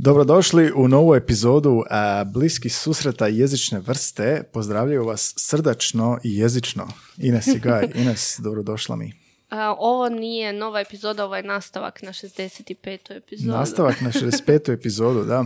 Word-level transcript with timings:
Dobrodošli 0.00 0.72
u 0.76 0.88
novu 0.88 1.14
epizodu 1.14 1.82
a, 1.90 2.24
Bliski 2.24 2.68
susreta 2.68 3.26
jezične 3.26 3.80
vrste. 3.80 4.42
Pozdravljaju 4.52 5.04
vas 5.04 5.34
srdačno 5.36 6.18
i 6.24 6.36
jezično. 6.36 6.88
Ines 7.16 7.46
i 7.46 7.58
Gaj. 7.58 7.88
Ines, 8.02 8.40
dobrodošla 8.42 8.96
mi. 8.96 9.12
A, 9.50 9.74
ovo 9.78 10.08
nije 10.08 10.52
nova 10.52 10.80
epizoda, 10.80 11.24
ovo 11.24 11.36
je 11.36 11.42
nastavak 11.42 12.02
na 12.02 12.12
65. 12.12 13.16
epizodu. 13.16 13.50
Nastavak 13.50 14.00
na 14.00 14.12
65. 14.12 14.72
epizodu, 14.72 15.24
da. 15.24 15.44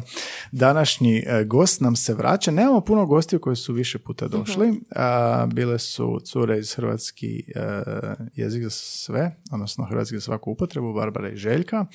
Današnji 0.52 1.24
e, 1.26 1.44
gost 1.44 1.80
nam 1.80 1.96
se 1.96 2.14
vraća. 2.14 2.50
Nemamo 2.50 2.80
puno 2.80 3.06
gostiju 3.06 3.40
koji 3.40 3.56
su 3.56 3.72
više 3.72 3.98
puta 3.98 4.28
došli. 4.28 4.80
A, 4.96 5.46
bile 5.52 5.78
su 5.78 6.20
cure 6.24 6.58
iz 6.58 6.74
hrvatski 6.74 7.44
e, 7.54 7.82
jezik 8.34 8.62
za 8.62 8.70
sve, 8.70 9.36
odnosno 9.52 9.84
hrvatski 9.84 10.16
za 10.16 10.20
svaku 10.20 10.50
upotrebu, 10.50 10.92
Barbara 10.92 11.30
i 11.30 11.36
Željka. 11.36 11.86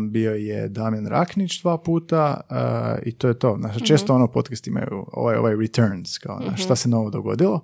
Bio 0.00 0.34
je 0.34 0.68
Damjan 0.68 1.06
Raknić 1.06 1.62
dva 1.62 1.78
puta 1.78 2.40
i 3.02 3.12
to 3.12 3.28
je 3.28 3.38
to. 3.38 3.56
Znači, 3.60 3.86
često 3.86 4.14
ono 4.14 4.26
podcast 4.26 4.66
imaju 4.66 5.06
ovaj, 5.12 5.36
ovaj 5.36 5.56
returns, 5.56 6.18
kao 6.18 6.38
na 6.38 6.56
šta 6.56 6.76
se 6.76 6.88
novo 6.88 7.10
dogodilo. 7.10 7.60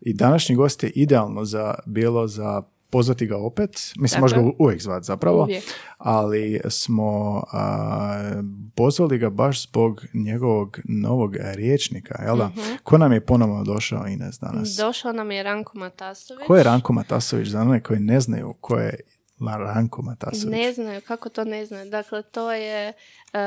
I 0.00 0.14
današnji 0.14 0.56
gost 0.56 0.82
je 0.82 0.90
idealno 0.90 1.44
za, 1.44 1.74
bilo 1.86 2.26
za 2.28 2.62
pozvati 2.90 3.26
ga 3.26 3.36
opet. 3.36 3.92
Mislim, 3.96 4.20
može 4.20 4.36
ga 4.36 4.50
uvijek 4.58 4.82
zvati 4.82 5.06
zapravo. 5.06 5.42
Uvijek. 5.42 5.64
Ali 5.98 6.60
smo 6.68 7.42
a, 7.52 8.42
pozvali 8.74 9.18
ga 9.18 9.30
baš 9.30 9.68
zbog 9.68 10.04
njegovog 10.14 10.78
novog 10.84 11.36
riječnika, 11.36 12.22
jel 12.22 12.36
da? 12.36 12.50
Ko 12.82 12.98
nam 12.98 13.12
je 13.12 13.26
ponovno 13.26 13.64
došao 13.64 14.06
Ines 14.06 14.38
danas? 14.38 14.68
Došao 14.68 15.12
nam 15.12 15.30
je 15.30 15.42
Ranko 15.42 15.78
Matasović. 15.78 16.46
Ko 16.46 16.56
je 16.56 16.62
Ranko 16.62 16.92
Matasović 16.92 17.48
za 17.48 17.60
one 17.60 17.82
koji 17.82 18.00
ne 18.00 18.20
znaju 18.20 18.54
ko 18.60 18.78
je 18.78 19.00
La- 19.44 19.56
Ranko 19.56 20.02
Matasović? 20.02 20.52
Ne 20.52 20.72
znaju, 20.72 21.00
kako 21.00 21.28
to 21.28 21.44
ne 21.44 21.66
znaju. 21.66 21.90
Dakle, 21.90 22.22
to 22.24 22.52
je 22.52 22.88
uh, 22.88 23.38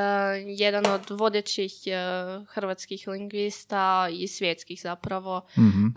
jedan 0.47 0.85
od 0.85 1.09
vodećih 1.09 1.71
uh, 1.88 2.47
hrvatskih 2.47 3.07
lingvista 3.07 3.77
i 4.11 4.27
svjetskih 4.27 4.81
zapravo. 4.81 5.41
Mhm. 5.57 5.85
Uh, 5.85 5.91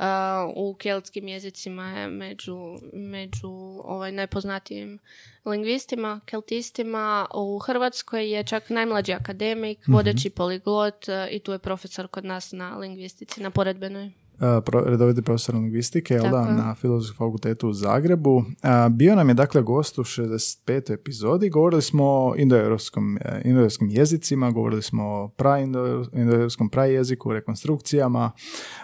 u 0.56 0.74
keltskim 0.74 1.28
jezicima 1.28 1.88
je 1.90 2.08
među, 2.08 2.56
među 2.92 3.50
ovaj, 3.84 4.12
najpoznatijim 4.12 4.98
lingvistima, 5.44 6.20
keltistima. 6.24 7.26
U 7.34 7.58
Hrvatskoj 7.58 8.30
je 8.30 8.44
čak 8.44 8.70
najmlađi 8.70 9.12
akademik, 9.12 9.78
Mhm. 9.80 9.92
vodeći 9.92 10.30
poliglot 10.30 11.08
uh, 11.08 11.14
i 11.30 11.38
tu 11.38 11.52
je 11.52 11.58
profesor 11.58 12.08
kod 12.08 12.24
nas 12.24 12.52
na 12.52 12.76
lingvistici, 12.76 13.42
na 13.42 13.50
poredbenoj. 13.50 14.10
A, 14.40 14.60
pro, 14.60 14.80
redoviti 14.86 15.22
profesor 15.22 15.54
lingvistike, 15.54 16.14
jel 16.14 16.30
da, 16.30 16.50
na 16.50 16.74
Filozofskom 16.74 17.26
fakultetu 17.26 17.68
u 17.68 17.72
Zagrebu. 17.72 18.44
A, 18.62 18.88
bio 18.88 19.14
nam 19.14 19.28
je 19.28 19.34
dakle 19.34 19.62
gost 19.62 19.98
u 19.98 20.04
65. 20.04 20.94
epizodi. 20.94 21.50
Govorili 21.50 21.82
smo 21.82 22.04
o 22.04 22.34
indoeuropskom, 22.36 23.18
e, 23.18 23.42
indoeuropskim 23.44 23.90
jezicima, 23.90 24.50
govorili 24.50 24.82
smo 24.82 25.04
o 25.04 25.30
pra-indo- 25.38 26.08
indoeuropskom 26.12 26.68
prajeziku, 26.68 27.32
rekonstrukcijama 27.32 28.30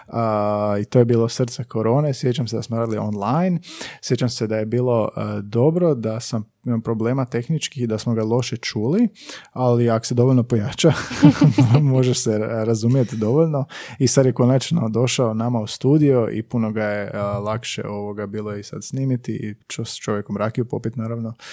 a, 0.07 0.77
i 0.81 0.85
to 0.85 0.99
je 0.99 1.05
bilo 1.05 1.29
srce 1.29 1.63
korone. 1.63 2.13
Sjećam 2.13 2.47
se 2.47 2.55
da 2.55 2.61
smo 2.61 2.77
radili 2.77 2.97
online. 2.97 3.59
Sjećam 4.01 4.29
se 4.29 4.47
da 4.47 4.57
je 4.57 4.65
bilo 4.65 5.09
e, 5.17 5.41
dobro, 5.41 5.95
da 5.95 6.19
sam 6.19 6.56
problema 6.83 7.25
tehničkih 7.25 7.83
i 7.83 7.87
da 7.87 7.97
smo 7.97 8.13
ga 8.13 8.23
loše 8.23 8.57
čuli, 8.57 9.07
ali 9.51 9.89
ako 9.89 10.05
se 10.05 10.15
dovoljno 10.15 10.43
pojača, 10.43 10.93
može 11.93 12.13
se 12.13 12.37
razumjeti 12.37 13.17
dovoljno. 13.17 13.65
I 13.99 14.07
sad 14.07 14.25
je 14.25 14.33
konačno 14.33 14.89
došao 14.89 15.33
nama 15.33 15.59
u 15.59 15.67
studio 15.67 16.29
i 16.31 16.43
puno 16.43 16.71
ga 16.71 16.83
je 16.83 17.11
a, 17.13 17.39
lakše 17.39 17.87
ovoga 17.87 18.25
bilo 18.27 18.55
i 18.55 18.63
sad 18.63 18.83
snimiti 18.83 19.31
i 19.31 19.55
čo, 19.67 19.85
s 19.85 19.95
čovjekom 19.95 20.37
rakiju 20.37 20.65
popit 20.65 20.95
naravno. 20.95 21.33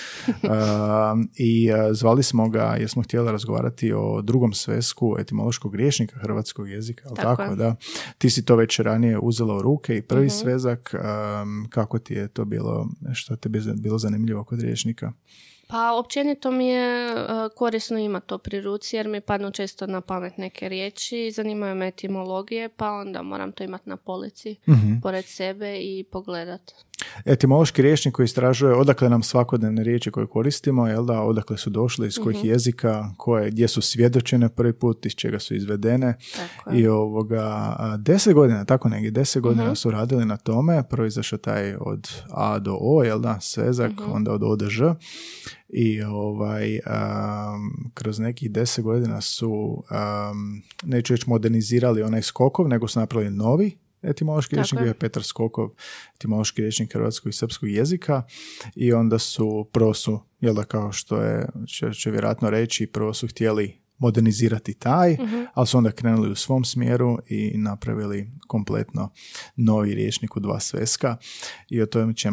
A, 0.49 1.17
I 1.37 1.73
a, 1.73 1.95
zvali 1.95 2.23
smo 2.23 2.49
ga 2.49 2.77
jer 2.79 2.91
smo 2.91 3.03
htjeli 3.03 3.33
razgovarati 3.33 3.93
o 3.93 4.23
drugom 4.23 4.53
svesku 4.53 5.17
etimološkog 5.19 5.75
rječnika 5.75 6.19
hrvatskog 6.19 6.69
jezika, 6.69 7.09
Tako 7.09 7.45
tako, 7.45 7.57
da? 7.57 7.75
Ti 8.19 8.31
si 8.31 8.45
to 8.45 8.57
već 8.57 8.79
ranije 8.79 9.19
uzela 9.19 9.57
u 9.57 9.63
ruke 9.63 9.97
i 9.97 10.03
prvi 10.03 10.31
svezak, 10.31 10.95
am, 10.95 11.67
kako 11.71 11.99
ti 11.99 12.15
je 12.15 12.29
to 12.29 12.45
bilo, 12.45 12.89
što 13.13 13.37
te 13.37 13.49
bi 13.49 13.61
bilo 13.77 13.99
zanimljivo 13.99 14.45
kod 14.45 14.63
Pa 15.69 15.93
općenito 15.93 16.51
mi 16.51 16.67
je 16.67 17.07
e, 17.07 17.15
korisno 17.57 17.99
imati 17.99 18.27
to 18.27 18.39
pri 18.39 18.61
ruci 18.61 18.97
jer 18.97 19.09
mi 19.09 19.21
padnu 19.21 19.51
često 19.51 19.87
na 19.87 20.01
pamet 20.01 20.37
neke 20.37 20.69
riječi, 20.69 21.31
zanimaju 21.31 21.75
me 21.75 21.89
etimologije 21.89 22.69
pa 22.69 22.91
onda 22.91 23.23
moram 23.23 23.53
to 23.53 23.65
imati 23.65 23.89
na 23.89 23.97
polici 23.97 24.57
pored 25.03 25.25
sebe 25.25 25.79
i 25.79 26.05
pogledat. 26.13 26.73
Etimološki 27.25 27.83
rječnik 27.83 28.15
koji 28.15 28.25
istražuje 28.25 28.75
odakle 28.75 29.09
nam 29.09 29.23
svakodnevne 29.23 29.85
riječi 29.85 30.11
koje 30.11 30.27
koristimo, 30.27 30.87
jel 30.87 31.05
da, 31.05 31.21
odakle 31.21 31.57
su 31.57 31.71
došle, 31.71 32.07
iz 32.07 32.19
kojih 32.19 32.45
jezika, 32.45 33.11
koje, 33.17 33.51
gdje 33.51 33.69
su 33.69 33.81
svjedočene 33.81 34.49
prvi 34.49 34.73
put, 34.73 35.07
iz 35.07 35.13
čega 35.13 35.39
su 35.39 35.55
izvedene. 35.55 36.15
Tako. 36.37 36.77
I 36.77 36.87
ovoga, 36.87 37.77
deset 37.99 38.35
godina, 38.35 38.65
tako 38.65 38.89
negdje, 38.89 39.11
deset 39.11 39.43
godina 39.43 39.75
su 39.75 39.91
radili 39.91 40.25
na 40.25 40.37
tome, 40.37 40.83
prvo 40.91 41.07
izašao 41.07 41.39
taj 41.39 41.75
od 41.81 42.09
A 42.31 42.59
do 42.59 42.79
O, 42.81 43.03
jel 43.03 43.21
da, 43.21 43.39
svezak, 43.41 43.93
onda 44.13 44.33
od 44.33 44.43
O 44.43 44.57
do 44.57 44.69
Ž. 44.69 44.95
I 45.69 46.03
ovaj, 46.03 46.79
am, 46.87 47.91
kroz 47.95 48.19
nekih 48.19 48.51
deset 48.51 48.85
godina 48.85 49.21
su, 49.21 49.85
am, 49.91 50.63
neću 50.83 51.15
reći 51.15 51.31
modernizirali 51.31 52.03
onaj 52.03 52.23
skokov, 52.23 52.69
nego 52.69 52.89
su 52.89 53.01
napravili 53.01 53.31
novi 53.31 53.84
etimološki 54.05 54.57
rječnik, 54.57 54.87
je. 54.87 54.95
Petar 54.95 55.23
Skokov, 55.23 55.71
etimološki 56.15 56.63
rječnik 56.63 56.93
hrvatskog 56.93 57.31
i 57.31 57.37
srpskog 57.37 57.69
jezika 57.69 58.23
i 58.75 58.93
onda 58.93 59.19
su, 59.19 59.69
prvo 59.73 59.95
su, 59.95 60.21
jel 60.41 60.55
da 60.55 60.65
kao 60.65 60.93
što 60.93 61.21
je, 61.23 61.49
će, 61.67 61.93
će 61.93 62.11
vjerojatno 62.11 62.51
reći, 62.51 62.87
prvo 62.87 63.15
su 63.15 63.29
htjeli 63.29 63.85
modernizirati 63.99 64.75
taj, 64.75 65.17
ali 65.55 65.67
su 65.67 65.79
onda 65.79 65.91
krenuli 65.91 66.31
u 66.31 66.35
svom 66.35 66.65
smjeru 66.65 67.19
i 67.29 67.59
napravili 67.59 68.31
kompletno 68.47 69.11
novi 69.57 69.95
rječnik 69.95 70.37
u 70.37 70.41
dva 70.41 70.61
sveska 70.61 71.17
i 71.71 71.83
o 71.83 71.87
tome 71.87 72.15
će, 72.15 72.29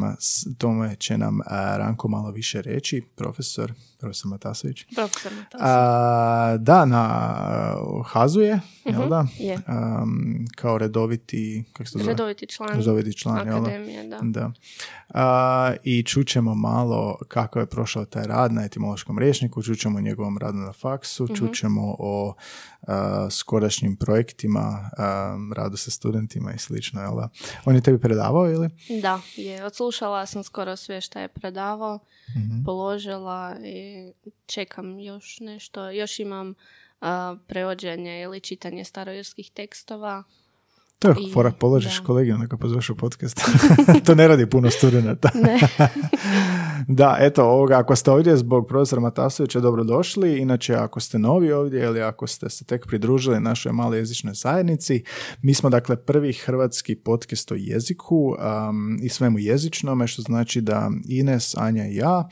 tome 0.57 0.95
će 0.95 1.17
nam 1.17 1.39
Ranko 1.77 2.07
malo 2.07 2.31
više 2.31 2.61
reći, 2.61 3.01
profesor, 3.15 3.73
profesor 4.01 4.29
Matasović. 4.29 4.85
Profesor 4.95 5.31
Matasović. 5.33 6.65
Da, 6.65 6.85
na 6.85 7.75
uh, 7.81 8.05
Hazu 8.07 8.41
je, 8.41 8.59
jel 8.85 9.09
da? 9.09 9.27
je. 9.39 9.59
Um, 9.67 10.45
kao 10.55 10.77
redoviti, 10.77 11.63
kako 11.73 11.89
se 11.89 11.97
zove? 11.97 12.09
Redoviti 12.11 12.47
član 12.47 12.69
Redoviti 12.69 13.17
član, 13.17 13.47
jel 13.47 13.61
da? 13.61 13.69
akademije, 13.69 14.07
da. 14.07 14.19
Da. 14.21 14.51
A, 15.13 15.73
I 15.83 16.03
čućemo 16.03 16.55
malo 16.55 17.17
kako 17.27 17.59
je 17.59 17.65
prošao 17.65 18.05
taj 18.05 18.23
rad 18.23 18.53
na 18.53 18.63
etimološkom 18.65 19.19
rječniku, 19.19 19.63
čućemo 19.63 19.97
o 19.97 20.01
njegovom 20.01 20.37
radu 20.37 20.57
na 20.57 20.73
faksu, 20.73 21.27
čućemo 21.35 21.95
o 21.99 22.33
skorašnjim 23.31 23.95
projektima, 23.95 24.59
a, 24.91 25.37
radu 25.53 25.77
sa 25.77 25.91
studentima 25.91 26.53
i 26.53 26.57
slično, 26.57 27.01
jel 27.01 27.15
da? 27.15 27.29
On 27.65 27.75
je 27.75 27.81
tebi 27.81 27.99
predavao 27.99 28.45
ili? 28.47 28.69
Da, 29.01 29.21
je. 29.35 29.65
Odslušala 29.65 30.25
sam 30.25 30.43
skoro 30.43 30.75
sve 30.75 31.01
što 31.01 31.19
je 31.19 31.27
predavao, 31.29 31.99
Mhm. 32.29 32.63
položila 32.63 33.55
i 33.59 34.11
čekam 34.45 34.99
još 34.99 35.39
nešto. 35.39 35.89
Još 35.91 36.19
imam 36.19 36.53
prevođenje 37.39 38.21
ili 38.21 38.39
čitanje 38.39 38.83
starojerskih 38.83 39.51
tekstova. 39.51 40.23
To 40.99 41.07
je 41.09 41.15
I- 41.19 41.33
fora, 41.33 41.51
položiš 41.51 41.99
da. 41.99 42.05
kolegi, 42.05 42.31
onda 42.31 42.45
ga 42.45 42.57
pozoveš 42.57 42.89
u 42.89 42.95
podcast. 42.95 43.41
to 44.05 44.15
ne 44.15 44.27
radi 44.27 44.45
puno 44.45 44.69
studenta. 44.71 45.29
Ne. 45.35 45.59
da, 46.87 47.17
eto, 47.19 47.43
ovoga, 47.43 47.79
ako 47.79 47.95
ste 47.95 48.11
ovdje 48.11 48.37
zbog 48.37 48.67
profesora 48.67 49.01
Matasovića, 49.01 49.59
dobrodošli. 49.59 50.37
Inače, 50.39 50.75
ako 50.75 50.99
ste 50.99 51.19
novi 51.19 51.51
ovdje 51.51 51.83
ili 51.83 52.01
ako 52.01 52.27
ste 52.27 52.49
se 52.49 52.65
tek 52.65 52.87
pridružili 52.87 53.39
našoj 53.39 53.71
maloj 53.71 53.99
jezičnoj 53.99 54.33
zajednici, 54.33 55.03
mi 55.41 55.53
smo 55.53 55.69
dakle 55.69 55.95
prvi 55.95 56.33
hrvatski 56.33 56.95
podcast 56.95 57.51
o 57.51 57.55
jeziku 57.55 58.17
um, 58.17 58.99
i 59.03 59.09
svemu 59.09 59.39
jezičnome, 59.39 60.07
što 60.07 60.21
znači 60.21 60.61
da 60.61 60.91
Ines, 61.09 61.55
Anja 61.57 61.85
i 61.85 61.95
ja 61.95 62.29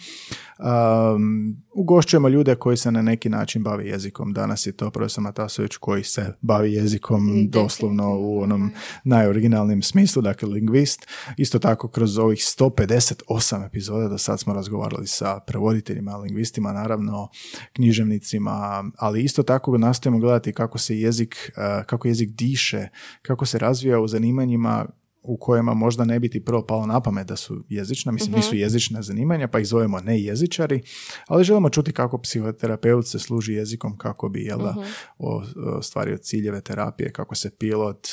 um, 0.59 1.58
ugošćujemo 1.74 2.30
ljude 2.30 2.56
koji 2.56 2.78
se 2.78 2.92
na 2.92 3.02
neki 3.02 3.30
način 3.30 3.64
bavi 3.64 3.88
jezikom. 3.88 4.34
Danas 4.34 4.67
je 4.67 4.72
to 4.72 4.91
profesor 4.91 5.23
Matasović 5.23 5.78
koji 5.78 6.03
se 6.03 6.34
bavi 6.41 6.73
jezikom 6.73 7.50
doslovno 7.50 8.17
u 8.20 8.41
onom 8.41 8.72
najoriginalnijem 9.03 9.82
smislu, 9.82 10.22
dakle 10.22 10.50
lingvist. 10.50 11.08
Isto 11.38 11.59
tako 11.59 11.88
kroz 11.88 12.17
ovih 12.17 12.40
158 12.40 13.66
epizoda 13.66 14.08
do 14.08 14.17
sad 14.17 14.40
smo 14.40 14.53
razgovarali 14.53 15.08
sa 15.08 15.40
prevoditeljima, 15.40 16.17
lingvistima, 16.17 16.73
naravno 16.73 17.29
književnicima, 17.73 18.84
ali 18.97 19.23
isto 19.23 19.44
tako 19.44 19.78
nastojimo 19.78 20.20
gledati 20.20 20.53
kako 20.53 20.78
se 20.78 21.00
jezik, 21.00 21.52
kako 21.85 22.08
jezik 22.08 22.29
diše, 22.29 22.88
kako 23.22 23.46
se 23.46 23.59
razvija 23.59 24.00
u 24.00 24.08
zanimanjima 24.08 24.85
u 25.22 25.38
kojima 25.38 25.74
možda 25.74 26.06
ne 26.06 26.20
biti 26.20 26.46
prvo 26.46 26.66
palo 26.66 26.86
na 26.86 27.02
pamet 27.02 27.28
da 27.28 27.36
su 27.36 27.64
jezična, 27.70 28.12
mislim 28.12 28.36
nisu 28.36 28.50
mhm. 28.50 28.58
jezična 28.58 29.02
zanimanja 29.02 29.48
pa 29.48 29.60
ih 29.60 29.68
zovemo 29.68 30.00
ne 30.00 30.22
jezičari, 30.22 30.82
ali 31.28 31.44
želimo 31.44 31.70
čuti 31.70 31.92
kako 31.92 32.18
psihoterapeut 32.18 33.08
se 33.08 33.20
služi 33.20 33.54
jezikom 33.54 33.98
kako 33.98 34.30
bi 34.30 34.42
jel 34.42 34.58
da, 34.58 34.76
uh-huh. 35.20 35.78
ostvario 35.78 36.18
ciljeve 36.18 36.62
terapije, 36.62 37.12
kako 37.12 37.36
se 37.36 37.50
pilot, 37.50 38.08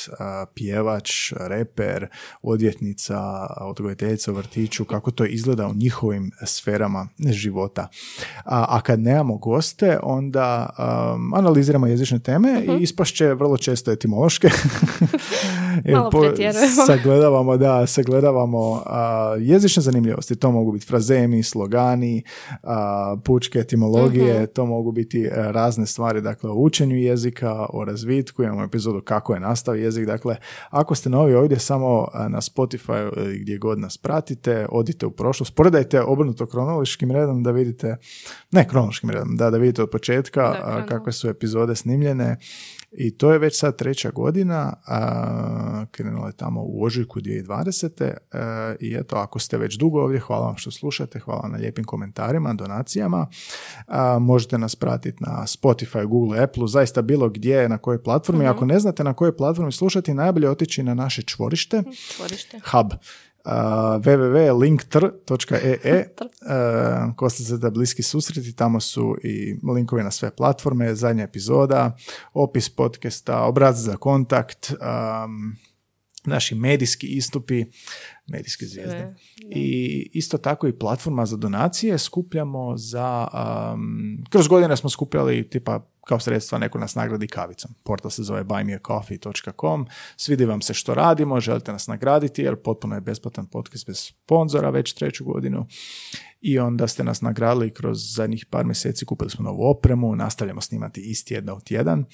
pjevač, 0.53 1.33
reper, 1.37 2.07
odvjetnica, 2.41 3.19
odgojiteljica 3.61 4.31
u 4.31 4.35
vrtiću, 4.35 4.85
kako 4.85 5.11
to 5.11 5.25
izgleda 5.25 5.67
u 5.67 5.73
njihovim 5.73 6.31
sferama 6.45 7.07
života. 7.29 7.87
A, 8.45 8.65
a 8.69 8.81
kad 8.81 8.99
nemamo 8.99 9.37
goste, 9.37 9.99
onda 10.03 10.69
um, 11.15 11.33
analiziramo 11.33 11.87
jezične 11.87 12.19
teme 12.19 12.49
uh-huh. 12.49 12.79
i 12.79 12.83
ispašće 12.83 13.33
vrlo 13.33 13.57
često 13.57 13.91
etimološke. 13.91 14.49
Malo 15.93 16.09
po, 16.09 16.21
sagledavamo, 16.97 17.57
da, 17.57 17.87
sagledavamo 17.87 18.83
a, 18.85 19.35
jezične 19.39 19.83
zanimljivosti. 19.83 20.35
To 20.35 20.51
mogu 20.51 20.71
biti 20.71 20.85
frazemi, 20.85 21.43
slogani, 21.43 22.23
a, 22.63 23.17
pučke 23.23 23.59
etimologije, 23.59 24.33
mhm. 24.33 24.45
to 24.53 24.65
mogu 24.65 24.91
biti 24.91 25.23
e, 25.23 25.29
razne 25.33 25.85
stvari, 25.85 26.21
dakle, 26.21 26.49
o 26.49 26.53
učenju 26.53 26.95
jezika, 26.95 27.65
o 27.69 27.85
razvitku, 27.85 28.43
imamo 28.43 28.63
epizodu 28.63 29.01
kako 29.01 29.33
je 29.33 29.39
nastao 29.39 29.75
jezik. 29.75 30.05
Dakle, 30.05 30.35
ako 30.69 30.95
ste 30.95 31.09
novi 31.09 31.33
ovdje 31.33 31.59
samo 31.59 32.07
na 32.29 32.41
Spotify 32.41 33.09
e, 33.17 33.37
gdje 33.39 33.57
god 33.57 33.79
nas 33.79 33.97
pratite, 33.97 34.65
odite 34.69 35.05
u 35.05 35.11
prošlost, 35.11 35.55
poredajte 35.55 36.01
obrnuto 36.01 36.45
kronološkim 36.45 37.11
redom 37.11 37.43
da 37.43 37.51
vidite, 37.51 37.97
ne 38.51 38.67
kronološkim 38.67 39.09
redom, 39.09 39.37
da, 39.37 39.49
da 39.49 39.57
vidite 39.57 39.83
od 39.83 39.89
početka 39.89 40.41
da, 40.41 40.85
kakve 40.85 41.11
su 41.11 41.29
epizode 41.29 41.75
snimljene 41.75 42.37
i 42.91 43.17
to 43.17 43.31
je 43.31 43.39
već 43.39 43.59
sad 43.59 43.75
treća 43.75 44.11
godina, 44.11 44.73
a, 44.87 45.85
krenula 45.91 46.27
je 46.27 46.33
tamo 46.33 46.61
u 46.63 46.83
ožujku 46.83 47.19
2020. 47.19 48.13
A, 48.31 48.75
I 48.79 48.95
eto, 48.95 49.15
ako 49.15 49.39
ste 49.39 49.57
već 49.57 49.77
dugo 49.77 50.01
ovdje, 50.01 50.19
hvala 50.19 50.45
vam 50.45 50.57
što 50.57 50.71
slušate, 50.71 51.19
hvala 51.19 51.47
na 51.47 51.57
lijepim 51.57 51.85
komentarima, 51.85 52.53
donacijama. 52.53 53.27
Možete 54.19 54.57
nas 54.57 54.75
pratiti 54.75 55.23
na 55.23 55.43
Spotify, 55.45 56.05
Google, 56.05 56.43
Apple, 56.43 56.67
zaista 56.67 57.01
bilo 57.01 57.29
gdje, 57.29 57.69
na 57.69 57.77
kojoj 57.77 58.03
platformi. 58.03 58.45
mm 58.45 58.47
Ako 58.47 58.65
ne 58.65 58.79
znate 58.79 59.03
na 59.03 59.13
kojoj 59.13 59.37
platformi 59.37 59.71
slušati, 59.71 60.13
najbolje 60.13 60.49
otići 60.49 60.83
na 60.83 60.93
naše 60.93 61.21
čvorište, 61.21 61.83
čvorište. 62.15 62.59
hub 62.71 62.93
www.linktr.ee 64.03 66.05
ko 67.17 67.29
ste 67.29 67.57
da 67.57 67.69
bliski 67.69 68.03
susreti, 68.03 68.55
tamo 68.55 68.79
su 68.79 69.15
i 69.23 69.55
linkovi 69.73 70.03
na 70.03 70.11
sve 70.11 70.35
platforme, 70.35 70.95
zadnja 70.95 71.23
epizoda, 71.23 71.97
opis 72.33 72.69
podcasta, 72.69 73.43
obrazac 73.43 73.85
za 73.85 73.97
kontakt, 73.97 74.71
um, 74.71 75.55
naši 76.25 76.55
medijski 76.55 77.07
istupi, 77.07 77.65
medijske 78.27 78.65
zvijezde. 78.65 79.15
I 79.49 80.09
isto 80.13 80.37
tako 80.37 80.67
i 80.67 80.79
platforma 80.79 81.25
za 81.25 81.37
donacije 81.37 81.97
skupljamo 81.97 82.77
za, 82.77 83.27
um, 83.73 84.23
kroz 84.29 84.47
godine 84.47 84.77
smo 84.77 84.89
skupljali 84.89 85.49
tipa 85.49 85.89
kao 86.07 86.19
sredstva 86.19 86.57
neko 86.57 86.77
nas 86.77 86.95
nagradi 86.95 87.27
kavicom. 87.27 87.71
Portal 87.83 88.11
se 88.11 88.23
zove 88.23 88.43
buymeacoffee.com. 88.43 89.87
Svidi 90.15 90.45
vam 90.45 90.61
se 90.61 90.73
što 90.73 90.93
radimo, 90.93 91.39
želite 91.39 91.71
nas 91.71 91.87
nagraditi 91.87 92.41
jer 92.41 92.55
potpuno 92.55 92.95
je 92.95 93.01
besplatan 93.01 93.45
podcast 93.45 93.87
bez 93.87 93.97
sponzora 93.99 94.69
već 94.69 94.93
treću 94.93 95.25
godinu 95.25 95.67
i 96.47 96.59
onda 96.59 96.87
ste 96.87 97.03
nas 97.03 97.21
nagradili 97.21 97.73
kroz 97.73 98.15
zadnjih 98.15 98.45
par 98.45 98.65
mjeseci, 98.65 99.05
kupili 99.05 99.29
smo 99.29 99.43
novu 99.43 99.69
opremu, 99.69 100.15
nastavljamo 100.15 100.61
snimati 100.61 101.01
isti 101.01 101.33
jedna 101.33 101.53
u 101.53 101.59
tjedan. 101.59 102.05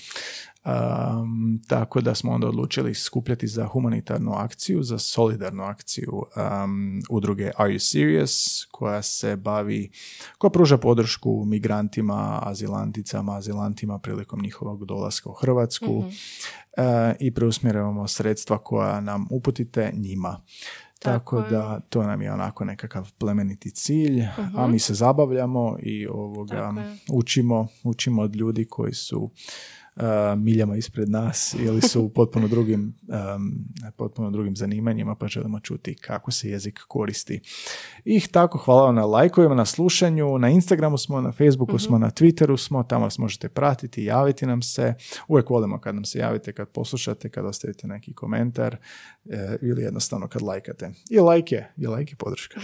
Um, 0.65 1.61
tako 1.67 2.01
da 2.01 2.15
smo 2.15 2.31
onda 2.31 2.47
odlučili 2.47 2.93
skupljati 2.93 3.47
za 3.47 3.65
humanitarnu 3.65 4.33
akciju, 4.33 4.83
za 4.83 4.99
solidarnu 4.99 5.63
akciju 5.63 6.11
um, 6.13 7.01
udruge 7.09 7.51
Are 7.57 7.73
You 7.73 7.91
Serious, 7.91 8.65
koja 8.71 9.01
se 9.01 9.35
bavi, 9.35 9.91
koja 10.37 10.51
pruža 10.51 10.77
podršku 10.77 11.45
migrantima, 11.45 12.39
azilanticama, 12.43 13.37
azilantima 13.37 13.99
prilikom 13.99 14.41
njihovog 14.41 14.85
dolaska 14.85 15.29
u 15.29 15.33
Hrvatsku 15.33 16.01
mm 16.01 16.11
i 17.19 17.33
preusmjeravamo 17.33 18.07
sredstva 18.07 18.57
koja 18.57 19.01
nam 19.01 19.27
uputite 19.29 19.91
njima. 19.93 20.41
Tako, 21.03 21.41
da 21.41 21.79
to 21.89 22.03
nam 22.03 22.21
je 22.21 22.33
onako 22.33 22.65
nekakav 22.65 23.11
plemeniti 23.17 23.71
cilj, 23.71 24.21
a 24.37 24.41
mhm. 24.41 24.71
mi 24.71 24.79
se 24.79 24.93
zabavljamo 24.93 25.77
i 25.79 26.07
ovoga 26.07 26.73
učimo, 27.11 27.67
učimo 27.83 28.21
od 28.21 28.35
ljudi 28.35 28.65
koji 28.65 28.93
su 28.93 29.29
miljama 30.37 30.75
ispred 30.75 31.09
nas 31.09 31.55
ili 31.59 31.81
su 31.81 32.01
u 32.01 32.09
potpuno 32.09 32.47
drugim, 32.47 32.95
potpuno 33.97 34.31
drugim 34.31 34.55
zanimanjima 34.55 35.15
pa 35.15 35.27
želimo 35.27 35.59
čuti 35.59 35.95
kako 35.95 36.31
se 36.31 36.49
jezik 36.49 36.79
koristi. 36.87 37.41
I 38.05 38.19
tako 38.27 38.57
hvala 38.57 38.85
vam 38.85 38.95
na 38.95 39.05
lajkovima, 39.05 39.55
na 39.55 39.65
slušanju, 39.65 40.37
na 40.37 40.49
Instagramu 40.49 40.97
smo, 40.97 41.21
na 41.21 41.31
Facebooku 41.31 41.79
smo, 41.79 41.97
mhm. 41.97 42.03
na 42.03 42.11
Twitteru 42.11 42.57
smo, 42.57 42.83
tamo 42.83 43.03
vas 43.03 43.17
možete 43.17 43.49
pratiti, 43.49 44.03
javiti 44.03 44.45
nam 44.45 44.61
se. 44.61 44.93
Uvijek 45.27 45.49
volimo 45.49 45.79
kad 45.79 45.95
nam 45.95 46.05
se 46.05 46.19
javite, 46.19 46.53
kad 46.53 46.69
poslušate, 46.69 47.29
kad 47.29 47.45
ostavite 47.45 47.87
neki 47.87 48.13
komentar 48.13 48.77
e, 49.25 49.57
ili 49.61 49.81
jednostavno 49.81 50.27
kad 50.27 50.41
lajkate. 50.41 50.91
I 51.09 51.19
lajke, 51.19 51.63
i 51.77 51.87
lajke 51.87 52.15
podrška. 52.15 52.59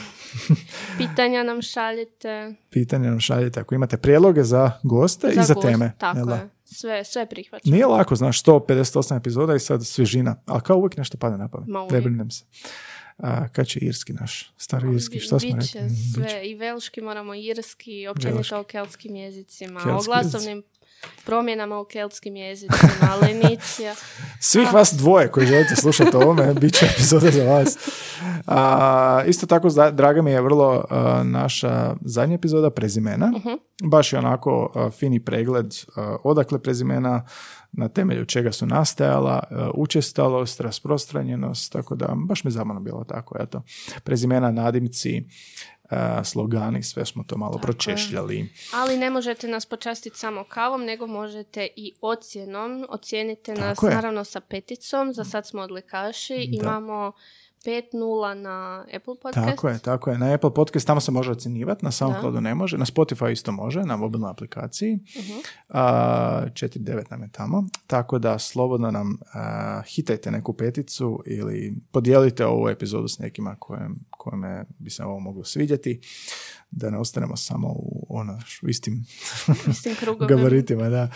Pitanja 0.98 1.44
nam 1.44 1.62
šaljite. 1.62 2.56
Pitanja 2.70 3.10
nam 3.10 3.20
šaljite 3.20 3.60
ako 3.60 3.76
imate 3.76 3.98
prijedloge 3.98 4.44
za 4.44 4.72
goste 4.84 5.32
za 5.36 5.42
i 5.42 5.44
za 5.44 5.56
teme. 5.56 5.92
Tako 5.98 6.32
je 6.32 6.59
sve, 6.76 7.04
sve 7.04 7.26
prihvaćam. 7.26 7.72
Nije 7.72 7.86
lako, 7.86 8.16
znaš, 8.16 8.44
158 8.44 9.18
epizoda 9.18 9.56
i 9.56 9.60
sad 9.60 9.86
svježina, 9.86 10.36
ali 10.46 10.62
kao 10.62 10.78
uvijek 10.78 10.98
nešto 10.98 11.18
pada 11.18 11.38
na 11.38 11.48
pamet. 11.48 11.68
Ne 11.92 12.02
brinem 12.02 12.32
se. 12.32 12.46
A, 13.18 13.48
kad 13.48 13.68
će 13.68 13.80
irski 13.80 14.14
naš, 14.14 14.54
stari 14.58 14.94
irski, 14.94 15.20
što 15.20 15.40
smo 15.40 15.50
rekli? 15.50 15.90
Sve, 16.16 16.50
i 16.50 16.56
velški 16.56 17.02
moramo 17.02 17.36
irski, 17.36 18.08
općenito 18.08 18.60
o 18.60 18.64
keltskim 18.64 19.16
jezicima, 19.16 19.82
o 20.00 20.04
glasovnim 20.04 20.64
promjenama 21.26 21.80
u 21.80 21.86
keltskim 21.86 22.36
jezicima, 22.36 23.16
Lenicija. 23.22 23.96
Svih 24.40 24.74
vas 24.74 24.94
dvoje 24.94 25.32
koji 25.32 25.48
želite 25.48 25.76
slušati 25.76 26.16
o 26.18 26.20
ovome, 26.20 26.54
bit 26.54 26.74
će 26.74 26.86
epizoda 26.86 27.32
za 27.32 27.44
vas. 27.44 27.78
A, 28.48 29.24
isto 29.28 29.46
tako, 29.46 29.70
draga 29.92 30.22
mi 30.22 30.32
je 30.32 30.42
vrlo 30.42 30.86
naša 31.24 31.96
zadnja 32.02 32.36
epizoda 32.36 32.70
prezimena. 32.70 33.32
uh 33.36 33.60
Baš 33.84 34.14
je 34.14 34.20
onako 34.20 34.72
fini 35.00 35.26
pregled 35.26 35.74
odakle 36.24 36.60
prezimena, 36.60 37.26
na 37.72 37.90
temelju 37.90 38.26
čega 38.26 38.52
su 38.52 38.66
nastajala, 38.66 39.44
učestalost, 39.74 40.60
rasprostranjenost, 40.60 41.72
tako 41.72 41.96
da 41.96 42.16
baš 42.28 42.44
mi 42.44 42.52
zamano 42.52 42.80
bilo 42.80 43.04
tako. 43.04 43.36
Eto. 43.40 43.62
Prezimena, 44.04 44.52
nadimci, 44.52 45.24
slogani, 46.24 46.84
sve 46.84 47.06
smo 47.06 47.24
to 47.24 47.38
malo 47.38 47.54
Tako 47.54 47.66
pročešljali. 47.66 48.50
Ali 48.74 48.98
ne 48.98 49.10
možete 49.10 49.48
nas 49.48 49.66
počastiti 49.66 50.18
samo 50.18 50.44
kavom, 50.44 50.84
nego 50.84 51.08
možete 51.08 51.68
i 51.76 51.94
ocjenom. 52.02 52.86
Ocijenite 52.90 53.54
nas 53.54 53.82
naravno 53.82 54.24
sa 54.24 54.40
peticom, 54.40 55.14
za 55.14 55.24
sad 55.24 55.48
smo 55.48 55.62
odlikaši, 55.62 56.50
imamo 56.52 57.12
5.0 57.66 58.34
na 58.34 58.86
Apple 58.96 59.16
Podcast. 59.22 59.48
Tako 59.48 59.70
je, 59.70 59.80
tako 59.80 60.12
je. 60.12 60.18
Na 60.18 60.34
Apple 60.34 60.54
Podcast 60.54 60.88
tamo 60.88 61.02
se 61.02 61.12
može 61.12 61.32
ocjenjivati, 61.32 61.86
na 61.86 61.92
SoundCloudu 61.92 62.42
ne 62.42 62.56
može, 62.56 62.78
na 62.78 62.86
Spotify 62.86 63.32
isto 63.32 63.52
može, 63.52 63.84
na 63.84 63.98
mobilnoj 63.98 64.32
aplikaciji. 64.32 65.00
Uh-huh. 65.00 65.40
Uh, 65.70 65.76
4.9 65.76 67.04
nam 67.12 67.22
je 67.22 67.30
tamo. 67.32 67.64
Tako 67.88 68.20
da 68.20 68.40
slobodno 68.40 68.92
nam 68.92 69.10
uh, 69.10 69.86
hitajte 69.86 70.32
neku 70.32 70.54
peticu 70.54 71.24
ili 71.26 71.76
podijelite 71.92 72.46
ovu 72.46 72.70
epizodu 72.70 73.08
s 73.08 73.20
nekima 73.20 73.56
kojem, 73.60 74.00
kojeme 74.10 74.66
bi 74.80 74.90
se 74.90 75.04
ovo 75.04 75.20
moglo 75.20 75.44
svidjeti 75.44 76.02
da 76.72 76.90
ne 76.90 76.98
ostanemo 76.98 77.36
samo 77.36 77.68
u 77.68 78.06
ono, 78.10 78.40
u 78.64 78.70
istim, 78.70 79.06
istim 79.70 79.94
gabaritima, 80.30 80.90
da. 80.90 81.10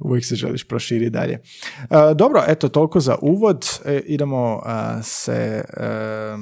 Uvijek 0.00 0.24
se 0.24 0.34
želiš 0.34 0.68
proširiti 0.68 1.10
dalje. 1.10 1.32
E, 1.32 2.14
dobro, 2.14 2.42
eto, 2.48 2.68
toliko 2.68 3.00
za 3.00 3.16
uvod. 3.22 3.66
E, 3.84 4.00
idemo 4.06 4.62
se 5.02 5.32
e, 5.32 5.64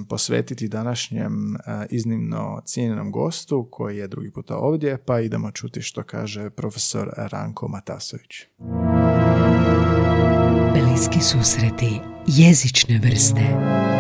posvetiti 0.08 0.68
današnjem 0.68 1.56
iznimno 1.90 2.62
cijenjenom 2.64 3.12
gostu 3.12 3.68
koji 3.70 3.96
je 3.96 4.08
drugi 4.08 4.32
puta 4.32 4.56
ovdje, 4.56 4.98
pa 5.04 5.20
idemo 5.20 5.50
čuti 5.50 5.82
što 5.82 6.02
kaže 6.02 6.50
profesor 6.50 7.10
Ranko 7.16 7.68
Matasović. 7.68 8.30
Bliski 10.72 11.20
susreti 11.20 12.00
jezične 12.26 13.00
vrste. 13.04 13.91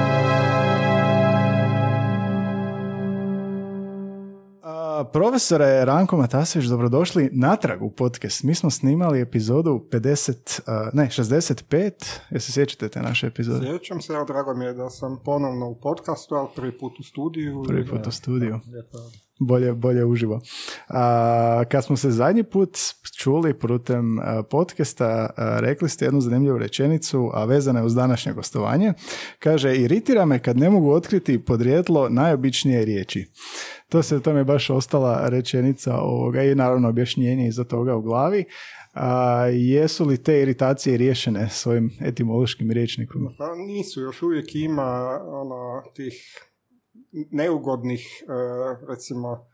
Profesore 5.04 5.84
Ranko 5.84 6.16
Matasević, 6.16 6.68
dobrodošli 6.68 7.30
natrag 7.32 7.82
u 7.82 7.90
podcast. 7.90 8.42
Mi 8.42 8.54
smo 8.54 8.70
snimali 8.70 9.20
epizodu 9.20 9.86
50, 9.90 10.60
ne, 10.92 11.06
65. 11.06 11.90
Jesi 12.30 12.52
sjećate 12.52 12.88
te 12.88 13.02
naše 13.02 13.26
epizode? 13.26 13.66
Sjećam 13.66 14.00
se, 14.00 14.12
drago 14.26 14.54
mi 14.54 14.64
je 14.64 14.72
da 14.72 14.90
sam 14.90 15.18
ponovno 15.24 15.68
u 15.68 15.80
podcastu, 15.80 16.34
ali 16.34 16.48
prvi 16.56 16.78
put 16.78 17.00
u 17.00 17.02
studiju. 17.02 17.64
Prvi 17.68 17.86
put 17.86 18.06
u 18.06 18.10
studiju. 18.10 18.60
Bolje, 19.46 19.72
bolje 19.72 20.04
uživo. 20.04 20.40
A, 20.88 21.64
kad 21.70 21.84
smo 21.84 21.96
se 21.96 22.10
zadnji 22.10 22.42
put 22.42 22.78
čuli 23.18 23.54
putem 23.54 24.18
podcasta, 24.50 25.30
rekli 25.36 25.88
ste 25.88 26.04
jednu 26.04 26.20
zanimljivu 26.20 26.58
rečenicu, 26.58 27.30
a 27.34 27.44
vezana 27.44 27.80
je 27.80 27.86
uz 27.86 27.94
današnje 27.94 28.32
gostovanje. 28.32 28.92
Kaže, 29.38 29.76
iritira 29.76 30.24
me 30.24 30.38
kad 30.38 30.56
ne 30.56 30.70
mogu 30.70 30.90
otkriti 30.90 31.44
podrijetlo 31.44 32.08
najobičnije 32.08 32.84
riječi. 32.84 33.26
To 33.88 34.02
se, 34.02 34.20
to 34.20 34.30
je 34.30 34.44
baš 34.44 34.70
ostala 34.70 35.28
rečenica 35.28 35.96
ovoga 35.96 36.42
i 36.42 36.54
naravno 36.54 36.88
objašnjenje 36.88 37.48
iza 37.48 37.64
toga 37.64 37.96
u 37.96 38.02
glavi. 38.02 38.44
A, 38.94 39.46
jesu 39.46 40.04
li 40.04 40.22
te 40.22 40.40
iritacije 40.42 40.96
riješene 40.96 41.48
svojim 41.50 41.90
etimološkim 42.00 42.70
riječnikom? 42.70 43.28
Pa 43.38 43.54
nisu, 43.54 44.00
još 44.00 44.22
uvijek 44.22 44.54
ima 44.54 45.20
ono, 45.26 45.82
tih 45.94 46.12
neugodnih, 47.12 48.22
e, 48.22 48.26
recimo, 48.88 49.46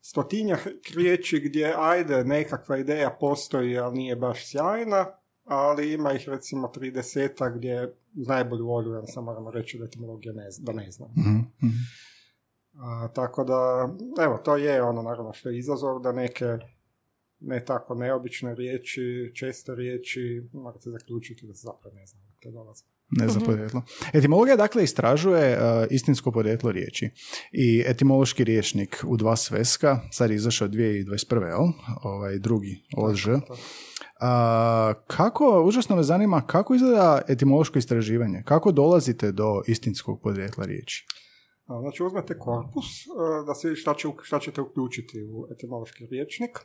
stotinja 0.00 0.58
riječi 0.96 1.40
gdje 1.40 1.74
ajde 1.78 2.24
nekakva 2.24 2.78
ideja 2.78 3.16
postoji, 3.20 3.78
ali 3.78 3.96
nije 3.96 4.16
baš 4.16 4.50
sjajna, 4.50 5.06
ali 5.44 5.92
ima 5.92 6.12
ih 6.12 6.28
recimo 6.28 6.72
30 6.74 7.56
gdje 7.56 7.94
najbolju 8.12 8.66
volju, 8.66 8.92
ja 8.92 9.06
sam 9.06 9.24
moramo 9.24 9.50
reći 9.50 9.78
da 9.78 9.84
etimologija 9.84 10.32
ne, 10.32 10.44
da 10.58 10.72
ne 10.72 10.90
znam. 10.90 11.08
mm 11.08 11.44
A, 12.74 13.08
tako 13.14 13.44
da, 13.44 13.88
evo, 14.24 14.38
to 14.38 14.56
je 14.56 14.82
ono 14.82 15.02
naravno 15.02 15.32
što 15.32 15.48
je 15.48 15.58
izazov 15.58 16.00
da 16.00 16.12
neke 16.12 16.58
ne 17.40 17.64
tako 17.64 17.94
neobične 17.94 18.54
riječi, 18.54 19.32
česte 19.34 19.74
riječi, 19.74 20.48
morate 20.52 20.90
zaključiti 20.90 21.46
da 21.46 21.54
se 21.54 21.60
zapravo 21.64 21.96
ne 21.96 22.06
znam 22.06 22.22
te 22.42 22.50
dolaze. 22.50 22.84
Ne 23.18 23.26
mhm. 23.26 23.44
podrijetlo. 23.44 23.82
Etimologija 24.12 24.56
dakle 24.56 24.84
istražuje 24.84 25.58
uh, 25.58 25.86
istinsko 25.90 26.32
podrijetlo 26.32 26.72
riječi. 26.72 27.10
I 27.52 27.84
etimološki 27.86 28.44
riječnik 28.44 29.04
u 29.06 29.16
dva 29.16 29.36
sveska, 29.36 30.00
sad 30.10 30.30
je 30.30 30.36
izašao 30.36 30.68
2021. 30.68 31.46
Jel? 31.46 31.68
Ovaj 32.02 32.38
drugi 32.38 32.82
OŽ. 32.96 33.26
Uh, 33.26 33.40
kako, 35.06 35.64
užasno 35.66 35.96
me 35.96 36.02
zanima, 36.02 36.46
kako 36.46 36.74
izgleda 36.74 37.22
etimološko 37.28 37.78
istraživanje? 37.78 38.42
Kako 38.44 38.72
dolazite 38.72 39.32
do 39.32 39.62
istinskog 39.66 40.20
podrijetla 40.22 40.64
riječi? 40.64 41.06
Znači 41.80 42.02
uzmete 42.02 42.38
korpus 42.38 42.86
uh, 42.86 43.46
da 43.46 43.54
se 43.54 43.76
šta, 43.76 43.94
će, 43.94 44.08
šta 44.22 44.38
ćete 44.38 44.60
uključiti 44.60 45.24
u 45.32 45.46
etimološki 45.52 46.06
riječnik 46.06 46.58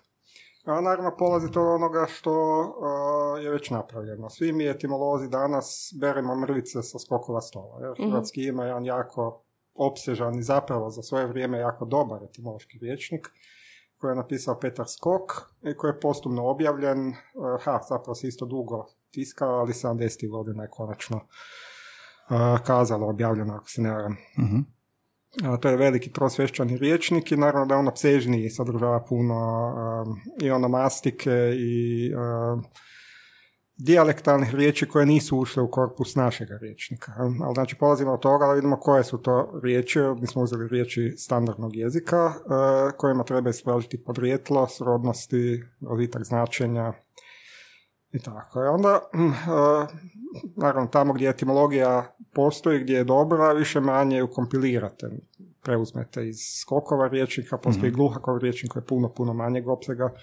a 0.65 0.81
naravno 0.81 1.15
polazite 1.17 1.59
od 1.59 1.67
onoga 1.67 2.05
što 2.09 2.33
je 3.41 3.49
već 3.49 3.69
napravljeno. 3.69 4.29
Svi 4.29 4.53
mi 4.53 4.69
etimolozi 4.69 5.29
danas 5.29 5.93
beremo 5.99 6.35
mrvice 6.35 6.83
sa 6.83 6.99
skokova 6.99 7.41
stola. 7.41 7.79
Jer 7.81 7.91
mm 7.91 8.11
Hrvatski 8.11 8.43
ima 8.43 8.65
jedan 8.65 8.85
jako 8.85 9.43
opsežan 9.73 10.39
i 10.39 10.43
zapravo 10.43 10.89
za 10.89 11.01
svoje 11.01 11.27
vrijeme 11.27 11.57
jako 11.57 11.85
dobar 11.85 12.23
etimološki 12.23 12.79
rječnik 12.81 13.27
koji 13.97 14.11
je 14.11 14.15
napisao 14.15 14.59
Petar 14.59 14.87
Skok 14.87 15.31
i 15.61 15.77
koji 15.77 15.91
je 15.91 15.99
postumno 15.99 16.47
objavljen. 16.47 17.13
Ha, 17.63 17.79
zapravo 17.89 18.15
se 18.15 18.27
isto 18.27 18.45
dugo 18.45 18.85
tiskao, 19.11 19.59
ali 19.59 19.73
70. 19.73 20.29
godina 20.29 20.63
je 20.63 20.69
konačno 20.69 21.19
kazalo 22.65 23.09
objavljeno, 23.09 23.53
ako 23.53 23.69
se 23.69 23.81
ne 23.81 23.91
varam. 23.91 24.17
mm 24.37 24.78
to 25.61 25.69
je 25.69 25.77
veliki 25.77 26.11
prosvješćani 26.11 26.77
riječnik 26.77 27.31
i 27.31 27.37
naravno 27.37 27.65
da 27.65 27.75
je 27.75 27.79
on 27.79 27.87
obsežniji, 27.87 28.49
sadržava 28.49 29.05
puno 29.09 29.35
i 30.41 30.51
onomastike 30.51 31.31
i 31.55 32.11
dijalektalnih 33.79 34.55
riječi 34.55 34.87
koje 34.87 35.05
nisu 35.05 35.37
ušle 35.37 35.63
u 35.63 35.71
korpus 35.71 36.15
našega 36.15 36.57
riječnika. 36.61 37.11
Ali 37.17 37.53
znači 37.53 37.75
polazimo 37.75 38.13
od 38.13 38.19
toga 38.19 38.45
da 38.45 38.53
vidimo 38.53 38.79
koje 38.79 39.03
su 39.03 39.17
to 39.17 39.59
riječi, 39.63 39.99
mi 40.19 40.27
smo 40.27 40.41
uzeli 40.41 40.67
riječi 40.67 41.13
standardnog 41.17 41.75
jezika 41.75 42.33
kojima 42.97 43.23
treba 43.23 43.49
istražiti 43.49 44.03
podrijetlo, 44.03 44.67
srodnosti, 44.67 45.63
roditak 45.89 46.23
značenja 46.23 46.93
i 48.11 48.19
tako. 48.19 48.63
I 48.63 48.67
onda, 48.67 49.01
mm, 49.15 49.31
naravno, 50.55 50.87
tamo 50.87 51.13
gdje 51.13 51.29
etimologija 51.29 52.15
postoji, 52.33 52.79
gdje 52.79 52.93
je 52.93 53.03
dobra, 53.03 53.53
više 53.53 53.79
manje 53.79 54.17
ju 54.17 54.27
kompilirate. 54.27 55.09
Preuzmete 55.63 56.27
iz 56.27 56.37
skokova 56.61 57.07
riječnika, 57.07 57.57
postoji 57.57 57.91
mm 57.91 57.95
gluhakov 57.95 58.37
riječnik 58.37 58.71
koji 58.71 58.81
je 58.81 58.87
puno, 58.87 59.09
puno 59.09 59.33
manjeg 59.33 59.67
opsega 59.67 60.13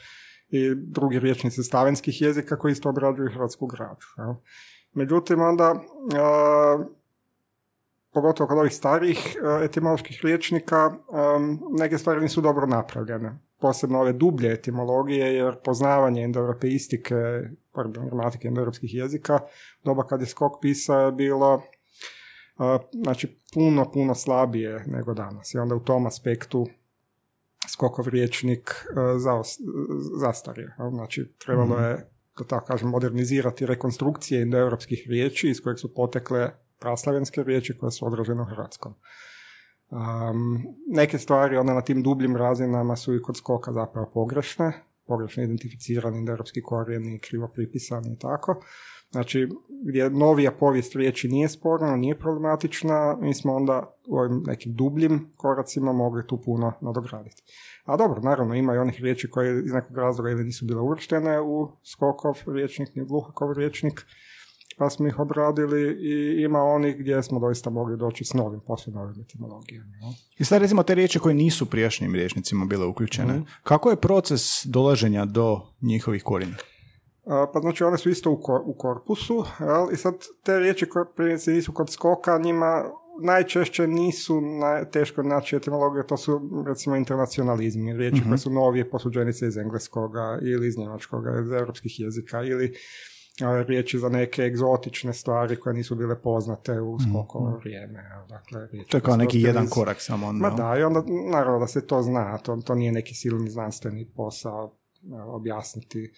i 0.49 0.75
drugi 0.75 1.19
riječnici 1.19 1.63
stavenskih 1.63 2.23
jezika 2.23 2.59
koji 2.59 2.73
isto 2.73 2.89
obrađuju 2.89 3.31
hrvatsku 3.33 3.67
građu. 3.67 4.07
Međutim, 4.93 5.41
onda, 5.41 5.81
pogotovo 8.13 8.49
kod 8.49 8.59
ovih 8.59 8.75
starijih 8.75 9.37
etimoloških 9.63 10.21
riječnika, 10.23 10.91
neke 11.79 11.99
stvari 11.99 12.21
nisu 12.21 12.41
dobro 12.41 12.67
napravljene. 12.67 13.39
Posebno 13.61 14.01
ove 14.01 14.13
dublje 14.13 14.53
etimologije, 14.53 15.35
jer 15.35 15.55
poznavanje 15.65 16.23
indoeuropeistike, 16.23 17.15
gramatike 17.85 18.49
indoeuropskih 18.49 18.95
jezika, 18.95 19.39
doba 19.85 20.07
kad 20.07 20.21
je 20.21 20.27
skok 20.27 20.53
pisao 20.61 21.01
je 21.01 21.13
bilo 21.13 21.63
znači 22.93 23.39
puno, 23.55 23.91
puno 23.93 24.15
slabije 24.15 24.85
nego 24.87 25.15
danas. 25.15 25.55
I 25.55 25.59
onda 25.59 25.75
u 25.75 25.81
tom 25.81 26.07
aspektu 26.07 26.67
skokov 27.73 28.09
riječnik 28.09 28.71
zastario. 30.21 30.71
Znači, 30.91 31.33
trebalo 31.39 31.75
mhm. 31.75 31.85
je, 31.85 32.11
da 32.39 32.45
tako 32.45 32.67
kažem, 32.67 32.89
modernizirati 32.89 33.67
rekonstrukcije 33.67 34.43
indoeuropskih 34.43 35.07
riječi 35.09 35.49
iz 35.49 35.63
kojeg 35.63 35.79
su 35.79 35.95
potekle 35.95 36.51
praslavenske 36.79 37.43
riječi 37.43 37.79
koje 37.79 37.91
su 37.91 38.07
odražene 38.07 38.43
u 38.43 38.45
hrvatskom. 38.45 38.95
Um, 39.91 40.67
neke 40.87 41.19
stvari 41.19 41.57
onda 41.57 41.75
na 41.75 41.81
tim 41.81 42.03
dubljim 42.03 42.37
razinama 42.37 42.97
su 42.97 43.15
i 43.15 43.23
kod 43.23 43.37
skoka 43.37 43.73
zapravo 43.73 44.11
pogrešne, 44.15 44.73
pogrešno 45.07 45.43
identificirani 45.43 46.19
indoeuropski 46.19 46.63
korijeni, 46.63 47.19
krivo 47.19 47.49
pripisani 47.55 48.13
i 48.13 48.19
tako. 48.19 48.61
Znači, 49.11 49.49
gdje 49.85 50.11
novija 50.11 50.53
povijest 50.53 50.97
riječi 50.97 51.29
nije 51.29 51.49
sporna, 51.49 51.97
nije 51.97 52.19
problematična, 52.19 53.17
mi 53.21 53.35
smo 53.35 53.55
onda 53.55 53.97
u 54.09 54.17
ovim 54.17 54.43
nekim 54.47 54.75
dubljim 54.75 55.33
koracima 55.37 55.93
mogli 55.93 56.27
tu 56.27 56.41
puno 56.45 56.73
nadograditi. 56.81 57.43
A 57.85 57.97
dobro, 57.97 58.21
naravno, 58.21 58.55
ima 58.55 58.75
i 58.75 58.79
onih 58.79 59.01
riječi 59.01 59.31
koje 59.31 59.65
iz 59.65 59.73
nekog 59.73 59.97
razloga 59.99 60.31
ili 60.31 60.45
nisu 60.45 60.67
bile 60.67 60.81
uvrštene 60.81 61.41
u 61.41 61.69
skokov 61.93 62.35
riječnik, 62.47 62.95
ni 62.95 63.05
gluhakov 63.05 63.53
riječnik, 63.53 64.07
pa 64.79 64.91
smo 64.91 65.07
ih 65.07 65.19
obradili 65.19 65.97
i 66.01 66.43
ima 66.43 66.63
onih 66.63 66.97
gdje 66.99 67.23
smo 67.23 67.39
doista 67.39 67.71
mogli 67.71 67.97
doći 67.97 68.25
s 68.25 68.35
novim, 68.35 68.61
posve 68.67 68.93
novim 68.93 69.21
etimologijama. 69.21 69.91
I 70.39 70.45
sad 70.45 70.63
recimo 70.63 70.83
te 70.83 70.95
riječi 70.95 71.19
koje 71.19 71.35
nisu 71.35 71.67
prijašnjim 71.67 72.15
riječnicima 72.15 72.65
bile 72.65 72.87
uključene, 72.87 73.35
mm 73.35 73.47
kako 73.63 73.91
je 73.91 73.97
proces 73.97 74.43
dolaženja 74.65 75.25
do 75.25 75.61
njihovih 75.83 76.23
korijena? 76.23 76.57
pa 77.53 77.61
znači 77.61 77.85
one 77.85 77.99
su 77.99 78.11
isto 78.11 78.31
u, 78.31 78.41
u 78.65 78.75
korpusu, 78.79 79.45
jel? 79.61 79.93
i 79.93 79.97
sad 79.97 80.15
te 80.43 80.59
riječi 80.59 80.89
koje 80.89 81.05
primjerice 81.17 81.51
nisu 81.51 81.73
kod 81.73 81.91
skoka, 81.91 82.39
njima 82.39 82.85
najčešće 83.23 83.87
nisu 83.87 84.41
naj, 84.41 84.91
teško 84.91 85.23
naći 85.23 85.57
etimologije, 85.57 86.07
to 86.07 86.17
su 86.17 86.41
recimo 86.67 86.97
internacionalizmi, 86.97 87.97
riječi 87.97 88.17
koje 88.17 88.29
mhm. 88.29 88.37
su 88.37 88.51
novije 88.51 88.91
posuđenice 88.91 89.47
iz 89.47 89.57
engleskoga 89.57 90.39
ili 90.43 90.69
iz 90.69 90.79
njemačkoga, 90.79 91.41
iz 91.41 91.53
europskih 91.53 92.01
jezika, 92.01 92.43
ili 92.43 92.75
riječi 93.67 93.99
za 93.99 94.09
neke 94.09 94.43
egzotične 94.43 95.13
stvari 95.13 95.57
koje 95.57 95.75
nisu 95.75 95.95
bile 95.95 96.23
poznate 96.23 96.81
u 96.81 96.95
mhm. 96.95 97.11
skokovo 97.11 97.57
vrijeme. 97.57 98.05
Dakle, 98.29 98.69
to 98.89 98.97
je 98.97 99.01
kao 99.01 99.17
neki 99.17 99.41
jedan 99.41 99.67
korak 99.69 100.01
samo. 100.01 100.33
Ma 100.33 100.51
da, 100.51 100.77
i 100.79 100.83
onda 100.83 101.03
naravno 101.33 101.59
da 101.59 101.67
se 101.67 101.87
to 101.87 102.03
zna, 102.03 102.39
to, 102.39 102.57
to 102.67 102.75
nije 102.75 102.93
neki 102.93 103.15
silni 103.15 103.51
znanstveni 103.51 104.11
posao 104.17 104.77
objasniti 105.27 106.13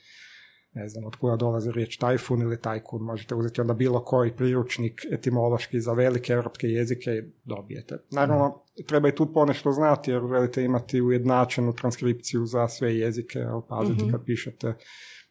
ne 0.72 0.88
znam, 0.88 1.04
od 1.04 1.16
kuda 1.16 1.36
dolazi 1.36 1.72
riječ 1.72 1.96
tajfun 1.96 2.40
ili 2.40 2.60
tajkun, 2.60 3.02
možete 3.02 3.34
uzeti 3.34 3.60
onda 3.60 3.74
bilo 3.74 4.04
koji 4.04 4.36
priručnik 4.36 5.00
etimološki 5.10 5.80
za 5.80 5.92
velike 5.92 6.32
europske 6.32 6.66
jezike 6.66 7.10
i 7.10 7.22
dobijete. 7.44 7.98
Naravno, 8.10 8.62
treba 8.86 9.08
i 9.08 9.14
tu 9.14 9.32
ponešto 9.32 9.72
znati 9.72 10.10
jer 10.10 10.22
želite 10.28 10.64
imati 10.64 11.00
ujednačenu 11.00 11.72
transkripciju 11.72 12.46
za 12.46 12.68
sve 12.68 12.96
jezike, 12.96 13.40
ali 13.42 13.62
pazite 13.68 14.04
mm 14.04 14.10
kad 14.10 14.24
pišete 14.24 14.74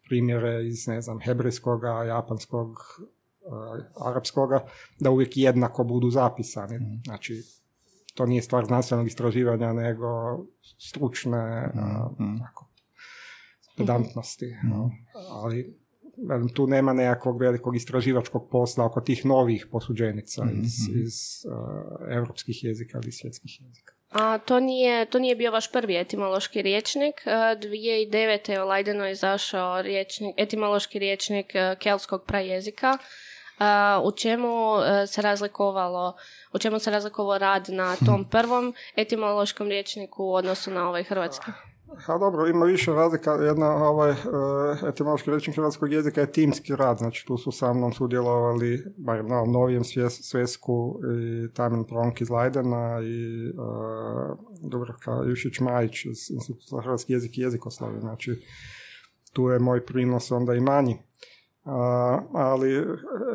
primjere 0.10 0.68
iz, 0.68 0.88
ne 0.88 1.02
znam, 1.02 1.20
hebrejskoga, 1.20 2.04
japanskog, 2.04 2.70
uh, 3.42 4.08
arapskoga, 4.08 4.66
da 5.00 5.12
uvijek 5.12 5.38
jednako 5.38 5.84
budu 5.84 6.10
zapisani. 6.10 6.80
mm 6.80 7.02
Znači, 7.06 7.44
to 8.16 8.26
nije 8.26 8.42
stvar 8.42 8.66
znanstvenog 8.66 9.08
istraživanja, 9.08 9.74
nego 9.74 10.08
stručne, 10.78 11.72
mm 12.20 12.40
tako, 12.40 12.68
pedantnosti. 13.78 14.56
No. 14.64 14.92
Ali 15.32 15.78
tu 16.54 16.68
nema 16.68 16.94
nekakvog 16.94 17.42
velikog 17.42 17.76
istraživačkog 17.76 18.50
posla 18.52 18.86
oko 18.86 19.02
tih 19.02 19.26
novih 19.26 19.68
posuđenica 19.72 20.46
mm-hmm. 20.46 20.62
iz, 20.62 20.74
iz 21.06 21.46
uh, 21.46 22.16
europskih 22.16 22.64
jezika 22.64 23.00
ili 23.04 23.12
svjetskih 23.12 23.62
jezika. 23.62 23.94
A 24.20 24.38
to 24.38 24.60
nije, 24.60 25.06
to 25.06 25.20
nije 25.20 25.36
bio 25.36 25.52
vaš 25.52 25.72
prvi 25.72 25.98
etimološki 25.98 26.62
riječnik. 26.62 27.22
2009. 27.26 28.64
u 28.64 28.68
Leidenu 28.68 29.06
je 29.06 29.12
izašao 29.12 29.82
riječnik, 29.82 30.36
etimološki 30.38 31.00
riječnik 31.00 31.54
kelskog 31.80 32.24
prajezika 32.28 32.98
u 34.04 34.12
čemu 34.12 34.76
se 35.08 35.22
razlikovalo, 35.22 36.16
u 36.54 36.60
čemu 36.60 36.80
se 36.80 36.92
razlikovao 36.92 37.38
rad 37.38 37.70
na 37.70 37.96
tom 38.06 38.26
prvom 38.32 38.74
etimološkom 38.96 39.68
rječniku 39.68 40.26
u 40.26 40.34
odnosu 40.34 40.72
na 40.72 40.90
ovaj 40.90 41.04
hrvatski? 41.04 41.52
Ha 41.96 42.18
dobro, 42.18 42.48
ima 42.48 42.66
više 42.66 42.94
razlika. 42.94 43.32
Jedna 43.32 43.88
ovaj, 43.88 44.12
uh, 44.12 44.18
etimološki 44.90 45.32
rečnik 45.32 45.56
hrvatskog 45.56 45.92
jezika 45.92 46.22
je 46.22 46.32
timski 46.32 46.76
rad, 46.76 46.98
znači 46.98 47.26
tu 47.28 47.38
su 47.38 47.52
sa 47.52 47.74
mnom 47.74 47.94
sudjelovali, 47.94 48.84
bar 48.98 49.26
na 49.26 49.46
novijem 49.46 49.84
svesku 50.10 51.00
i 51.20 51.54
Tamin 51.54 51.84
Pronk 51.84 52.22
iz 52.22 52.30
Lajdena 52.30 53.00
i 53.04 53.50
uh, 53.50 54.38
Dubravka 54.72 55.12
Jušić-Majić 55.12 56.10
iz 56.12 56.32
Instituta 56.32 56.82
hrvatski 56.82 57.14
jezik 57.14 57.38
i 57.38 57.42
jezikoslovi. 57.42 58.00
Znači, 58.00 58.32
tu 59.34 59.50
je 59.50 59.60
moj 59.60 59.86
prinos 59.86 60.32
onda 60.32 60.54
i 60.54 60.60
manji. 60.60 60.94
Uh, 60.94 61.74
ali 62.34 62.86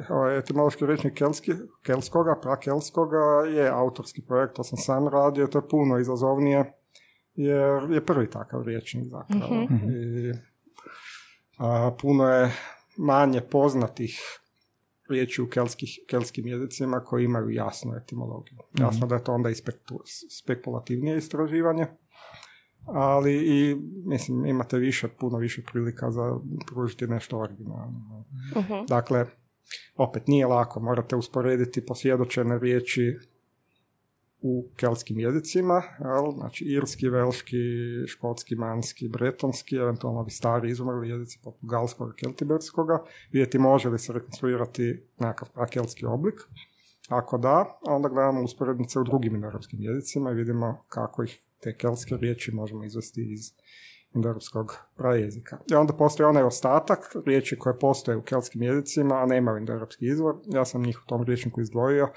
ovaj, 0.09 0.39
etimološki 0.39 0.87
rečnik 0.87 1.15
kelski, 1.15 1.53
kelskoga, 1.83 2.39
prakelskoga 2.43 3.49
je 3.49 3.69
autorski 3.69 4.23
projekt, 4.23 4.55
to 4.57 4.65
sam 4.65 4.79
sam 4.79 5.09
radio, 5.09 5.47
to 5.47 5.59
je 5.59 5.69
puno 5.69 5.99
izazovnije 5.99 6.82
jer 7.35 7.91
je 7.91 8.07
prvi 8.07 8.31
takav 8.31 8.63
riječnik 8.63 9.05
zapravo. 9.05 9.55
mm 9.55 9.91
I, 9.91 10.33
a, 11.59 11.97
puno 12.01 12.29
je 12.29 12.53
manje 12.97 13.41
poznatih 13.41 14.21
riječi 15.09 15.43
u 15.43 15.49
kelskih, 15.49 15.99
kelskim 16.09 16.47
jezicima 16.47 17.01
koji 17.01 17.25
imaju 17.25 17.51
jasnu 17.51 17.95
etimologiju. 17.95 18.59
Mhm. 18.75 18.83
Jasno 18.85 19.07
da 19.07 19.15
je 19.15 19.25
to 19.25 19.33
onda 19.33 19.51
i 19.51 19.55
spekulativnije 20.43 21.17
istraživanje, 21.17 21.87
ali 22.87 23.35
i 23.35 23.77
mislim 24.05 24.47
imate 24.47 24.79
više, 24.79 25.09
puno 25.09 25.39
više 25.39 25.63
prilika 25.73 26.11
za 26.11 26.39
pružiti 26.67 27.07
nešto 27.07 27.39
originalno. 27.39 28.25
Mhm. 28.57 28.75
Dakle, 28.89 29.27
opet 29.97 30.27
nije 30.27 30.47
lako, 30.47 30.81
morate 30.81 31.17
usporediti 31.17 31.87
posvjedočene 31.87 32.59
riječi 32.59 33.19
u 34.43 34.69
kelskim 34.77 35.21
jezicima, 35.21 35.83
jel? 35.99 36.33
znači 36.35 36.65
irski, 36.65 37.09
velški, 37.09 37.57
škotski, 38.07 38.57
manski, 38.57 39.09
bretonski, 39.09 39.77
eventualno 39.77 40.21
ovi 40.21 40.31
stari 40.31 40.71
izumrli 40.71 41.09
jezici 41.09 41.39
poput 41.45 41.71
galskog 41.71 42.11
i 42.11 42.21
keltiberskoga, 42.21 43.05
vidjeti 43.33 43.59
može 43.59 43.89
li 43.89 43.99
se 43.99 44.13
rekonstruirati 44.13 45.03
nekakav 45.19 45.51
prakelski 45.55 46.07
oblik. 46.07 46.41
Ako 47.09 47.39
da, 47.39 47.79
onda 47.83 48.09
gledamo 48.09 48.43
usporednice 48.43 48.99
u 48.99 49.05
drugim 49.05 49.35
indoeuropskim 49.35 49.79
jezicima 49.83 50.31
i 50.31 50.35
vidimo 50.35 50.83
kako 50.89 51.23
ih 51.23 51.41
te 51.61 51.77
kelske 51.77 52.17
riječi 52.17 52.55
možemo 52.55 52.85
izvesti 52.85 53.33
iz 53.33 53.53
indoeuropskog 54.15 54.77
prajezika. 54.97 55.59
I 55.73 55.75
onda 55.75 55.93
postoji 55.93 56.27
onaj 56.27 56.43
ostatak 56.43 56.99
riječi 57.27 57.59
koje 57.59 57.79
postoje 57.79 58.17
u 58.17 58.23
kelskim 58.23 58.63
jezicima, 58.63 59.15
a 59.23 59.27
nemaju 59.27 59.59
indoeuropski 59.59 60.07
izvor. 60.07 60.35
Ja 60.47 60.65
sam 60.65 60.83
njih 60.83 61.01
u 61.05 61.07
tom 61.07 61.23
riječniku 61.23 61.61
izdvojio 61.61 62.09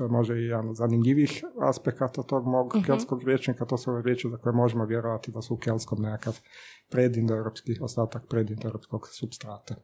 to 0.00 0.04
je 0.04 0.08
možda 0.08 0.34
i 0.34 0.44
jedan 0.44 0.68
od 0.68 0.76
zanimljivih 0.76 1.44
aspekata 1.60 2.22
tog 2.22 2.46
mog 2.46 2.74
uh 2.74 2.84
kelskog 2.86 3.22
riječnika, 3.22 3.64
to 3.64 3.76
su 3.78 3.90
ove 3.90 4.02
riječi 4.02 4.28
za 4.30 4.36
koje 4.36 4.52
možemo 4.52 4.84
vjerovati 4.84 5.30
da 5.30 5.42
su 5.42 5.54
u 5.54 5.56
kelskom 5.56 6.02
nekakav 6.02 6.38
predindoeuropski 6.90 7.76
ostatak 7.80 8.22
predindoeuropskog 8.28 9.08
substrata. 9.08 9.74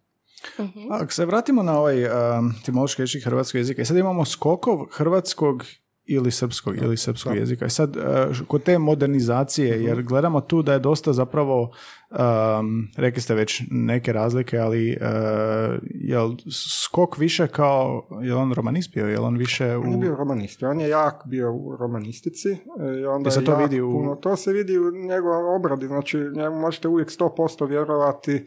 Uh-huh. 0.59 0.87
Ako 0.91 1.13
se 1.13 1.27
vratimo 1.27 1.63
na 1.63 1.79
ovaj 1.79 2.05
um, 2.05 2.11
timološki 2.65 3.03
rečnik 3.03 3.25
hrvatskog 3.25 3.59
jezika, 3.59 3.83
i 3.83 3.85
sad 3.85 3.97
imamo 3.97 4.25
skokov 4.25 4.87
hrvatskog 4.93 5.65
ili 6.07 6.31
srpskog 6.31 6.77
ili 6.77 6.97
srpskog 6.97 7.37
jezika. 7.37 7.67
I 7.67 7.71
sad, 7.71 7.97
uh, 7.97 8.47
kod 8.47 8.63
te 8.63 8.79
modernizacije, 8.79 9.79
uh-huh. 9.79 9.87
jer 9.87 10.03
gledamo 10.03 10.41
tu 10.41 10.63
da 10.63 10.73
je 10.73 10.79
dosta 10.79 11.13
zapravo 11.13 11.71
Um, 12.11 12.89
rekli 12.97 13.23
ste 13.23 13.35
već 13.35 13.63
neke 13.71 14.13
razlike, 14.13 14.59
ali 14.59 14.97
uh, 15.01 15.07
je 15.85 16.19
skok 16.85 17.19
više 17.19 17.47
kao, 17.47 18.09
je 18.23 18.35
on 18.35 18.53
romanist 18.53 18.95
bio, 18.95 19.07
je 19.07 19.21
on 19.21 19.37
više 19.37 19.77
u... 19.77 19.81
On 19.81 19.93
je 19.93 19.99
bio 19.99 20.17
romanist, 20.17 20.63
on 20.63 20.81
je 20.81 20.89
jak 20.89 21.23
bio 21.27 21.53
u 21.53 21.77
romanistici. 21.77 22.49
E, 22.51 23.01
I 23.01 23.07
onda 23.07 23.31
se 23.31 23.45
to 23.45 23.57
vidi 23.57 23.81
u... 23.81 23.93
Puno, 23.93 24.15
to 24.15 24.37
se 24.37 24.53
vidi 24.53 24.79
u 24.79 24.91
njegovoj 24.93 25.57
obradi, 25.57 25.87
znači 25.87 26.19
njemu 26.19 26.61
možete 26.61 26.89
uvijek 26.89 27.09
100% 27.09 27.69
vjerovati 27.69 28.47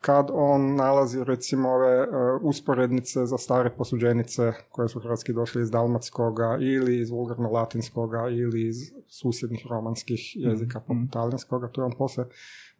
kad 0.00 0.26
on 0.32 0.74
nalazi 0.74 1.24
recimo 1.24 1.68
ove 1.68 2.02
uh, 2.02 2.08
usporednice 2.42 3.26
za 3.26 3.38
stare 3.38 3.70
posuđenice 3.70 4.52
koje 4.68 4.88
su 4.88 5.00
hrvatski 5.00 5.32
došli 5.32 5.62
iz 5.62 5.70
dalmatskoga 5.70 6.58
ili 6.60 7.00
iz 7.00 7.10
vulgarno 7.10 7.50
latinskoga 7.50 8.28
ili 8.30 8.68
iz 8.68 8.76
susjednih 9.08 9.66
romanskih 9.70 10.20
jezika 10.34 10.78
mm. 10.78 10.82
poput 10.82 11.12
talijanskoga, 11.12 11.68
to 11.68 11.80
je 11.80 11.84
on 11.84 11.92
posle 11.98 12.24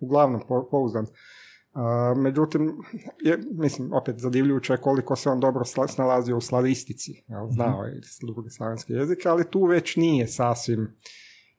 uglavnom 0.00 0.42
pouzdan. 0.70 1.04
Uh, 1.04 2.22
međutim, 2.22 2.76
je, 3.20 3.38
mislim, 3.52 3.92
opet 3.92 4.18
zadivljujuće 4.18 4.76
koliko 4.76 5.16
se 5.16 5.30
on 5.30 5.40
dobro 5.40 5.64
snalazio 5.88 6.36
u 6.36 6.40
slavistici, 6.40 7.24
jel, 7.28 7.44
mhm. 7.44 7.52
znao 7.52 7.82
je 7.82 8.00
druge 8.34 8.50
slavenske 8.50 8.92
jezike, 8.92 9.28
ali 9.28 9.50
tu 9.50 9.64
već 9.64 9.96
nije 9.96 10.26
sasvim 10.26 10.96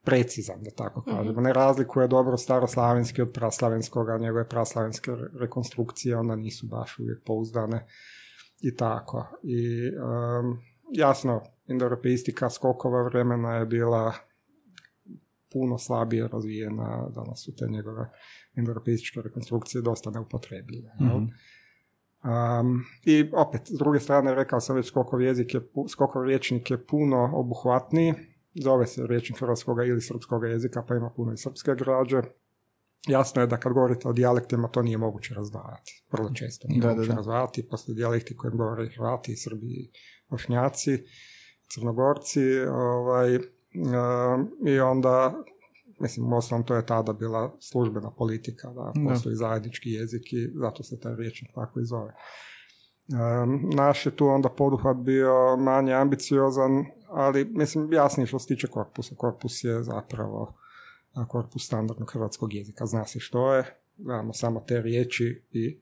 precizan, 0.04 0.62
da 0.62 0.70
tako 0.70 1.00
mhm. 1.00 1.16
kažemo. 1.16 1.40
Ne 1.40 1.52
razlikuje 1.52 2.08
dobro 2.08 2.36
staroslavenski 2.36 3.22
od 3.22 3.32
praslavenskoga, 3.32 4.18
njegove 4.18 4.48
praslavenske 4.48 5.12
rekonstrukcije, 5.40 6.16
onda 6.16 6.36
nisu 6.36 6.66
baš 6.66 6.98
uvijek 6.98 7.24
pouzdane 7.24 7.86
i 8.60 8.76
tako. 8.76 9.26
I 9.42 9.90
um, 9.90 10.58
jasno, 10.92 11.42
indoeuropeistika 11.66 12.50
skokova 12.50 13.02
vremena 13.02 13.54
je 13.54 13.66
bila 13.66 14.12
puno 15.52 15.78
slabije 15.78 16.28
razvijena, 16.28 17.08
danas 17.14 17.44
su 17.44 17.56
te 17.56 17.66
njegove 17.68 18.10
indoeuropeističke 18.56 19.20
rekonstrukcije 19.22 19.82
dosta 19.82 20.10
neupotrebljive. 20.10 20.90
mm 21.00 21.28
Um, 22.24 22.84
I 23.04 23.30
opet, 23.32 23.60
s 23.66 23.78
druge 23.78 24.00
strane, 24.00 24.34
rekao 24.34 24.60
sam 24.60 24.76
već, 24.76 24.86
skokov 24.86 25.22
jezik 25.22 25.54
je, 25.54 25.60
skokov 25.88 26.24
riječnik 26.24 26.70
je 26.70 26.86
puno 26.86 27.30
obuhvatniji, 27.34 28.14
zove 28.62 28.86
se 28.86 29.06
riječnik 29.06 29.40
hrvatskog 29.40 29.78
ili 29.78 30.00
srpskog 30.00 30.44
jezika, 30.44 30.84
pa 30.88 30.96
ima 30.96 31.10
puno 31.16 31.32
i 31.32 31.36
srpske 31.36 31.74
građe. 31.74 32.22
Jasno 33.08 33.42
je 33.42 33.46
da 33.46 33.56
kad 33.56 33.72
govorite 33.72 34.08
o 34.08 34.12
dijalektima, 34.12 34.68
to 34.68 34.82
nije 34.82 34.98
moguće 34.98 35.34
razdvajati. 35.34 36.04
Vrlo 36.12 36.30
često 36.34 36.68
nije 36.68 36.80
da, 36.80 36.88
moguće 36.88 37.08
da, 37.08 37.14
razdvajati. 37.14 37.68
Postoje 37.68 37.96
dijalekti 37.96 38.36
kojim 38.36 38.56
govore 38.56 38.88
Hrvati, 38.88 39.36
Srbi, 39.36 39.90
Bošnjaci, 40.30 41.04
Crnogorci. 41.74 42.60
Ovaj, 42.60 43.36
um, 43.36 44.66
I 44.66 44.80
onda 44.80 45.44
mislim, 46.00 46.32
osnovno 46.32 46.66
to 46.66 46.76
je 46.76 46.86
tada 46.86 47.12
bila 47.12 47.56
službena 47.60 48.10
politika, 48.10 48.68
da 48.72 48.92
postoji 49.08 49.36
zajednički 49.36 49.90
jezik 49.90 50.32
i 50.32 50.50
zato 50.54 50.82
se 50.82 51.00
taj 51.00 51.16
riječnik 51.16 51.50
tako 51.54 51.80
i 51.80 51.84
zove. 51.84 52.14
Naš 53.74 54.06
je 54.06 54.16
tu 54.16 54.26
onda 54.26 54.48
poduhvat 54.48 54.96
bio 54.96 55.56
manje 55.56 55.92
ambiciozan, 55.92 56.84
ali 57.08 57.44
mislim 57.44 57.92
jasnije 57.92 58.26
što 58.26 58.38
se 58.38 58.46
tiče 58.46 58.66
korpusa. 58.66 59.14
Korpus 59.16 59.64
je 59.64 59.82
zapravo 59.82 60.54
korpus 61.28 61.66
standardnog 61.66 62.12
hrvatskog 62.12 62.54
jezika. 62.54 62.86
Zna 62.86 63.04
se 63.04 63.20
što 63.20 63.54
je, 63.54 63.64
gledamo 63.96 64.32
samo 64.32 64.60
te 64.60 64.82
riječi 64.82 65.42
i 65.50 65.80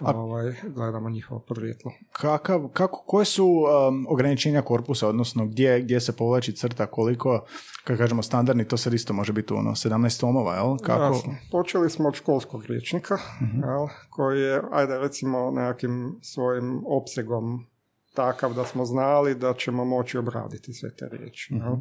ovaj, 0.00 0.54
gledamo 0.74 1.10
njihovo 1.10 1.40
podrijetlo. 1.40 1.92
Kakav, 2.12 2.68
kako, 2.72 3.02
koje 3.06 3.24
su 3.24 3.46
um, 3.46 4.06
ograničenja 4.08 4.62
korpusa, 4.62 5.08
odnosno 5.08 5.46
gdje, 5.46 5.80
gdje 5.80 6.00
se 6.00 6.16
povlači 6.16 6.52
crta, 6.52 6.86
koliko, 6.86 7.44
kako 7.84 7.98
kažemo, 7.98 8.22
standardni, 8.22 8.68
to 8.68 8.76
sad 8.76 8.94
isto 8.94 9.12
može 9.12 9.32
biti 9.32 9.52
ono 9.52 9.70
17 9.70 10.20
tomova, 10.20 10.54
jel? 10.54 10.76
Kako? 10.76 11.02
Jasno. 11.02 11.34
Počeli 11.50 11.90
smo 11.90 12.08
od 12.08 12.14
školskog 12.14 12.64
riječnika, 12.64 13.14
uh 13.14 13.48
jel? 13.54 13.88
koji 14.10 14.40
je, 14.40 14.62
ajde 14.72 14.98
recimo, 14.98 15.50
nekakvim 15.50 16.18
svojim 16.22 16.82
opsegom 16.86 17.66
takav 18.14 18.54
da 18.54 18.64
smo 18.64 18.84
znali 18.84 19.34
da 19.34 19.54
ćemo 19.54 19.84
moći 19.84 20.18
obraditi 20.18 20.72
sve 20.72 20.94
te 20.96 21.08
riječi. 21.08 21.54
uh 21.54 21.78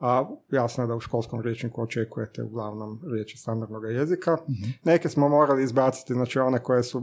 a 0.00 0.30
jasno 0.50 0.84
je 0.84 0.88
da 0.88 0.94
u 0.94 1.00
školskom 1.00 1.40
rječniku 1.40 1.82
očekujete 1.82 2.42
uglavnom 2.42 3.00
riječi 3.12 3.38
standardnog 3.38 3.84
jezika. 3.84 4.34
mm 4.34 4.68
Neke 4.84 5.08
smo 5.08 5.28
morali 5.28 5.62
izbaciti, 5.62 6.14
znači 6.14 6.38
one 6.38 6.62
koje 6.62 6.82
su 6.82 7.02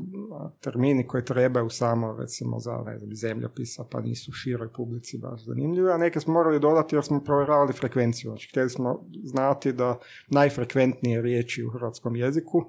termini 0.60 1.08
koji 1.08 1.26
trebaju 1.26 1.70
samo 1.70 2.18
recimo 2.20 2.60
za 2.60 2.84
ne 2.86 3.00
znam, 3.00 3.16
zemljopisa 3.16 3.86
pa 3.92 4.02
nisu 4.02 4.32
široj 4.32 4.74
publici 4.74 5.18
baš 5.18 5.46
zanimljive, 5.46 5.94
a 5.94 5.98
neke 5.98 6.20
smo 6.20 6.34
morali 6.34 6.60
dodati 6.60 6.96
jer 6.96 7.04
smo 7.04 7.24
provjeravali 7.24 7.74
frekvenciju. 7.74 8.30
Znači 8.30 8.50
htjeli 8.50 8.70
smo 8.70 9.06
znati 9.24 9.74
da 9.74 10.00
najfrekventnije 10.28 11.22
riječi 11.22 11.64
u 11.64 11.70
hrvatskom 11.70 12.16
jeziku 12.16 12.66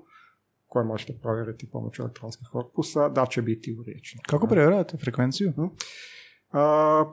koje 0.67 0.85
možete 0.85 1.19
provjeriti 1.23 1.71
pomoću 1.71 2.03
elektronskih 2.03 2.49
korpusa, 2.53 3.09
da 3.09 3.27
će 3.27 3.43
biti 3.43 3.77
u 3.81 3.83
riječniku. 3.83 4.25
Kako 4.29 4.47
provjeravate 4.47 4.97
frekvenciju? 4.97 5.53
uh 5.57 5.71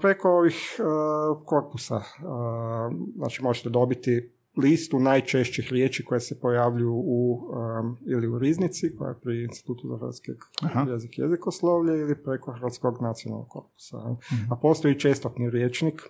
preko 0.01 0.29
ovih 0.29 0.79
korpusa. 1.45 2.01
Znači 3.15 3.43
možete 3.43 3.69
dobiti 3.69 4.33
listu 4.57 4.99
najčešćih 4.99 5.67
riječi 5.71 6.05
koje 6.05 6.19
se 6.19 6.39
pojavljuju 6.39 6.93
u, 6.93 7.41
ili 8.05 8.27
u 8.27 8.39
riznici, 8.39 8.95
koja 8.97 9.09
je 9.09 9.19
pri 9.19 9.43
Institutu 9.43 9.87
za 9.87 9.97
hrvatski 9.97 10.31
jezik 10.87 11.17
i 11.17 11.21
jezikoslovlje, 11.21 11.99
ili 11.99 12.23
preko 12.23 12.51
Hrvatskog 12.51 13.01
nacionalnog 13.01 13.47
korpusa. 13.49 13.97
Mhm. 13.97 14.51
A 14.51 14.55
postoji 14.55 14.99
čestotni 14.99 15.49
riječnik 15.49 16.01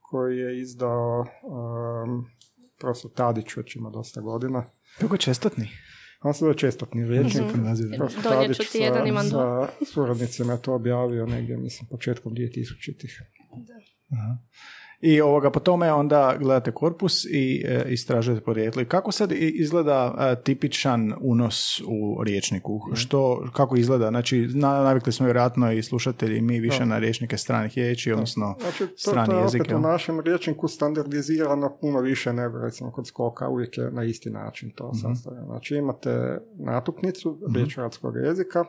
koji 0.00 0.38
je 0.38 0.60
izdao 0.60 1.20
um, 1.20 2.26
profesor 2.78 3.10
Tadić, 3.10 3.56
već 3.56 3.76
ima 3.76 3.90
dosta 3.90 4.20
godina. 4.20 4.64
Kako 5.00 5.16
čestotni? 5.16 5.68
On 6.26 6.34
se 6.34 6.38
zove 6.38 6.56
čestotni 6.56 7.04
riječnik. 7.04 7.44
Mm-hmm. 7.44 8.54
ću 8.54 8.72
ti 8.72 8.78
jedan 8.78 9.06
imam 9.06 9.28
Sa 9.30 9.68
suradnicima 9.92 10.52
je 10.52 10.62
to 10.62 10.74
objavio 10.74 11.26
negdje, 11.26 11.56
mislim, 11.56 11.88
početkom 11.88 12.34
2000-ih. 12.34 13.22
Aha. 14.12 14.38
I 15.00 15.20
ovoga, 15.20 15.50
po 15.50 15.60
tome 15.60 15.92
onda 15.92 16.36
gledate 16.38 16.72
korpus 16.72 17.24
i 17.24 17.64
e, 17.66 17.84
istražujete 17.88 18.44
podrijetlo. 18.44 18.82
I 18.82 18.84
kako 18.84 19.12
sad 19.12 19.32
izgleda 19.32 20.14
e, 20.18 20.42
tipičan 20.42 21.14
unos 21.20 21.80
u 21.80 22.22
riječniku? 22.24 22.80
Mhm. 22.86 22.94
Što, 22.94 23.48
kako 23.52 23.76
izgleda? 23.76 24.08
Znači, 24.08 24.48
navikli 24.54 25.12
smo 25.12 25.26
vjerojatno 25.26 25.72
i 25.72 25.82
slušatelji 25.82 26.40
mi 26.40 26.60
više 26.60 26.86
na 26.86 26.98
riječnike 26.98 27.36
stranih 27.36 27.72
riječi, 27.74 28.12
odnosno 28.12 28.56
znači, 28.60 28.78
to, 28.78 28.96
strani 28.96 29.28
to 29.28 29.38
je 29.38 29.44
opet 29.44 29.72
u 29.72 29.80
našem 29.80 30.20
riječniku 30.20 30.68
standardizirano 30.68 31.76
puno 31.80 32.00
više 32.00 32.32
nego 32.32 32.58
recimo 32.58 32.92
kod 32.92 33.06
skoka, 33.06 33.48
uvijek 33.48 33.78
je 33.78 33.90
na 33.90 34.04
isti 34.04 34.30
način 34.30 34.70
to 34.70 34.88
mm 34.88 34.94
sastavljeno. 34.94 35.46
Znači 35.46 35.76
imate 35.76 36.38
natuknicu 36.58 37.30
mm 37.30 37.54
riječ 37.54 37.78
jezika, 38.26 38.64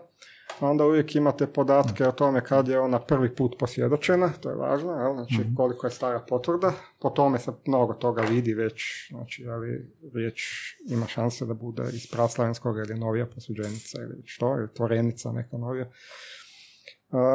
onda 0.61 0.85
uvijek 0.85 1.15
imate 1.15 1.47
podatke 1.47 2.07
o 2.07 2.11
tome 2.11 2.43
kad 2.43 2.67
je 2.67 2.79
ona 2.79 2.99
prvi 2.99 3.35
put 3.35 3.55
posvjedočena, 3.59 4.29
to 4.41 4.49
je 4.49 4.55
važno, 4.55 4.91
jel? 4.91 5.13
znači 5.13 5.41
mhm. 5.41 5.55
koliko 5.55 5.87
je 5.87 5.91
stara 5.91 6.19
potvrda, 6.29 6.73
po 6.99 7.09
tome 7.09 7.39
se 7.39 7.51
mnogo 7.67 7.93
toga 7.93 8.21
vidi 8.21 8.53
već, 8.53 9.07
znači 9.09 9.47
ali 9.47 9.93
riječ 10.13 10.43
ima 10.89 11.07
šanse 11.07 11.45
da 11.45 11.53
bude 11.53 11.83
iz 11.93 12.11
praslavenskog 12.11 12.77
ili 12.77 12.99
novija 12.99 13.25
posuđenica 13.25 14.01
ili 14.01 14.21
što, 14.25 14.57
ili 14.57 14.73
tvorenica 14.73 15.31
neka 15.31 15.57
novija. 15.57 15.85
Uh, 15.85 15.93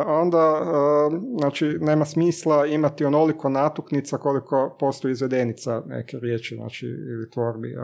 onda, 0.06 0.62
znači, 1.38 1.66
nema 1.80 2.04
smisla 2.04 2.66
imati 2.66 3.04
onoliko 3.04 3.48
natuknica 3.48 4.18
koliko 4.18 4.76
postoji 4.80 5.12
izvedenica 5.12 5.82
neke 5.86 6.18
riječi, 6.18 6.56
znači, 6.56 6.86
ili 6.86 7.30
tvorbi, 7.30 7.74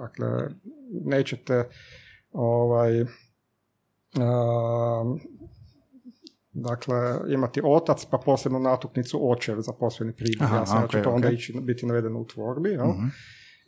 dakle, 0.00 0.28
nećete 1.04 1.68
ovaj, 2.32 3.04
dakle, 6.52 7.20
imati 7.28 7.60
otac, 7.64 8.04
pa 8.04 8.18
posebno 8.18 8.58
natuknicu 8.58 9.30
očev 9.30 9.60
za 9.60 9.72
posebni 9.72 10.12
pridjev. 10.12 10.48
Ja 10.52 10.66
sam 10.66 10.82
okay, 10.82 11.02
to 11.02 11.10
onda 11.10 11.30
ići, 11.30 11.60
biti 11.60 11.86
navedeno 11.86 12.20
u 12.20 12.26
tvorbi. 12.26 12.68
Jel? 12.68 12.86
Mhm. 12.86 13.06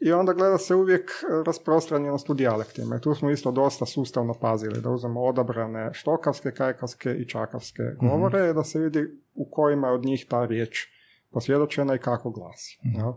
I 0.01 0.13
onda 0.13 0.33
gleda 0.33 0.59
se 0.59 0.75
uvijek 0.75 1.11
rasprostranjenost 1.47 2.31
u 2.31 2.35
dijalektima. 2.35 2.97
I 2.97 3.01
tu 3.01 3.15
smo 3.15 3.31
isto 3.31 3.51
dosta 3.51 3.87
sustavno 3.87 4.35
pazili 4.35 4.81
da 4.81 4.91
uzmemo 4.91 5.23
odabrane 5.25 5.91
štokavske, 5.93 6.51
kajkavske 6.51 7.15
i 7.15 7.29
čakavske 7.29 7.83
mhm. 7.83 8.09
govore, 8.09 8.53
da 8.53 8.65
se 8.65 8.79
vidi 8.79 9.07
u 9.35 9.51
kojima 9.51 9.89
je 9.89 9.95
od 9.95 10.05
njih 10.05 10.27
ta 10.29 10.45
riječ 10.45 10.89
posvjedočena 11.31 11.95
i 11.95 11.99
kako 11.99 12.31
glasi. 12.31 12.79
mm 12.85 13.13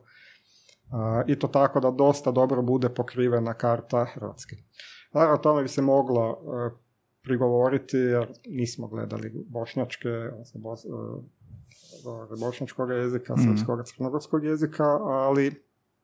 I 1.28 1.40
to 1.40 1.48
tako 1.48 1.80
da 1.80 1.92
dosta 1.92 2.32
dobro 2.32 2.62
bude 2.62 2.90
pokrivena 2.90 3.54
karta 3.54 4.06
Hrvatske. 4.06 4.56
Naravno, 5.14 5.38
tome 5.38 5.62
bi 5.62 5.68
se 5.68 5.82
moglo 5.82 6.32
e, 6.32 6.87
prigovoriti 7.28 7.98
jer 7.98 8.28
nismo 8.46 8.88
gledali 8.88 9.46
bošnjačke, 9.50 10.10
bos, 10.54 10.86
e, 10.86 10.90
bošnjačkog 12.40 12.92
jezika, 12.92 13.36
mm. 13.36 13.40
srpskog, 13.40 13.80
crnogorskog 13.86 14.46
jezika, 14.46 14.84
ali 15.02 15.64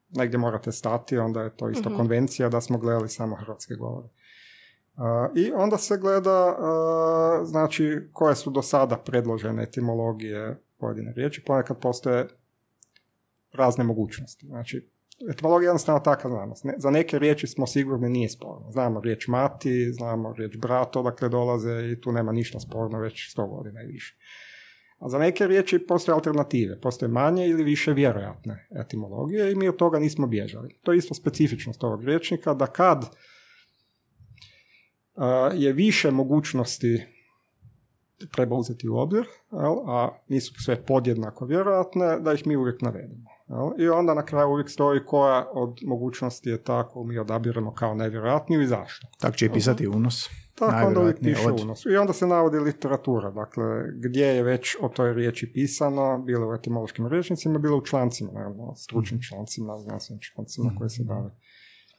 negdje 0.10 0.40
morate 0.40 0.72
stati, 0.72 1.18
onda 1.18 1.42
je 1.42 1.56
to 1.56 1.70
isto 1.70 1.90
mm 1.90 1.98
konvencija 1.98 2.50
da 2.50 2.62
smo 2.62 2.78
gledali 2.78 3.10
samo 3.10 3.36
hrvatske 3.36 3.76
govore. 3.76 4.08
Uh, 4.08 5.04
I 5.36 5.52
onda 5.52 5.78
se 5.78 5.98
gleda 5.98 6.48
uh, 6.48 7.48
znači 7.48 8.10
koje 8.14 8.36
su 8.36 8.50
do 8.50 8.62
sada 8.62 8.98
predložene 8.98 9.64
etimologije 9.64 10.62
pojedine 10.78 11.14
riječi, 11.14 11.44
ponekad 11.46 11.80
postoje 11.80 12.28
razne 13.54 13.84
mogućnosti. 13.84 14.48
Znači, 14.48 14.90
etimologija 15.32 15.68
je 15.68 15.70
jednostavno 15.70 16.00
takva 16.00 16.30
znanost. 16.30 16.66
za 16.78 16.90
neke 16.90 17.20
riječi 17.20 17.48
smo 17.48 17.68
sigurni 17.68 18.10
nije 18.10 18.30
sporno. 18.30 18.72
Znamo 18.72 19.02
riječ 19.02 19.28
mati, 19.28 19.92
znamo 19.94 20.34
riječ 20.34 20.58
brat 20.58 20.96
odakle 20.96 21.30
dolaze 21.30 21.92
i 21.92 22.02
tu 22.02 22.12
nema 22.12 22.32
ništa 22.32 22.60
sporno 22.60 23.00
već 23.00 23.32
sto 23.32 23.48
godina 23.48 23.84
i 23.84 23.88
više. 23.88 24.18
A 24.98 25.10
za 25.10 25.18
neke 25.18 25.48
riječi 25.48 25.86
postoje 25.88 26.14
alternative, 26.14 26.80
postoje 26.82 27.10
manje 27.10 27.48
ili 27.48 27.64
više 27.64 27.94
vjerojatne 27.94 28.68
etimologije 28.80 29.52
i 29.52 29.56
mi 29.56 29.68
od 29.68 29.76
toga 29.76 30.00
nismo 30.00 30.28
bježali. 30.28 30.80
To 30.84 30.92
je 30.92 30.98
isto 30.98 31.14
specifičnost 31.14 31.84
ovog 31.84 32.04
riječnika, 32.04 32.54
da 32.54 32.68
kad 32.68 33.06
je 35.54 35.74
više 35.74 36.12
mogućnosti 36.12 37.06
treba 38.32 38.56
uzeti 38.56 38.90
u 38.90 38.96
obzir, 38.96 39.26
a 39.88 40.10
nisu 40.28 40.54
sve 40.54 40.86
podjednako 40.86 41.46
vjerojatne, 41.46 42.20
da 42.20 42.34
ih 42.34 42.48
mi 42.48 42.56
uvijek 42.56 42.82
navedemo. 42.82 43.33
I 43.78 43.90
onda 43.90 44.14
na 44.14 44.26
kraju 44.26 44.50
uvijek 44.50 44.70
stoji 44.70 45.06
koja 45.06 45.48
od 45.54 45.78
mogućnosti 45.86 46.50
je 46.50 46.64
tako 46.64 47.04
mi 47.04 47.18
odabiramo 47.18 47.74
kao 47.74 47.96
nevjerojatniju 47.96 48.62
i 48.62 48.68
zašto. 48.68 49.08
Tako 49.20 49.36
će 49.36 49.46
i 49.46 49.50
pisati 49.50 49.88
unos. 49.88 50.30
Tako 50.56 50.88
onda 50.88 51.00
uvijek 51.00 51.20
piše 51.20 51.52
unos. 51.64 51.86
I 51.86 51.96
onda 51.96 52.14
se 52.14 52.28
navodi 52.28 52.60
literatura, 52.60 53.32
dakle, 53.32 53.66
gdje 53.96 54.26
je 54.26 54.44
već 54.44 54.78
o 54.82 54.90
toj 54.90 55.14
riječi 55.14 55.52
pisano, 55.54 56.24
bilo 56.26 56.50
u 56.50 56.54
etimološkim 56.54 57.08
rječnicima, 57.08 57.60
bilo 57.60 57.78
u 57.78 57.86
člancima, 57.86 58.32
naravno, 58.32 58.76
stručnim 58.76 59.22
člancima, 59.22 59.80
znanstvenim 59.80 60.22
člancima 60.22 60.72
koji 60.78 60.90
se 60.90 61.04
bave 61.04 61.30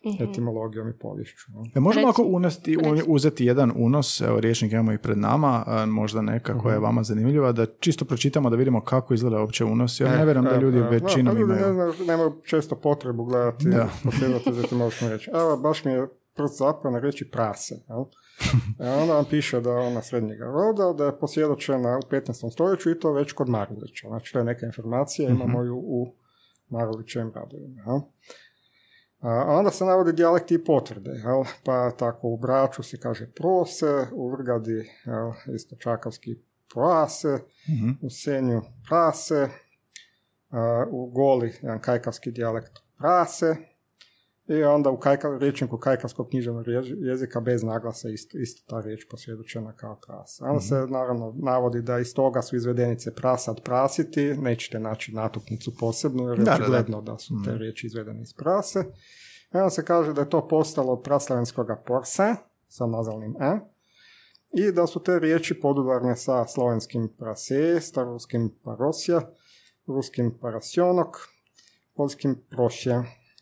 mm 0.05 0.23
etimologijom 0.23 0.88
i 0.88 0.93
povješću. 0.93 1.47
E, 1.75 1.81
možemo 1.81 2.09
ako 2.09 2.23
unesti, 2.23 2.79
uzeti 3.07 3.45
jedan 3.45 3.73
unos, 3.77 4.21
evo 4.21 4.40
riječnik 4.40 4.73
imamo 4.73 4.93
i 4.93 4.99
pred 4.99 5.19
nama, 5.19 5.64
možda 5.87 6.23
neka 6.23 6.59
koja 6.59 6.73
je 6.73 6.79
mhm. 6.79 6.85
vama 6.85 7.03
zanimljiva, 7.03 7.53
da 7.53 7.67
čisto 7.81 8.05
pročitamo 8.05 8.51
da 8.51 8.57
vidimo 8.57 8.81
kako 8.81 9.14
izgleda 9.14 9.40
uopće 9.40 9.64
unos. 9.64 10.01
Ja 10.01 10.07
e, 10.07 10.17
ne 10.17 10.25
vjerujem 10.25 10.45
da 10.45 10.57
e, 10.57 10.61
ljudi 10.61 10.79
e, 10.79 10.83
većinom 10.83 11.38
imaju. 11.38 11.75
Ne, 11.75 12.07
nemaju 12.07 12.33
često 12.45 12.77
potrebu 12.77 13.25
gledati, 13.25 13.69
da. 13.69 13.88
za 14.55 14.62
etimološkom 14.64 15.09
reći. 15.09 15.31
Evo, 15.35 15.57
baš 15.57 15.85
mi 15.85 15.93
je 15.93 16.09
prst 16.35 16.59
zapravo 16.59 16.99
reći 16.99 17.31
prase. 17.31 17.75
Jel? 17.88 18.05
E 18.81 18.90
onda 19.03 19.14
vam 19.14 19.25
piše 19.31 19.61
da 19.61 19.71
je 19.71 19.87
ona 19.87 20.03
srednjega 20.03 20.45
roda, 20.45 20.93
da 20.99 21.05
je 21.05 21.19
posvjedočena 21.19 21.99
u 21.99 22.09
15. 22.11 22.53
stoljeću 22.53 22.90
i 22.90 22.99
to 22.99 23.12
već 23.12 23.33
kod 23.33 23.49
Marulića. 23.49 24.09
Znači, 24.09 24.33
to 24.33 24.38
je 24.38 24.45
neka 24.45 24.67
informacija, 24.67 25.31
imamo 25.31 25.59
mhm. 25.59 25.67
ju 25.67 25.77
u 25.77 26.14
Marulićevim 26.69 27.33
radovima. 27.35 27.83
A 29.25 29.57
onda 29.59 29.71
se 29.71 29.85
navode 29.85 30.13
dijalekti 30.13 30.55
i 30.55 30.65
potvrde, 30.65 31.11
jel? 31.11 31.45
pa 31.65 31.91
tako 31.91 32.29
u 32.29 32.37
Braču 32.37 32.83
se 32.83 33.01
kaže 33.01 33.33
prose, 33.33 34.07
u 34.13 34.31
Vrgadi 34.31 34.91
jel? 35.05 35.55
isto 35.55 35.77
čakavski 35.77 36.37
proase, 36.75 37.39
mm 37.69 38.07
u 38.07 38.11
Senju 38.11 38.63
prase, 38.89 39.49
u 40.91 41.11
Goli 41.11 41.55
jedan 41.63 41.81
kajkavski 41.81 42.31
dijalekt 42.31 42.73
prase, 42.99 43.57
i 44.49 44.63
onda 44.63 44.91
u 44.91 44.97
kajka, 44.97 45.39
rječniku 45.39 45.79
kajkavskog 45.79 46.29
književnog 46.29 46.67
jezika 46.97 47.41
bez 47.41 47.63
naglasa 47.63 48.09
isto, 48.09 48.39
isto 48.39 48.63
ta 48.67 48.81
riječ 48.81 49.07
posvjedočena 49.11 49.73
kao 49.73 50.01
prasa. 50.07 50.45
Onda 50.45 50.61
se 50.61 50.75
mhm. 50.75 50.93
naravno 50.93 51.35
navodi 51.37 51.83
da 51.83 51.99
iz 51.99 52.15
toga 52.15 52.43
su 52.43 52.57
izvedenice 52.57 53.15
prasad 53.15 53.61
prasiti, 53.65 54.35
nećete 54.35 54.81
naći 54.81 55.13
natuknicu 55.13 55.77
posebnu 55.77 56.29
jer 56.29 56.39
je 56.39 56.53
očigledno 56.53 57.01
da, 57.01 57.19
su 57.19 57.35
te 57.45 57.51
mhm. 57.51 57.59
riječi 57.59 57.87
izvedene 57.87 58.23
iz 58.23 58.33
prase. 58.33 58.79
I 59.55 59.57
onda 59.57 59.71
se 59.71 59.85
kaže 59.85 60.13
da 60.13 60.21
je 60.21 60.31
to 60.31 60.49
postalo 60.49 60.93
od 60.93 61.03
praslavenskog 61.03 61.67
porse 61.87 62.35
sa 62.69 62.87
nazalnim 62.87 63.37
e 63.41 63.59
i 64.53 64.73
da 64.73 64.87
su 64.87 65.03
te 65.03 65.19
riječi 65.19 65.61
podudarne 65.61 66.17
sa 66.17 66.47
slovenskim 66.47 67.09
prase, 67.19 67.81
staroskim 67.81 68.55
parosja, 68.65 69.21
ruskim 69.87 70.39
parasjonok, 70.41 71.17
polskim 71.95 72.37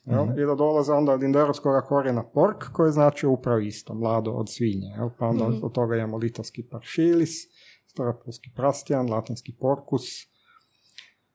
prosje 0.04 0.34
mm 0.34 0.38
I 0.38 0.46
da 0.46 0.54
dolaze 0.54 0.92
onda 0.92 1.12
od 1.12 1.22
indoeuropskog 1.22 1.84
korijena 1.88 2.24
pork, 2.34 2.64
koji 2.72 2.92
znači 2.92 3.26
upravo 3.26 3.58
isto, 3.58 3.94
mlado 3.94 4.30
od 4.30 4.52
svinje. 4.52 4.88
Jel? 4.96 5.10
Pa 5.18 5.26
onda 5.26 5.48
mm 5.48 5.60
od 5.62 5.72
toga 5.72 5.96
imamo 5.96 6.16
litovski 6.16 6.62
paršilis, 6.70 7.30
staropolski 7.86 8.50
prastijan, 8.56 9.10
latinski 9.10 9.52
porkus, 9.60 10.02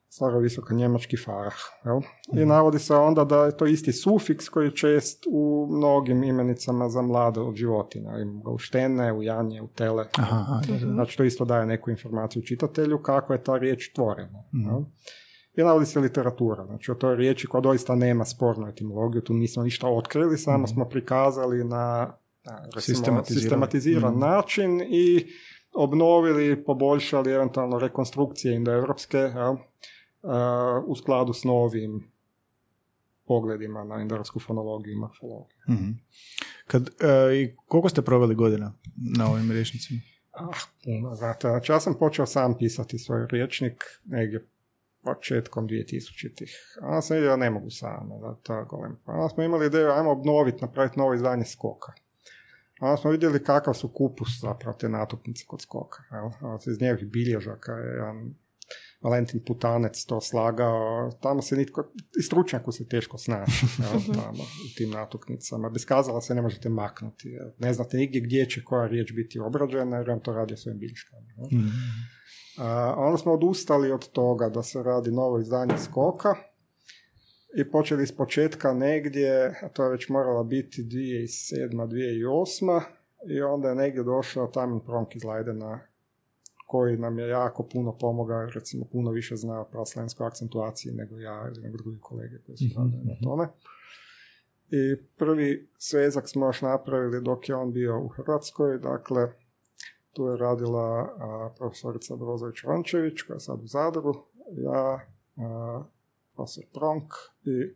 staro 0.10 0.40
visoko 0.40 0.74
njemački 0.74 1.18
farah. 1.26 1.58
Jel? 1.86 2.02
I 2.34 2.40
mhm. 2.40 2.50
navodi 2.50 2.80
se 2.80 2.96
onda 2.96 3.24
da 3.24 3.46
je 3.46 3.58
to 3.58 3.66
isti 3.66 3.94
sufiks 3.94 4.50
koji 4.50 4.66
je 4.66 4.76
čest 4.76 5.26
u 5.32 5.68
mnogim 5.72 6.24
imenicama 6.24 6.90
za 6.90 7.02
mlade 7.02 7.40
od 7.40 7.56
životinja. 7.56 8.20
Imamo 8.20 8.44
ga 8.44 8.52
u 8.52 8.58
štene, 8.58 9.14
u 9.14 9.24
janje, 9.24 9.62
u 9.62 9.68
tele. 9.68 10.08
Aha, 10.18 10.62
Znači 10.94 11.18
to 11.18 11.24
isto 11.24 11.46
daje 11.46 11.66
neku 11.66 11.90
informaciju 11.90 12.44
čitatelju 12.44 13.02
kako 13.02 13.34
je 13.34 13.44
ta 13.44 13.58
riječ 13.58 13.94
tvorena. 13.94 14.44
mm 14.54 14.86
i 15.58 15.64
navodi 15.64 15.86
se 15.86 16.00
literatura. 16.00 16.66
Znači 16.66 16.92
o 16.92 16.96
toj 16.96 17.16
riječi 17.16 17.48
koja 17.48 17.62
doista 17.62 17.96
nema 17.96 18.26
spornu 18.26 18.68
etimologiju, 18.68 19.22
tu 19.22 19.34
nismo 19.34 19.64
ništa 19.64 19.88
otkrili, 19.88 20.38
samo 20.38 20.64
mm. 20.64 20.68
smo 20.68 20.86
prikazali 20.86 21.64
na 21.64 22.14
recimo, 22.76 23.24
sistematiziran 23.26 24.16
mm. 24.16 24.20
način 24.20 24.82
i 24.82 25.28
obnovili, 25.74 26.64
poboljšali 26.64 27.32
eventualno 27.32 27.80
rekonstrukcije 27.80 28.56
indoevropske 28.56 29.18
ja, 29.18 29.56
u 30.88 30.96
skladu 30.96 31.34
s 31.34 31.44
novim 31.44 32.12
pogledima 33.28 33.84
na 33.84 34.02
indoevropsku 34.02 34.40
fonologiju 34.40 34.94
i 34.94 34.98
morfologiju. 34.98 35.58
mm 35.70 36.00
Kad, 36.68 36.90
e, 37.02 37.36
i 37.36 37.56
koliko 37.68 37.90
ste 37.90 38.02
proveli 38.02 38.36
godina 38.36 38.74
na 39.18 39.32
ovim 39.32 39.52
rječnicima? 39.52 40.00
Ah, 40.32 40.60
puno, 40.84 41.16
znate, 41.16 41.48
znači 41.48 41.72
ja 41.72 41.80
sam 41.80 41.94
počeo 42.00 42.26
sam 42.26 42.58
pisati 42.58 42.98
svoj 42.98 43.28
rječnik 43.32 43.84
negdje 44.06 44.48
početkom 45.08 45.68
2000-ih. 45.68 46.54
A 46.82 46.88
onda 46.88 47.02
sam 47.02 47.16
vidio 47.16 47.30
da 47.30 47.36
ne 47.36 47.50
mogu 47.50 47.70
sam, 47.70 48.10
da 48.22 48.36
to 48.44 48.66
govorim. 48.70 48.96
A 49.06 49.12
onda 49.12 49.30
smo 49.30 49.44
imali 49.44 49.66
ideju, 49.66 49.92
ajmo 49.92 50.12
obnoviti, 50.12 50.62
napraviti 50.62 51.00
novo 51.00 51.14
izdanje 51.14 51.46
skoka. 51.46 51.92
onda 52.82 52.98
smo 52.98 53.12
vidjeli 53.12 53.44
kakav 53.44 53.74
su 53.74 53.94
kupus 53.94 54.30
zapravo 54.42 54.78
te 54.78 54.90
natuknice 54.90 55.44
kod 55.48 55.62
skoka. 55.62 56.04
Jel? 56.12 56.30
Iz 56.74 56.82
njegovih 56.82 57.08
bilježaka 57.12 57.72
je 57.72 57.94
jedan 57.94 58.34
Valentin 59.02 59.44
Putanec 59.48 60.06
to 60.06 60.22
slagao, 60.22 61.12
tamo 61.22 61.42
se 61.42 61.56
nitko, 61.56 61.92
i 62.20 62.22
stručnjaku 62.22 62.72
se 62.72 62.88
teško 62.88 63.18
snaći 63.18 63.66
tamo, 64.22 64.44
u 64.44 64.76
tim 64.78 64.90
natuknicama. 64.90 65.70
Bez 65.70 65.86
kazala 65.86 66.22
se 66.22 66.36
ne 66.36 66.42
možete 66.42 66.70
maknuti. 66.70 67.30
Ne 67.58 67.74
znate 67.74 67.98
nigdje 67.98 68.22
gdje 68.22 68.50
će 68.50 68.64
koja 68.64 68.88
riječ 68.88 69.14
biti 69.14 69.40
obrađena 69.40 69.98
jer 69.98 70.10
on 70.10 70.20
to 70.20 70.34
radi 70.34 70.58
svojim 70.58 70.80
bilješkama. 70.80 71.22
Mm. 71.52 72.17
Onda 72.98 73.18
smo 73.18 73.34
odustali 73.34 73.92
od 73.92 74.10
toga 74.10 74.50
da 74.50 74.64
se 74.64 74.84
radi 74.84 75.12
novo 75.12 75.40
izdanje 75.40 75.78
skoka 75.78 76.36
i 77.56 77.72
počeli 77.72 78.04
iz 78.04 78.12
početka 78.12 78.74
negdje, 78.74 79.60
a 79.64 79.70
to 79.70 79.84
je 79.84 79.90
već 79.90 80.10
morala 80.10 80.44
biti 80.44 80.84
2007. 80.84 81.88
2008. 81.88 82.82
I 83.30 83.42
onda 83.42 83.70
je 83.70 83.76
negdje 83.76 84.04
došao 84.04 84.48
Tamin 84.48 84.80
Pronk 84.80 85.16
iz 85.16 85.24
Leidena 85.24 85.80
koji 86.68 86.98
nam 86.98 87.20
je 87.20 87.28
jako 87.28 87.64
puno 87.64 87.98
pomogao, 87.98 88.46
recimo 88.46 88.86
puno 88.92 89.12
više 89.12 89.36
zna 89.36 89.62
o 89.62 89.66
praslenskoj 89.66 90.28
akcentuaciji 90.28 90.94
nego 90.94 91.20
ja 91.20 91.48
ili 91.48 91.62
nego 91.62 91.78
drugi 91.78 92.00
kolege 92.00 92.38
koji 92.46 92.58
su 92.58 92.66
mhm, 92.66 92.78
radili 92.78 93.04
na 93.06 93.14
mhm. 93.14 93.24
tome. 93.24 93.48
I 94.70 94.96
prvi 95.18 95.70
svezak 95.78 96.30
smo 96.30 96.46
još 96.46 96.62
napravili 96.62 97.22
dok 97.22 97.50
je 97.50 97.56
on 97.56 97.74
bio 97.74 98.02
u 98.02 98.08
Hrvatskoj, 98.08 98.78
dakle 98.78 99.28
tu 100.18 100.28
je 100.28 100.38
radila 100.38 101.16
a, 101.20 101.50
profesorica 101.58 102.16
Brozović 102.16 102.64
Rončević 102.64 103.22
koja 103.22 103.36
je 103.36 103.40
sad 103.40 103.64
u 103.64 103.68
Zadru, 103.68 104.14
ja, 104.52 105.00
a, 105.38 105.84
profesor 106.36 106.64
Pronk 106.74 107.14
i 107.44 107.74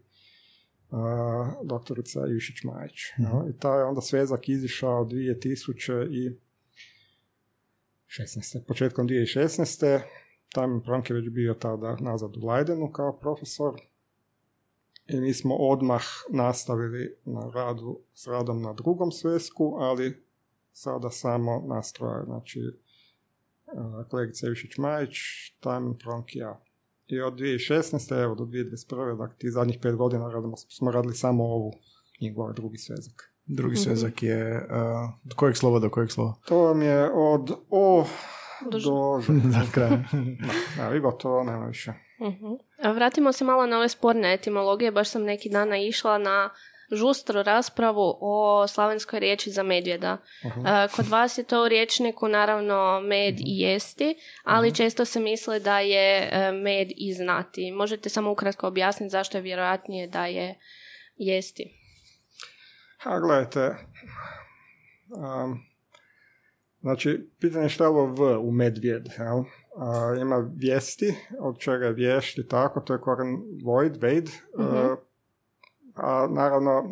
a, 0.92 1.54
doktorica 1.64 2.20
Ivišić 2.28 2.64
Majić. 2.64 3.14
mm 3.20 3.50
I 3.50 3.60
taj 3.60 3.84
onda 3.84 4.02
svezak 4.02 4.50
izišao 4.50 5.06
2000 5.06 6.08
i 6.12 6.38
16. 8.08 8.66
Početkom 8.68 9.08
2016. 9.08 10.02
Tam 10.54 10.82
Frank 10.86 11.10
je 11.10 11.16
već 11.16 11.30
bio 11.30 11.54
tada 11.54 11.98
nazad 12.00 12.38
u 12.38 12.48
Leidenu 12.48 12.92
kao 12.92 13.20
profesor 13.20 13.82
i 15.08 15.22
mi 15.22 15.34
smo 15.34 15.56
odmah 15.56 16.04
nastavili 16.30 17.16
na 17.26 17.52
radu 17.54 18.00
s 18.14 18.28
radom 18.28 18.62
na 18.62 18.74
drugom 18.74 19.12
svesku, 19.12 19.76
ali 19.80 20.31
sada 20.74 21.10
samo 21.10 21.64
nastroje, 21.68 22.26
znači 22.26 22.60
e, 22.60 24.10
kolegica 24.10 24.48
Ivišić 24.48 24.78
Majić, 24.78 25.18
Tam 25.60 25.98
Frank 26.04 26.36
i 26.36 26.40
ja. 26.40 26.62
I 27.08 27.22
od 27.22 27.34
2016. 27.34 28.24
evo 28.24 28.36
do 28.36 28.44
2021. 28.44 29.18
dakle 29.18 29.38
ti 29.38 29.52
zadnjih 29.52 29.80
pet 29.82 29.96
godina 29.96 30.30
radimo, 30.30 30.58
smo 30.58 30.92
radili 30.92 31.14
samo 31.14 31.44
ovu 31.44 31.74
knjigu, 32.18 32.42
ovaj 32.42 32.54
drugi 32.54 32.78
svezak. 32.78 33.34
Drugi 33.46 33.74
mhm. 33.74 33.84
svezak 33.84 34.24
je, 34.24 34.68
uh, 34.70 35.10
do 35.24 35.36
kojeg 35.36 35.58
slova 35.58 35.80
do 35.80 35.90
kojeg 35.90 36.12
slova? 36.12 36.34
To 36.46 36.58
vam 36.58 36.82
je 36.82 37.12
od 37.14 37.52
O 37.70 38.06
do 38.72 38.80
Ž. 38.80 38.90
do 38.90 39.22
kraja. 39.74 40.04
da, 40.78 40.90
vi 40.90 41.00
gotovo, 41.00 41.44
nema 41.44 41.66
više. 41.66 41.94
Uh-huh. 42.20 42.94
Vratimo 42.96 43.32
se 43.32 43.46
malo 43.46 43.66
na 43.66 43.78
ove 43.78 43.90
sporne 43.90 44.34
etimologije, 44.34 44.92
baš 44.92 45.10
sam 45.10 45.24
neki 45.24 45.50
dana 45.50 45.78
išla 45.78 46.18
na 46.18 46.50
žustru 46.92 47.44
raspravu 47.44 48.18
o 48.22 48.68
slavenskoj 48.68 49.20
riječi 49.20 49.52
za 49.52 49.64
medvjeda. 49.64 50.18
Uh-huh. 50.44 50.96
Kod 50.96 51.08
vas 51.08 51.38
je 51.38 51.44
to 51.44 51.66
u 51.66 51.68
riječniku 51.68 52.28
naravno 52.28 53.02
med 53.02 53.40
i 53.40 53.60
jesti, 53.60 54.16
ali 54.44 54.72
uh-huh. 54.72 54.78
često 54.78 55.06
se 55.06 55.20
misle 55.20 55.60
da 55.60 55.80
je 55.80 56.30
e, 56.32 56.52
med 56.52 56.92
i 56.98 57.14
znati. 57.14 57.72
Možete 57.72 58.10
samo 58.10 58.32
ukratko 58.32 58.68
objasniti 58.68 59.10
zašto 59.10 59.38
je 59.38 59.42
vjerojatnije 59.42 60.08
da 60.08 60.26
je 60.26 60.60
jesti? 61.16 61.78
A 63.04 63.20
gledajte, 63.20 63.76
um, 65.10 65.60
znači, 66.82 67.30
pitanje 67.40 67.70
šta 67.70 67.84
je 67.84 67.88
ovo 67.88 68.06
V 68.06 68.38
u 68.38 68.52
medvjed, 68.52 69.10
jel? 69.18 69.44
ima 70.22 70.52
vijesti, 70.56 71.16
od 71.40 71.60
čega 71.60 71.86
je 71.86 71.94
vješti 71.94 72.48
tako, 72.48 72.82
to 72.82 72.94
je 72.94 73.02
koren 73.02 73.38
void, 73.66 73.98
vejd, 74.02 74.30
mm 74.58 75.11
a 76.02 76.28
naravno 76.32 76.90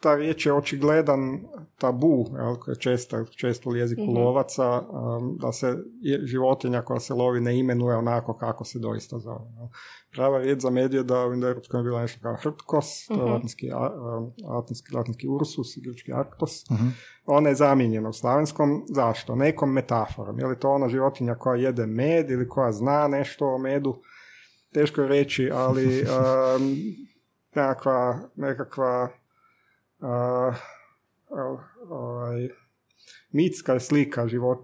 ta 0.00 0.14
riječ 0.14 0.46
je 0.46 0.52
očigledan 0.52 1.40
tabu, 1.78 2.26
jel, 2.36 2.56
koji 2.56 2.72
je 2.72 2.78
često, 2.78 3.24
često 3.24 3.70
u 3.70 3.76
jeziku 3.76 4.02
mm 4.02 4.16
lovaca, 4.16 4.80
um, 4.80 5.36
da 5.40 5.52
se 5.52 5.76
životinja 6.22 6.82
koja 6.82 7.00
se 7.00 7.14
lovi 7.14 7.40
ne 7.40 7.58
imenuje 7.58 7.96
onako 7.96 8.36
kako 8.36 8.64
se 8.64 8.78
doista 8.78 9.18
zove. 9.18 9.50
Jel. 9.56 9.66
Prava 10.12 10.38
riječ 10.38 10.60
za 10.60 10.70
medvjeda 10.70 11.26
u 11.26 11.34
indoeuropskom 11.34 11.80
je 11.80 11.84
bila 11.84 12.00
nešto 12.00 12.20
kao 12.22 12.36
hrtkos, 12.42 13.06
to 13.06 13.14
je 13.14 13.20
mhm. 13.20 13.30
latinski, 13.30 13.70
latinski, 14.48 14.94
latinski 14.94 15.28
ursus, 15.28 15.66
grčki 15.84 16.12
arktos. 16.12 16.70
uh 16.70 16.78
Ona 17.26 17.48
je 17.48 17.54
zamijenjena 17.54 18.08
u 18.08 18.12
slavenskom. 18.12 18.84
Zašto? 18.88 19.34
Nekom 19.34 19.72
metaforom. 19.72 20.38
Je 20.38 20.46
li 20.46 20.58
to 20.58 20.70
ona 20.70 20.88
životinja 20.88 21.34
koja 21.34 21.60
jede 21.60 21.86
med 21.86 22.30
ili 22.30 22.48
koja 22.48 22.72
zna 22.72 23.08
nešto 23.08 23.46
o 23.46 23.58
medu? 23.58 23.96
Teško 24.72 25.00
je 25.00 25.08
reći, 25.08 25.50
ali 25.52 26.02
um, 26.02 26.76
nekakva, 27.56 28.18
nekakva 28.36 29.08
uh, 29.98 30.54
ovaj, 31.88 32.48
mitska 33.32 33.80
slika 33.80 34.28
život, 34.28 34.58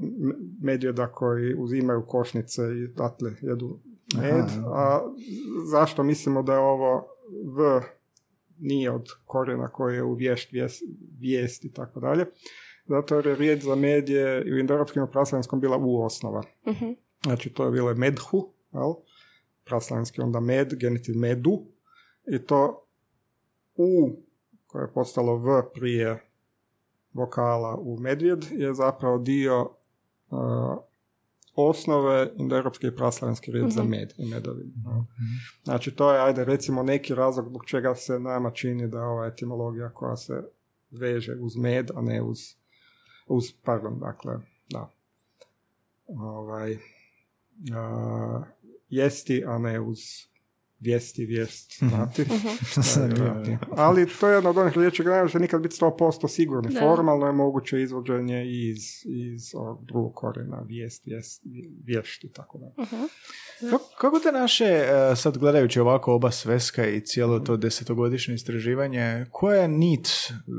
medvjeda 0.63 1.07
koji 1.07 1.55
uzimaju 1.55 2.07
košnice 2.07 2.63
i 2.63 2.89
datle 2.89 3.31
jedu 3.41 3.81
med. 4.17 4.45
A 4.75 5.01
zašto 5.71 6.03
mislimo 6.03 6.43
da 6.43 6.53
je 6.53 6.59
ovo 6.59 7.07
v 7.57 7.81
nije 8.59 8.91
od 8.91 9.09
korijena 9.25 9.69
koji 9.69 9.95
je 9.95 10.03
u 10.03 10.15
vješt, 10.15 10.51
vijest, 11.19 11.65
i 11.65 11.73
tako 11.73 12.01
dalje. 12.01 12.27
Zato 12.87 13.17
jer 13.17 13.27
je 13.27 13.37
riječ 13.37 13.63
za 13.63 13.75
med 13.75 14.09
je 14.09 14.45
u 14.55 14.59
indoeuropskim 14.59 15.03
i 15.03 15.61
bila 15.61 15.77
u 15.77 16.03
osnova. 16.03 16.43
uh 16.65 16.77
Znači 17.25 17.51
to 17.51 17.65
je 17.65 17.71
bilo 17.71 17.95
medhu, 17.95 18.53
jel? 18.73 18.95
praslavenski 19.65 20.21
onda 20.21 20.41
med, 20.41 20.75
genitiv 20.75 21.17
medu. 21.17 21.67
I 22.33 22.39
to 22.39 22.80
u 23.81 24.11
koje 24.67 24.83
je 24.83 24.93
postalo 24.93 25.37
v 25.37 25.63
prije 25.75 26.23
vokala 27.13 27.77
u 27.77 28.01
medvjed 28.01 28.45
je 28.51 28.75
zapravo 28.75 29.19
dio 29.19 29.61
uh, 30.31 30.39
osnove 31.55 32.33
indoeuropske 32.37 32.87
i 32.87 32.97
praslavenske 32.97 33.53
riječ 33.53 33.73
za 33.73 33.83
mhm. 33.83 33.91
med 33.91 34.13
i 34.19 34.27
medovin. 34.27 34.73
Mhm. 34.77 35.01
Znači 35.65 35.91
to 35.91 36.13
je, 36.13 36.21
ajde 36.21 36.45
recimo 36.45 36.83
neki 36.83 37.15
razlog 37.15 37.49
zbog 37.49 37.65
čega 37.67 37.95
se 37.95 38.19
nama 38.19 38.51
čini 38.51 38.89
da 38.89 39.03
ova 39.03 39.27
etimologija 39.27 39.91
koja 39.91 40.17
se 40.17 40.43
veže 40.91 41.35
uz 41.41 41.57
med, 41.57 41.91
a 41.95 42.03
ne 42.03 42.23
uz, 42.23 42.39
uz 43.27 43.45
pardon, 43.65 43.99
dakle, 43.99 44.39
da, 44.71 44.91
ovaj, 46.09 46.73
uh, 46.73 46.79
jesti, 48.89 49.45
a 49.47 49.59
ne 49.59 49.81
uz 49.81 49.99
vijesti, 50.81 51.27
vijest, 51.27 51.83
mhm. 51.83 51.95
znati. 51.95 52.23
uh 52.23 53.59
Ali 53.77 54.07
to 54.21 54.29
je 54.29 54.35
jedna 54.35 54.51
od 54.51 54.59
onih 54.59 54.77
riječi 54.77 55.03
koja 55.03 55.17
ne 55.17 55.23
može 55.23 55.39
nikad 55.39 55.63
biti 55.63 55.77
100% 55.81 56.29
sigurni. 56.29 56.75
Formalno 56.81 57.27
je 57.27 57.33
moguće 57.33 57.83
izvođenje 57.83 58.45
iz, 58.47 58.83
iz 59.07 59.53
drugog 59.83 60.15
korena, 60.15 60.63
vijest, 60.69 61.07
vijest, 61.07 61.43
vješti, 61.85 62.33
tako 62.33 62.59
da. 62.59 62.67
uh 62.83 63.81
Kako 63.99 64.19
te 64.19 64.33
naše, 64.33 64.65
e, 64.65 65.17
sad 65.17 65.39
gledajući 65.39 65.81
ovako 65.81 66.15
oba 66.15 66.31
sveska 66.31 66.87
i 66.87 67.01
cijelo 67.01 67.41
to 67.41 67.57
desetogodišnje 67.57 68.35
istraživanje, 68.35 69.27
koja 69.31 69.63
je 69.63 69.69
nit 69.69 70.09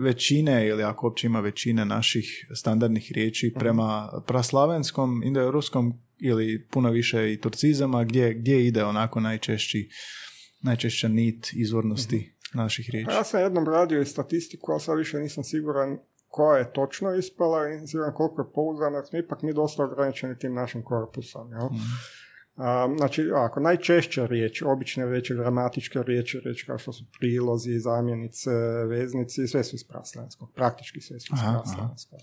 većine, 0.03 0.67
ili 0.67 0.84
ako 0.84 1.07
uopće 1.07 1.27
ima 1.27 1.39
većina 1.39 1.86
naših 1.86 2.47
standardnih 2.55 3.12
riječi 3.15 3.47
mhm. 3.47 3.60
prema 3.60 4.21
praslavenskom, 4.27 5.21
indoeuropskom 5.25 5.99
ili 6.21 6.67
puno 6.71 6.91
više 6.91 7.34
i 7.34 7.41
turcizama, 7.41 8.03
gdje, 8.03 8.34
gdje 8.34 8.67
ide 8.67 8.84
onako 8.84 9.19
najčešći, 9.19 9.89
najčešća 10.62 11.07
nit 11.07 11.53
izvornosti 11.53 12.17
mm-hmm. 12.17 12.62
naših 12.63 12.89
riječi? 12.89 13.05
Pa 13.05 13.13
ja 13.13 13.23
sam 13.23 13.41
jednom 13.41 13.67
radio 13.67 14.01
i 14.01 14.05
statistiku, 14.05 14.71
ali 14.71 14.81
sad 14.81 14.97
više 14.97 15.17
nisam 15.17 15.43
siguran 15.43 15.97
koja 16.27 16.57
je 16.57 16.73
točno 16.73 17.15
ispala 17.15 17.60
i 17.69 17.88
siguran 17.88 18.13
koliko 18.13 18.41
je 18.41 18.53
pouzdana, 18.53 19.05
smo 19.05 19.19
ipak 19.19 19.41
mi 19.41 19.53
dosta 19.53 19.84
ograničeni 19.84 20.38
tim 20.38 20.53
našim 20.53 20.84
korpusom. 20.84 21.51
Jel? 21.51 21.65
Mm. 21.65 22.97
znači, 22.97 23.29
ako 23.36 23.60
najčešće 23.60 24.27
riječi, 24.27 24.63
obične 24.65 25.05
riječi, 25.05 25.36
gramatičke 25.36 26.03
riječi, 26.03 26.39
riječi 26.39 26.65
kao 26.65 26.77
što 26.77 26.93
su 26.93 27.03
prilozi, 27.19 27.79
zamjenice, 27.79 28.51
veznici, 28.89 29.47
sve 29.47 29.63
su 29.63 29.75
iz 29.75 29.84
praslenskog, 29.84 30.53
praktički 30.55 31.01
sve 31.01 31.19
su 31.19 31.34
iz 31.34 31.39
praslenskog. 31.41 32.19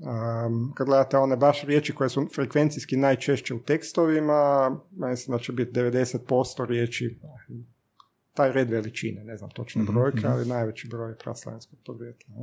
Um, 0.00 0.72
kad 0.74 0.86
gledate 0.86 1.16
one 1.16 1.36
baš 1.36 1.64
riječi 1.64 1.94
koje 1.94 2.10
su 2.10 2.28
frekvencijski 2.34 2.96
najčešće 2.96 3.54
u 3.54 3.62
tekstovima, 3.62 4.70
mislim 4.90 5.36
da 5.36 5.42
će 5.42 5.52
biti 5.52 5.80
90% 5.80 6.66
riječi 6.66 7.18
taj 8.34 8.52
red 8.52 8.70
veličine, 8.70 9.24
ne 9.24 9.36
znam 9.36 9.50
točne 9.50 9.82
mhm, 9.82 9.92
brojke, 9.92 10.20
mm 10.20 10.32
ali 10.32 10.48
najveći 10.48 10.88
broj 10.88 11.10
je 11.10 11.16
praslavenskog 11.16 11.78
podrijetla. 11.86 12.34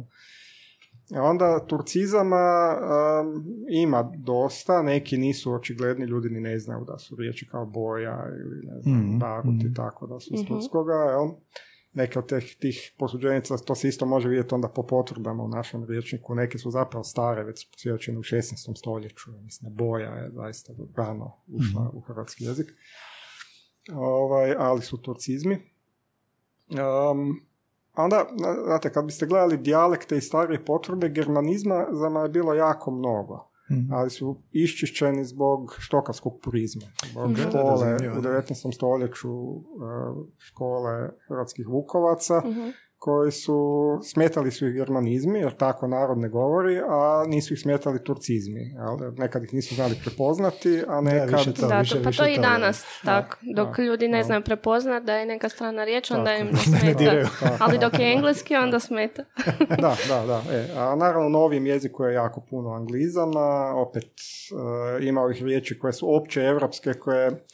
Onda 1.12 1.66
turcizama 1.68 2.76
um, 2.76 3.46
ima 3.70 4.12
dosta, 4.18 4.82
neki 4.82 5.18
nisu 5.18 5.54
očigledni, 5.54 6.06
ljudi 6.06 6.30
ni 6.30 6.40
ne 6.40 6.60
znaju 6.60 6.86
da 6.88 6.98
su 6.98 7.16
riječi 7.16 7.48
kao 7.48 7.66
boja 7.66 8.26
ili 8.46 8.66
ne 8.66 8.82
znam, 8.82 8.96
mm 8.96 9.72
i 9.72 9.74
tako 9.74 10.08
da 10.08 10.20
su 10.20 10.34
iz 10.34 10.42
mm 10.42 10.46
turskoga. 10.46 10.94
Jel? 10.94 11.28
Neke 11.94 12.20
od 12.20 12.30
tih, 12.30 12.58
tih 12.60 12.94
posuđenica, 12.98 13.58
to 13.58 13.76
se 13.76 13.88
isto 13.88 14.06
može 14.06 14.30
vidjeti 14.30 14.56
onda 14.56 14.68
po 14.68 14.84
potvrdama 14.84 15.44
u 15.44 15.48
našem 15.48 15.84
riječniku. 15.84 16.36
Neke 16.36 16.58
su 16.58 16.72
zapravo 16.72 17.04
stare, 17.04 17.44
već 17.44 17.72
posvjećene 17.72 18.18
u 18.18 18.24
16. 18.24 18.78
stoljeću. 18.78 19.32
Mislim, 19.44 19.76
boja 19.76 20.10
je 20.10 20.32
zaista 20.32 20.74
rano 20.96 21.32
ušla 21.48 21.82
mhm. 21.82 21.98
u 21.98 22.02
hrvatski 22.02 22.44
jezik. 22.44 22.68
Ovaj, 23.94 24.56
ali 24.58 24.82
su 24.82 25.02
turcizmi. 25.02 25.58
Um, 26.70 27.42
onda, 27.96 28.26
znate, 28.66 28.94
kad 28.94 29.06
biste 29.06 29.26
gledali 29.26 29.58
dijalekte 29.58 30.18
i 30.18 30.22
starije 30.22 30.66
potvrde, 30.66 31.10
germanizma 31.10 31.88
zama 31.92 32.22
je 32.22 32.30
bilo 32.30 32.54
jako 32.54 32.92
mnogo. 32.92 33.47
Mhm. 33.72 33.94
ali 33.94 34.10
su 34.10 34.38
iščišćeni 34.52 35.26
zbog 35.26 35.76
štokavskog 35.80 36.40
purizma. 36.44 36.88
Zbog 37.12 37.32
mm 37.32 37.36
škole 37.36 37.96
u 38.18 38.22
19. 38.22 38.74
stoljeću 38.74 39.32
uh, 39.32 39.64
škole 40.38 41.10
hrvatskih 41.28 41.68
vukovaca, 41.68 42.42
mhm 42.46 42.70
koji 43.00 43.32
su, 43.32 43.60
smetali 44.04 44.52
su 44.52 44.68
ih 44.68 44.74
germanizmi, 44.74 45.40
jer 45.40 45.56
tako 45.56 45.88
narod 45.88 46.18
ne 46.18 46.30
govori, 46.30 46.80
a 46.80 47.24
nisu 47.28 47.54
ih 47.54 47.60
smetali 47.60 48.04
turcizmi. 48.04 48.62
Jel? 48.62 49.12
Nekad 49.18 49.44
ih 49.44 49.54
nisu 49.54 49.76
znali 49.76 49.96
prepoznati, 50.04 50.84
a 50.88 51.02
nekad... 51.02 51.30
Da, 51.30 51.54
to, 51.54 51.68
da, 51.68 51.84
pa 52.04 52.12
to 52.12 52.28
i 52.28 52.38
danas 52.38 52.86
tako. 53.06 53.38
Dok 53.56 53.80
ljudi 53.80 54.08
ne 54.08 54.24
znaju 54.24 54.42
prepoznati 54.44 55.06
da 55.06 55.14
je 55.14 55.26
neka 55.26 55.50
strana 55.50 55.84
riječ, 55.84 56.12
onda 56.12 56.36
im 56.36 56.48
ne 56.52 56.58
smeta. 56.58 57.30
Ali 57.60 57.78
dok 57.78 58.00
je 58.00 58.14
engleski, 58.14 58.56
onda 58.56 58.80
smeta. 58.80 59.24
da, 59.82 59.96
da, 60.08 60.26
da. 60.26 60.56
E, 60.56 60.68
a 60.76 60.96
naravno 60.96 61.28
u 61.28 61.30
novim 61.30 61.66
jeziku 61.66 62.04
je 62.04 62.14
jako 62.14 62.42
puno 62.50 62.70
anglizama, 62.70 63.74
opet 63.76 64.04
uh, 64.04 65.08
ima 65.08 65.22
ovih 65.22 65.44
riječi 65.44 65.80
koje 65.80 65.94
su 65.94 66.16
opće 66.16 66.42
evropske, 66.42 66.94
koje 66.94 67.46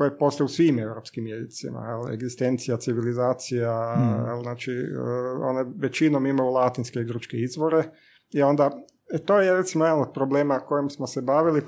koje 0.00 0.18
postoje 0.18 0.44
u 0.44 0.48
svim 0.48 0.78
europskim 0.78 1.26
jezicima, 1.26 1.80
jel, 1.88 2.14
egzistencija, 2.14 2.76
civilizacija, 2.76 3.96
mm. 3.96 4.42
znači 4.42 4.72
e, 4.72 4.98
one 5.42 5.64
većinom 5.76 6.26
imaju 6.26 6.50
latinske 6.50 7.00
i 7.00 7.04
grčke 7.04 7.36
izvore 7.36 7.84
i 8.30 8.42
onda 8.42 8.70
e, 9.12 9.18
to 9.18 9.40
je 9.40 9.56
recimo 9.56 9.84
jedan 9.84 10.00
od 10.00 10.12
problema 10.14 10.60
kojim 10.60 10.90
smo 10.90 11.06
se 11.06 11.22
bavili. 11.22 11.62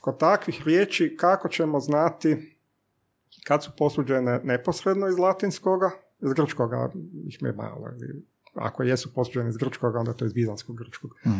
Kod 0.00 0.18
takvih 0.18 0.62
riječi 0.64 1.16
kako 1.20 1.48
ćemo 1.48 1.80
znati 1.80 2.56
kad 3.46 3.64
su 3.64 3.70
posuđene 3.78 4.40
neposredno 4.44 5.08
iz 5.08 5.18
latinskoga, 5.18 5.90
iz 6.20 6.32
grčkoga 6.32 6.90
ih 7.28 7.42
me 7.42 7.52
malo, 7.52 7.88
ako 8.54 8.82
jesu 8.82 9.14
posuđene 9.14 9.48
iz 9.48 9.56
grčkoga, 9.56 9.98
onda 9.98 10.12
to 10.12 10.24
je 10.24 10.26
iz 10.26 10.32
bizanskog 10.32 10.76
grčkog. 10.78 11.10
Mm. 11.26 11.30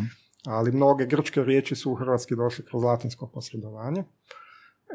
Ali 0.45 0.71
mnoge 0.71 1.05
grčke 1.05 1.43
riječi 1.43 1.75
su 1.75 1.91
u 1.91 1.95
Hrvatski 1.95 2.35
došli 2.35 2.65
kroz 2.65 2.83
latinsko 2.83 3.27
posredovanje. 3.27 4.03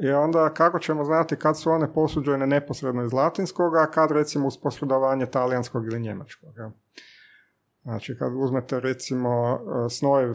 I 0.02 0.11
onda 0.11 0.54
kako 0.54 0.78
ćemo 0.78 1.04
znati 1.04 1.37
kad 1.37 1.58
su 1.58 1.70
one 1.70 1.92
posuđene 1.92 2.46
neposredno 2.46 3.04
iz 3.04 3.12
latinskoga, 3.12 3.82
a 3.82 3.90
kad 3.90 4.11
recimo 4.11 4.46
uz 4.46 4.56
posredovanje 4.62 5.26
talijanskog 5.26 5.87
ili 5.87 6.00
njemačkog. 6.00 6.56
Ja? 6.56 6.70
Znači 7.82 8.16
kad 8.18 8.32
uzmete 8.37 8.80
recimo 8.80 9.30
e, 9.54 9.90
Snojev 9.90 10.30
e, 10.30 10.34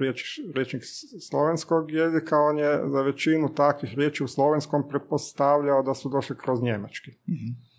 riječ, 0.00 0.40
rječnik 0.54 0.82
slovenskog 1.28 1.90
jezika, 1.90 2.38
on 2.38 2.58
je 2.58 2.80
za 2.88 3.02
većinu 3.02 3.54
takvih 3.54 3.94
riječi 3.94 4.24
u 4.24 4.28
slovenskom 4.28 4.88
pretpostavljao 4.88 5.82
da 5.82 5.94
su 5.94 6.08
došli 6.08 6.36
kroz 6.36 6.62
njemački. 6.62 7.10
mm 7.10 7.74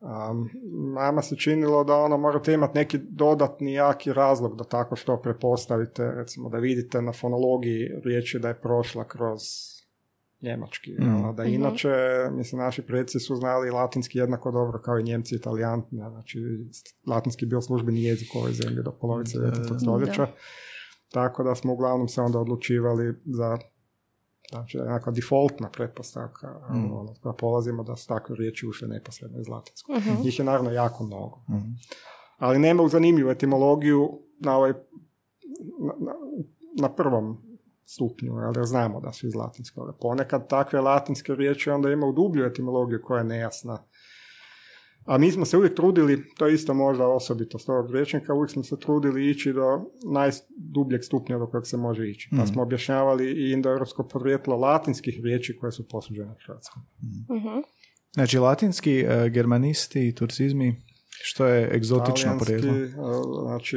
Um, 0.00 0.50
nama 0.94 1.22
se 1.22 1.36
činilo 1.36 1.84
da 1.84 1.96
ono 1.96 2.16
morate 2.16 2.52
imati 2.52 2.78
neki 2.78 2.98
dodatni 2.98 3.72
jaki 3.72 4.12
razlog 4.12 4.56
da 4.56 4.64
tako 4.64 4.96
što 4.96 5.16
prepostavite, 5.16 6.10
recimo 6.10 6.48
da 6.48 6.58
vidite 6.58 7.02
na 7.02 7.12
fonologiji 7.12 7.88
riječi 8.04 8.38
da 8.38 8.48
je 8.48 8.60
prošla 8.60 9.04
kroz 9.04 9.40
njemački. 10.42 10.92
Mm. 10.92 11.36
Da 11.36 11.42
mhm. 11.42 11.54
inače, 11.54 11.94
mislim, 12.32 12.60
naši 12.60 12.82
predsi 12.82 13.20
su 13.20 13.36
znali 13.36 13.70
latinski 13.70 14.18
jednako 14.18 14.50
dobro 14.50 14.78
kao 14.78 14.98
i 14.98 15.02
njemci 15.02 15.34
i 15.34 15.38
italijani. 15.38 15.82
Znači, 15.90 16.38
latinski 17.06 17.46
bio 17.46 17.60
službeni 17.60 18.02
jezik 18.02 18.28
ove 18.34 18.52
zemlje 18.52 18.82
do 18.82 18.92
polovice 19.00 19.38
19. 19.38 19.80
stoljeća. 19.80 20.26
Tako 21.12 21.44
da 21.44 21.54
smo 21.54 21.72
uglavnom 21.72 22.08
se 22.08 22.20
onda 22.20 22.38
odlučivali 22.38 23.14
za 23.24 23.58
znači 24.50 24.78
neka 24.78 25.10
defaultna 25.10 25.70
pretpostavka 25.70 26.46
mm. 26.70 26.92
ono, 26.92 27.14
da 27.24 27.32
polazimo 27.32 27.82
da 27.82 27.96
su 27.96 28.08
takve 28.08 28.36
riječi 28.36 28.66
ušle 28.66 28.88
neposredno 28.88 29.40
iz 29.40 29.48
latinskog. 29.48 29.96
mm 29.96 30.22
Njih 30.24 30.38
je 30.38 30.44
naravno 30.44 30.70
jako 30.70 31.04
mnogo. 31.04 31.36
mm 31.48 31.76
Ali 32.36 32.58
nema 32.58 32.82
u 32.82 32.88
zanimljivu 32.88 33.30
etimologiju 33.30 34.22
na 34.40 34.56
ovaj 34.56 34.72
na, 35.80 35.94
na, 35.98 36.12
na 36.80 36.94
prvom 36.94 37.45
stupnju, 37.86 38.32
ali 38.34 38.66
znamo 38.66 39.00
da 39.00 39.12
su 39.12 39.26
iz 39.26 39.34
latinskog. 39.34 39.96
Ponekad 40.00 40.48
takve 40.48 40.80
latinske 40.80 41.34
riječi 41.34 41.70
onda 41.70 41.90
imaju 41.90 42.12
dublju 42.12 42.44
etimologiju 42.44 43.00
koja 43.02 43.18
je 43.18 43.24
nejasna. 43.24 43.78
A 45.04 45.18
mi 45.18 45.32
smo 45.32 45.44
se 45.44 45.56
uvijek 45.56 45.74
trudili, 45.74 46.24
to 46.38 46.46
je 46.46 46.54
isto 46.54 46.74
možda 46.74 47.06
osobito 47.06 47.58
s 47.58 47.68
ovog 47.68 47.94
rječnika, 47.94 48.34
uvijek 48.34 48.50
smo 48.50 48.62
se 48.62 48.78
trudili 48.78 49.30
ići 49.30 49.52
do 49.52 49.84
najdubljeg 50.12 51.04
stupnja 51.04 51.38
do 51.38 51.46
kojeg 51.46 51.66
se 51.66 51.76
može 51.76 52.08
ići. 52.08 52.28
Pa 52.30 52.42
mm. 52.42 52.46
smo 52.46 52.62
objašnjavali 52.62 53.32
i 53.32 53.52
indoeuropsko 53.52 54.08
podrijetlo 54.08 54.56
latinskih 54.56 55.20
riječi 55.22 55.56
koje 55.60 55.72
su 55.72 55.88
posuđene 55.88 56.30
u 56.30 56.36
Hrvatskom. 56.46 56.82
Mm. 57.30 57.62
Znači, 58.14 58.38
latinski, 58.38 59.04
uh, 59.04 59.32
germanisti, 59.32 60.14
turcizmi, 60.14 60.76
što 61.08 61.46
je 61.46 61.76
egzotično 61.76 62.38
podrijetlo? 62.38 62.70
Uh, 62.70 63.48
znači, 63.48 63.76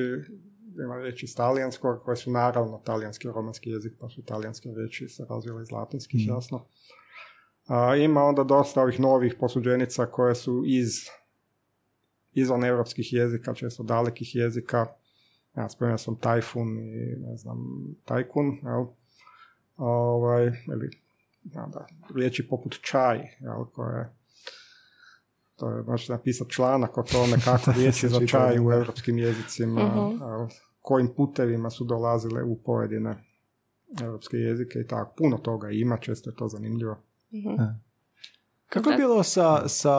ima 0.83 0.95
riječi 0.95 1.25
iz 1.25 1.35
talijanskog, 1.35 2.03
koje 2.03 2.17
su 2.17 2.31
naravno 2.31 2.81
talijanski 2.85 3.27
romanski 3.27 3.69
jezik, 3.69 3.93
pa 3.99 4.09
su 4.09 4.21
talijanske 4.25 4.69
riječi 4.75 5.09
se 5.09 5.25
razvile 5.29 5.61
iz 5.61 5.71
latinskih, 5.71 6.27
mm. 6.27 6.29
jasno. 6.29 6.65
A, 7.67 7.95
ima 7.95 8.23
onda 8.23 8.43
dosta 8.43 8.81
ovih 8.81 8.99
novih 8.99 9.35
posuđenica 9.39 10.05
koje 10.05 10.35
su 10.35 10.63
iz 10.65 10.91
izvan 12.33 12.65
europskih 12.65 13.13
jezika, 13.13 13.53
često 13.53 13.83
dalekih 13.83 14.35
jezika. 14.35 14.85
Ja 15.57 15.69
spomenuo 15.69 15.97
sam 15.97 16.15
tajfun 16.15 16.67
i 16.79 17.15
ne 17.19 17.37
znam, 17.37 17.57
tajkun, 18.05 18.59
jel? 18.63 18.85
Ovaj, 19.77 20.45
ili, 20.45 20.89
da, 21.43 21.87
riječi 22.15 22.47
poput 22.47 22.79
čaj, 22.81 23.17
jel, 23.39 23.65
koje 23.65 24.19
to 25.55 25.69
je, 25.69 25.83
možete 25.83 26.13
napisati 26.13 26.51
članak 26.51 26.97
o 26.97 27.03
tome 27.03 27.37
kako 27.45 27.71
riječi 27.71 28.09
za 28.09 28.27
čaj 28.27 28.59
u 28.59 28.71
europskim 28.71 29.17
jezicima, 29.17 30.09
uh 30.13 30.68
kojim 30.81 31.13
putevima 31.17 31.69
su 31.69 31.85
dolazile 31.85 32.43
u 32.43 32.57
pojedine 32.63 33.23
europske 34.01 34.37
jezike 34.37 34.79
i 34.79 34.87
tako. 34.87 35.13
Puno 35.17 35.37
toga 35.37 35.69
ima, 35.71 35.97
često 35.97 36.29
je 36.29 36.35
to 36.35 36.47
zanimljivo. 36.47 36.91
uh 37.31 37.89
Kako 38.69 38.89
je 38.89 38.97
bilo 38.97 39.23
sa, 39.23 39.67
sa 39.67 39.95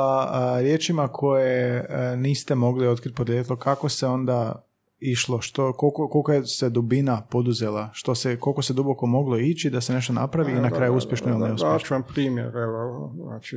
riječima 0.60 1.08
koje 1.08 1.86
niste 2.16 2.54
mogli 2.54 2.86
otkriti 2.86 3.16
podrijetlo? 3.16 3.56
Kako 3.56 3.88
se 3.88 4.06
onda 4.06 4.62
išlo? 5.00 5.40
Što, 5.40 5.72
koliko, 5.72 6.08
koliko 6.08 6.32
je 6.32 6.46
se 6.46 6.70
dubina 6.70 7.22
poduzela? 7.30 7.90
Što 7.92 8.14
se, 8.14 8.36
koliko 8.36 8.62
se 8.62 8.72
duboko 8.72 9.06
moglo 9.06 9.38
ići 9.38 9.70
da 9.70 9.80
se 9.80 9.92
nešto 9.92 10.12
napravi 10.12 10.52
i 10.52 10.60
na 10.60 10.70
kraju 10.70 10.94
uspješno 10.94 11.30
ili 11.30 11.38
neuspješno? 11.38 11.78
ću 11.78 11.94
vam 11.94 12.02
primjer. 12.02 12.56
Evo, 12.56 13.12
znači, 13.16 13.56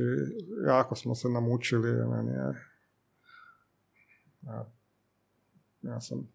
jako 0.66 0.94
smo 0.94 1.14
se 1.14 1.28
namučili. 1.28 1.90
Meni 2.08 2.30
je, 2.30 2.54
ja, 4.42 4.66
ja 5.82 6.00
sam 6.00 6.28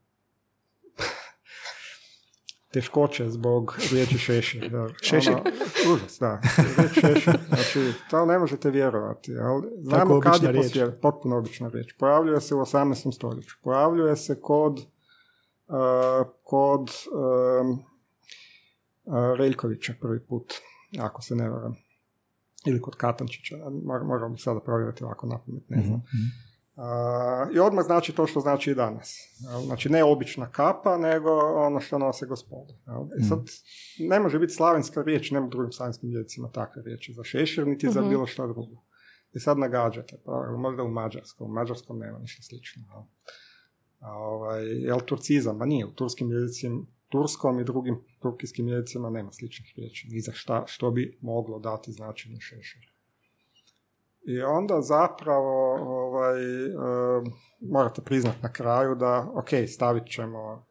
teškoće 2.71 3.29
zbog 3.29 3.77
riječi 3.91 4.17
šešir. 4.17 4.69
Da. 4.69 4.87
Šešir? 5.09 5.33
Ona, 5.33 5.51
užas, 5.93 6.19
da. 6.19 6.41
Riječ 6.77 6.93
šešir. 6.93 7.39
Znači, 7.47 7.93
to 8.09 8.25
ne 8.25 8.39
možete 8.39 8.69
vjerovati. 8.69 9.31
Ali 9.37 9.67
znamo 9.81 10.19
kad 10.19 10.43
je 10.43 10.51
riječ. 10.51 10.77
potpuno 11.01 11.37
obična 11.37 11.69
riječ. 11.69 11.93
Pojavljuje 11.93 12.41
se 12.41 12.55
u 12.55 12.59
18. 12.59 13.15
stoljeću. 13.15 13.55
Pojavljuje 13.63 14.15
se 14.15 14.41
kod 14.41 14.79
uh, 14.79 16.27
kod 16.43 16.89
um, 17.11 17.71
uh, 19.03 19.37
Reljkovića 19.37 19.93
prvi 20.01 20.19
put, 20.19 20.53
ako 20.99 21.21
se 21.21 21.35
ne 21.35 21.49
varam. 21.49 21.75
Ili 22.65 22.81
kod 22.81 22.95
Katančića. 22.95 23.55
Moramo 24.03 24.37
sada 24.37 24.59
provjeriti 24.59 25.03
ovako 25.03 25.27
na 25.27 25.39
ne 25.69 25.81
znam. 25.83 25.97
Mm-hmm. 25.97 26.48
I 27.53 27.59
odmah 27.59 27.85
znači 27.85 28.15
to 28.15 28.27
što 28.27 28.39
znači 28.39 28.71
i 28.71 28.75
danas. 28.75 29.17
Znači 29.65 29.89
ne 29.89 30.03
obična 30.03 30.51
kapa, 30.51 30.97
nego 30.97 31.29
ono 31.55 31.79
što 31.79 31.97
nose 31.97 32.25
gospodu. 32.25 32.73
I 33.19 33.23
sad 33.23 33.39
ne 33.99 34.19
može 34.19 34.39
biti 34.39 34.53
slavenska 34.53 35.01
riječ, 35.01 35.31
nema 35.31 35.47
drugim 35.47 35.71
slavenskim 35.71 36.11
jezicima 36.11 36.51
takve 36.51 36.81
riječi 36.85 37.13
za 37.13 37.23
šešir, 37.23 37.67
niti 37.67 37.89
za 37.89 38.01
mhm. 38.01 38.09
bilo 38.09 38.27
što 38.27 38.47
drugo. 38.47 38.83
I 39.33 39.39
sad 39.39 39.57
nagađate, 39.57 40.17
pa 40.25 40.51
možda 40.57 40.83
u 40.83 40.91
mađarskom, 40.91 41.51
u 41.51 41.53
mađarskom 41.53 41.99
nema 41.99 42.19
ništa 42.19 42.43
slično. 42.43 42.83
A 43.99 44.13
ovaj, 44.13 44.65
jel 44.65 44.99
turcizam? 44.99 45.57
Ma 45.57 45.65
nije, 45.65 45.85
u 45.85 45.91
turskim 45.91 46.31
jezicima, 46.31 46.81
turskom 47.09 47.59
i 47.59 47.63
drugim 47.63 48.01
turkijskim 48.21 48.67
jezicima 48.67 49.09
nema 49.09 49.31
sličnih 49.31 49.73
riječi, 49.77 50.07
ni 50.11 50.21
za 50.21 50.31
šta, 50.33 50.63
što 50.67 50.91
bi 50.91 51.17
moglo 51.21 51.59
dati 51.59 51.91
značenje 51.91 52.39
šešira. 52.39 52.98
I 54.21 54.41
onda 54.41 54.81
zapravo 54.81 55.73
ovaj, 55.73 56.41
morate 57.71 58.01
priznati 58.01 58.37
na 58.41 58.51
kraju 58.53 58.95
da 58.95 59.31
ok, 59.35 59.49
stavit 59.67 60.03
ćemo 60.07 60.69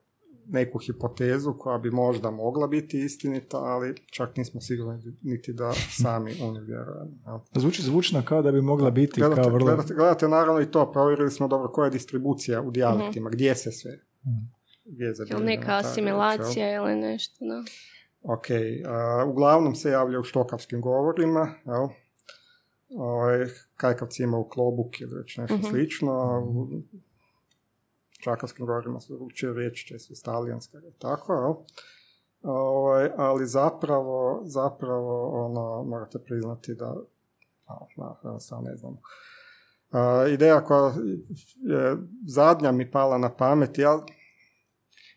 neku 0.51 0.79
hipotezu 0.79 1.55
koja 1.59 1.79
bi 1.79 1.91
možda 1.91 2.31
mogla 2.31 2.67
biti 2.67 3.05
istinita, 3.05 3.59
ali 3.59 3.95
čak 4.13 4.37
nismo 4.37 4.61
sigurni 4.61 5.03
niti 5.23 5.53
da 5.53 5.73
sami 6.03 6.33
u 6.43 6.53
nju 6.53 6.61
vjerujemo. 6.61 7.45
Zvuči 7.55 7.83
zvučno 7.83 8.23
kao 8.25 8.43
da 8.43 8.53
bi 8.53 8.63
mogla 8.63 8.91
biti 8.91 9.21
gledate, 9.21 9.43
kao 9.43 9.51
vrlo... 9.51 9.67
Gledate, 9.67 9.95
gledate, 9.95 10.29
naravno 10.29 10.61
i 10.61 10.71
to, 10.71 10.93
provjerili 10.93 11.31
smo 11.31 11.49
dobro 11.49 11.69
koja 11.69 11.85
je 11.85 11.91
distribucija 11.91 12.63
u 12.63 12.71
dijalektima, 12.71 13.31
gdje 13.31 13.55
se 13.55 13.73
sve... 13.73 13.91
Mhm. 14.27 14.59
Gdje 14.85 15.05
je 15.05 15.15
Ili 15.31 15.45
neka 15.45 15.77
asimilacija 15.77 16.75
ili 16.75 16.97
nešto, 16.97 17.45
da. 17.45 17.65
Ok, 18.35 18.47
uglavnom 19.31 19.75
se 19.75 19.91
javlja 19.91 20.21
u 20.21 20.25
štokavskim 20.25 20.81
govorima, 20.81 21.55
jel? 21.65 21.89
Ovaj, 22.97 23.47
kajkavci 23.77 24.23
ima 24.23 24.39
u 24.39 24.49
klobuk 24.49 25.01
ili 25.01 25.15
već 25.15 25.37
nešto 25.37 25.55
uh 25.55 25.71
slično, 25.71 26.41
u 26.41 26.83
čakavskim 28.21 28.67
govorima 28.67 29.01
se 29.01 29.13
uči 29.15 29.47
riječ 29.53 29.89
često 29.89 30.15
stalijanska 30.15 30.79
i 30.79 30.99
tako, 30.99 31.33
jel? 31.33 31.55
Ovaj, 32.43 33.11
ali 33.17 33.47
zapravo, 33.47 34.41
zapravo, 34.45 35.31
ono, 35.45 35.85
morate 35.85 36.19
priznati 36.19 36.75
da, 36.75 36.97
a, 37.67 38.39
sam 38.41 38.65
ne 38.65 38.77
znam, 38.77 38.97
ideja 40.33 40.65
koja 40.65 40.93
je 41.57 41.97
zadnja 42.27 42.73
mi 42.73 42.91
pala 42.91 43.19
na 43.19 43.35
pamet, 43.35 43.79
ja 43.79 44.01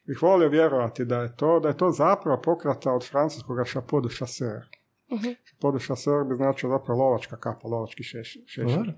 bih 0.03 0.22
volio 0.22 0.49
vjerovati 0.49 1.05
da 1.05 1.22
je 1.22 1.36
to, 1.36 1.59
da 1.59 1.67
je 1.67 1.78
to 1.78 1.91
zapravo 1.91 2.41
pokrata 2.41 2.91
od 2.91 3.09
francuskog 3.09 3.57
de 4.03 4.09
chasseur. 4.15 4.80
Uh-huh. 5.12 5.36
Chapeau 5.45 5.72
de 5.72 5.80
chasseur 5.80 6.24
bi 6.26 6.36
značio 6.36 6.70
zapravo 6.70 7.03
lovačka 7.03 7.38
kapa, 7.38 7.68
lovački 7.68 8.03
šešir. 8.03 8.43
šešir 8.45 8.93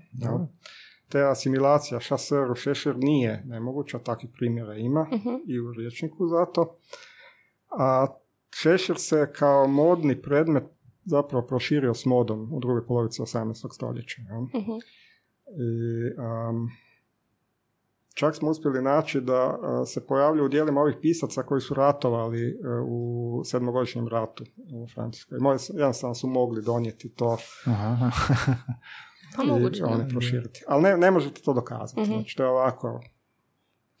Te 1.08 1.22
asimilacija 1.22 2.00
chasseur 2.00 2.50
u 2.50 2.54
šešir 2.54 2.96
nije 2.96 3.42
nemoguća, 3.46 3.98
takvih 3.98 4.30
primjera 4.38 4.74
ima 4.74 5.00
uh 5.00 5.40
i 5.46 5.60
u 5.60 5.72
riječniku 5.72 6.26
zato. 6.26 6.76
A 7.78 8.06
šešir 8.50 8.96
se 8.98 9.32
kao 9.32 9.66
modni 9.66 10.22
predmet 10.22 10.64
zapravo 11.04 11.46
proširio 11.46 11.94
s 11.94 12.04
modom 12.04 12.52
u 12.52 12.60
drugoj 12.60 12.86
polovici 12.86 13.22
18. 13.22 13.74
stoljeća. 13.74 14.22
Uh-huh. 14.30 14.80
I, 15.46 15.70
um, 16.18 16.68
čak 18.14 18.36
smo 18.36 18.50
uspjeli 18.50 18.82
naći 18.82 19.20
da 19.20 19.58
se 19.86 20.06
pojavljuju 20.06 20.44
u 20.44 20.48
dijelima 20.48 20.80
ovih 20.80 20.96
pisaca 21.02 21.42
koji 21.42 21.60
su 21.60 21.74
ratovali 21.74 22.48
e, 22.48 22.54
u 22.86 23.42
sedmogodišnjem 23.44 24.08
ratu 24.08 24.44
u 24.72 24.86
Francuskoj. 24.94 25.38
Jednostavno 25.68 26.14
su 26.14 26.26
mogli 26.26 26.62
donijeti 26.62 27.08
to 27.08 27.36
Aha. 27.66 28.10
pa 29.36 29.42
i 29.42 29.82
oni 29.82 30.08
proširiti. 30.08 30.64
Ali 30.68 30.82
ne, 30.82 30.96
ne 30.96 31.10
možete 31.10 31.42
to 31.42 31.52
dokazati. 31.52 32.00
uh 32.00 32.06
Znači, 32.06 32.36
to 32.36 32.42
je 32.42 32.48
ovako 32.48 33.00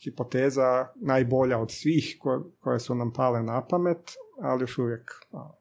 hipoteza 0.04 0.86
najbolja 0.96 1.58
od 1.58 1.70
svih 1.70 2.18
koje 2.60 2.80
su 2.80 2.94
nam 2.94 3.12
pale 3.12 3.42
na 3.42 3.66
pamet, 3.66 4.12
ali 4.42 4.62
još 4.62 4.78
uvijek 4.78 5.10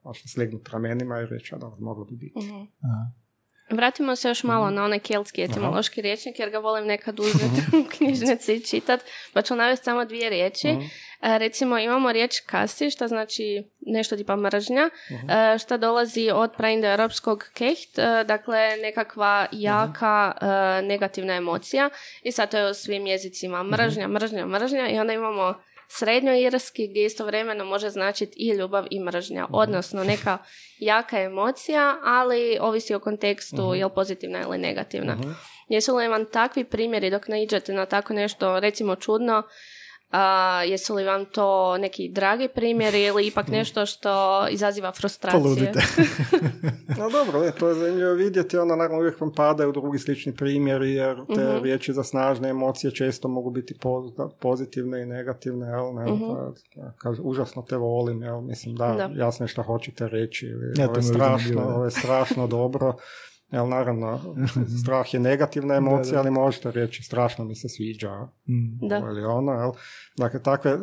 možete 0.03 0.27
slegnuti 0.27 0.71
ramenima 0.71 1.19
i 1.19 1.25
reći 1.25 1.55
da 1.59 1.71
moglo 1.79 2.05
bi 2.05 2.15
biti. 2.15 2.39
uh 2.39 3.22
Vratimo 3.69 4.15
se 4.15 4.27
još 4.27 4.43
malo 4.43 4.65
mhm. 4.65 4.75
na 4.75 4.83
onaj 4.83 4.99
keltski 4.99 5.43
etimološki 5.43 5.99
Aha. 5.99 6.03
riječnik 6.03 6.39
jer 6.39 6.49
ga 6.49 6.57
volim 6.57 6.85
nekad 6.85 7.19
uzeti 7.19 7.61
u 7.73 7.77
mhm. 7.77 7.87
knjižnici 7.89 8.53
i 8.53 8.65
čitat, 8.65 8.99
pa 9.33 9.41
ću 9.41 9.55
navesti 9.55 9.83
samo 9.83 10.05
dvije 10.05 10.29
riječi. 10.29 10.67
uh 10.67 10.83
recimo 11.23 11.77
imamo 11.77 12.11
riječ 12.11 12.39
kasi, 12.39 12.89
što 12.89 13.07
znači 13.07 13.63
nešto 13.81 14.17
tipa 14.17 14.35
mržnja, 14.35 14.89
uh 15.09 15.59
što 15.59 15.77
dolazi 15.77 16.29
od 16.33 16.51
praindoeuropskog 16.57 17.43
keht, 17.53 17.99
e, 17.99 18.23
dakle 18.23 18.77
nekakva 18.81 19.45
jaka 19.51 20.33
negativna 20.83 21.33
emocija 21.33 21.89
i 22.23 22.31
sad 22.31 22.51
to 22.51 22.57
je 22.57 22.71
u 22.71 22.73
svim 22.73 23.07
jezicima 23.07 23.63
mržnja, 23.63 24.07
mržnja, 24.07 24.45
mržnja 24.45 24.89
i 24.89 24.99
onda 24.99 25.13
imamo 25.13 25.55
srednjoirski 25.87 26.87
gdje 26.87 27.05
istovremeno 27.05 27.65
može 27.65 27.89
značiti 27.89 28.33
i 28.37 28.49
ljubav 28.49 28.85
i 28.91 28.99
mržnja, 28.99 29.43
mhm. 29.43 29.53
odnosno 29.55 30.03
neka 30.03 30.37
jaka 30.79 31.19
emocija, 31.19 31.99
ali 32.03 32.57
ovisi 32.61 32.93
o 32.93 32.99
kontekstu 32.99 33.57
uh-huh. 33.57 33.73
je 33.73 33.85
li 33.85 33.91
pozitivna 33.95 34.41
ili 34.41 34.57
negativna. 34.57 35.13
uh 35.13 35.53
Jesu 35.69 35.95
li 35.95 36.07
vam 36.07 36.25
takvi 36.25 36.63
primjeri 36.63 37.09
dok 37.09 37.27
naiđete 37.27 37.73
na 37.73 37.85
tako 37.85 38.13
nešto 38.13 38.59
recimo 38.59 38.95
čudno, 38.95 39.43
a, 40.13 40.63
jesu 40.63 40.95
li 40.95 41.03
vam 41.03 41.25
to 41.25 41.77
neki 41.77 42.09
dragi 42.09 42.47
primjeri 42.47 43.03
ili 43.03 43.27
ipak 43.27 43.47
nešto 43.47 43.85
što 43.85 44.45
izaziva 44.49 44.91
frustracije? 44.91 45.71
no 46.99 47.09
dobro, 47.09 47.51
to 47.51 47.67
je 47.67 47.73
zanimljivo 47.73 48.13
vidjeti, 48.13 48.57
onda 48.57 48.75
naravno 48.75 48.99
uvijek 48.99 49.21
vam 49.21 49.33
padaju 49.33 49.71
drugi 49.71 49.99
slični 49.99 50.35
primjeri, 50.35 50.93
jer 50.93 51.15
te 51.35 51.47
uh 51.47 51.63
riječi 51.63 51.93
za 51.93 52.03
snažne 52.03 52.49
emocije 52.49 52.91
često 52.91 53.27
mogu 53.27 53.49
biti 53.49 53.75
pozitivne 54.39 55.01
i 55.01 55.05
negativne, 55.05 55.67
jel, 55.67 55.93
ne, 55.93 56.11
uh 56.11 56.53
užasno 57.23 57.61
te 57.61 57.77
volim, 57.77 58.23
jel, 58.23 58.41
mislim 58.41 58.75
da, 58.75 58.87
da. 58.87 59.23
jasno 59.23 59.43
je 59.43 59.47
što 59.47 59.63
hoćete 59.63 60.07
reći, 60.07 60.47
ja, 60.77 60.87
ovo 60.89 60.95
je 60.95 61.03
strašno, 61.03 61.61
ovo 61.75 61.85
je 61.85 61.91
strašno 61.91 62.47
dobro, 62.57 62.93
Jel, 63.51 63.67
naravno, 63.69 64.35
strah 64.81 65.13
je 65.13 65.19
negativna 65.19 65.75
emocija, 65.75 66.19
ali 66.19 66.31
možete 66.31 66.71
reći 66.71 67.03
strašno 67.03 67.45
mi 67.45 67.55
se 67.55 67.69
sviđa 67.69 68.21
mm. 68.47 68.87
da. 68.87 68.97
ili 68.97 69.23
ono. 69.23 69.51
Jel? 69.51 69.71
Dakle, 70.17 70.43
takve 70.43 70.77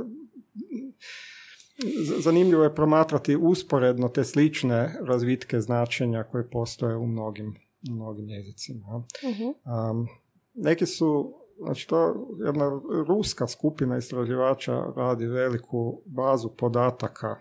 zanimljivo 2.19 2.65
je 2.65 2.75
promatrati 2.75 3.37
usporedno 3.37 4.09
te 4.09 4.25
slične 4.25 4.97
razvitke 5.01 5.61
značenja 5.61 6.23
koje 6.23 6.51
postoje 6.51 6.97
u 6.97 7.07
mnogim, 7.07 7.55
u 7.91 7.95
mnogim 7.95 8.29
jezicima. 8.29 8.87
Um, 8.95 10.09
neki 10.55 10.87
su, 10.87 11.35
znači 11.65 11.89
to 11.89 12.29
jedna 12.47 12.81
ruska 13.09 13.47
skupina 13.47 13.97
istraživača 13.97 14.83
radi 14.97 15.27
veliku 15.27 16.03
bazu 16.07 16.49
podataka 16.59 17.37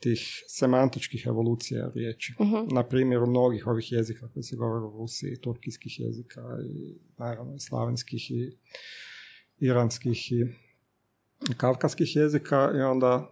tih 0.00 0.44
semantičkih 0.48 1.24
evolucija 1.26 1.90
riječi. 1.94 2.34
Uh-huh. 2.38 2.74
Na 2.74 2.82
primjeru 2.82 3.26
mnogih 3.26 3.66
ovih 3.66 3.92
jezika 3.92 4.28
koji 4.28 4.42
se 4.42 4.56
govore 4.56 4.84
u 4.84 4.90
Rusiji, 4.90 5.40
turkijskih 5.40 6.00
jezika 6.00 6.40
i 6.66 6.98
naravno 7.18 7.54
i 7.54 7.60
slavenskih 7.60 8.30
i 8.30 8.52
iranskih 9.58 10.32
i 10.32 10.44
kavkaskih 11.56 12.16
jezika 12.16 12.72
i 12.76 12.80
onda 12.80 13.30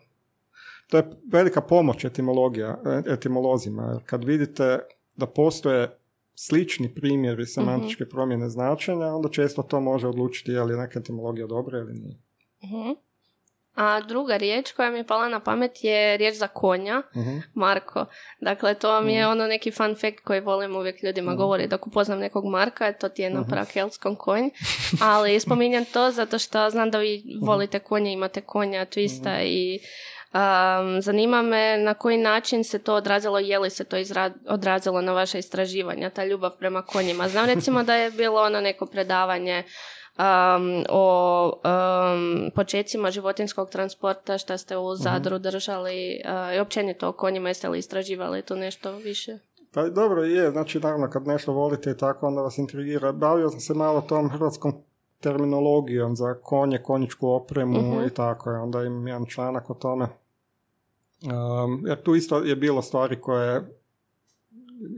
to 0.90 0.96
je 0.96 1.10
velika 1.32 1.60
pomoć 1.60 2.04
etimologija, 2.04 2.82
etimolozima. 3.06 4.00
Kad 4.06 4.24
vidite 4.24 4.78
da 5.16 5.26
postoje 5.26 5.98
slični 6.34 6.94
primjeri 6.94 7.46
semantičke 7.46 8.04
uh 8.04 8.10
promjene 8.10 8.48
značenja, 8.48 9.06
onda 9.06 9.28
često 9.28 9.62
to 9.62 9.80
može 9.80 10.08
odlučiti 10.08 10.52
je 10.52 10.62
li 10.62 10.76
neka 10.76 10.98
etimologija 10.98 11.46
dobra 11.46 11.78
ili 11.78 11.94
nije. 11.94 12.18
uh 12.62 13.07
a 13.78 14.00
druga 14.00 14.36
riječ 14.36 14.72
koja 14.72 14.90
mi 14.90 14.98
je 14.98 15.06
pala 15.06 15.28
na 15.28 15.40
pamet 15.40 15.84
je 15.84 16.16
riječ 16.16 16.36
za 16.36 16.48
konja, 16.48 17.02
uh 17.14 17.24
Marko. 17.54 18.06
Dakle, 18.40 18.74
to 18.74 19.00
mi 19.00 19.14
je 19.14 19.22
mhm. 19.22 19.30
ono 19.30 19.46
neki 19.46 19.70
fun 19.70 19.94
fact 19.94 20.20
koji 20.24 20.40
volim 20.40 20.76
uvijek 20.76 21.02
ljudima 21.02 21.32
uh 21.32 21.38
govoriti. 21.38 21.68
Dok 21.68 21.86
upoznam 21.86 22.18
nekog 22.18 22.44
Marka, 22.44 22.92
to 22.92 23.08
ti 23.08 23.22
je 23.22 23.30
na 23.30 23.40
uh 23.40 23.68
kelskom 23.72 24.16
konj. 24.16 24.48
Ali 25.00 25.40
spominjem 25.46 25.84
to 25.84 26.10
zato 26.10 26.38
što 26.38 26.70
znam 26.70 26.90
da 26.90 26.98
vi 26.98 27.22
volite 27.42 27.78
konje, 27.78 28.12
imate 28.12 28.40
konja, 28.40 28.86
twista 28.86 29.42
i 29.44 29.78
Um, 30.32 31.02
zanima 31.02 31.42
me 31.42 31.78
na 31.78 31.94
koji 31.94 32.16
način 32.16 32.64
se 32.64 32.78
to 32.78 32.94
odrazilo, 32.94 33.38
je 33.38 33.58
li 33.58 33.70
se 33.70 33.84
to 33.84 33.96
odrazilo 34.48 35.00
na 35.00 35.12
vaše 35.12 35.38
istraživanja, 35.38 36.10
ta 36.10 36.24
ljubav 36.24 36.50
prema 36.58 36.82
konjima. 36.82 37.28
Znam 37.28 37.46
recimo 37.46 37.82
da 37.82 37.94
je 37.94 38.10
bilo 38.10 38.42
ono 38.42 38.60
neko 38.60 38.86
predavanje 38.86 39.62
um, 40.18 40.84
o 40.88 41.52
um, 41.64 42.50
počecima 42.54 43.10
životinskog 43.10 43.70
transporta 43.70 44.38
što 44.38 44.58
ste 44.58 44.76
u 44.76 44.92
mhm. 44.92 45.02
Zadru 45.02 45.38
držali 45.38 46.20
uh, 46.24 46.56
i 46.56 46.58
općenito 46.58 47.08
o 47.08 47.12
konjima 47.12 47.48
jeste 47.48 47.68
li 47.68 47.78
istraživali 47.78 48.42
to 48.42 48.56
nešto 48.56 48.92
više? 48.92 49.38
Pa 49.72 49.88
dobro 49.88 50.22
je, 50.22 50.50
znači 50.50 50.80
naravno 50.80 51.10
kad 51.10 51.26
nešto 51.26 51.52
volite 51.52 51.90
i 51.90 51.96
tako 51.96 52.26
onda 52.26 52.42
vas 52.42 52.58
intrigira. 52.58 53.12
Bavio 53.12 53.50
sam 53.50 53.60
se 53.60 53.74
malo 53.74 54.00
tom 54.00 54.30
hrvatskom 54.30 54.72
terminologijom 55.20 56.16
za 56.16 56.34
konje, 56.34 56.78
konjičku 56.78 57.28
opremu 57.28 57.98
uh 57.98 58.06
i 58.06 58.10
tako. 58.10 58.50
Onda 58.50 58.82
imam 58.82 59.08
jedan 59.08 59.26
članak 59.26 59.70
o 59.70 59.74
tome. 59.74 60.04
Um, 61.22 61.86
jer 61.86 62.02
tu 62.02 62.14
isto 62.14 62.38
je 62.38 62.56
bilo 62.56 62.82
stvari 62.82 63.20
koje 63.20 63.78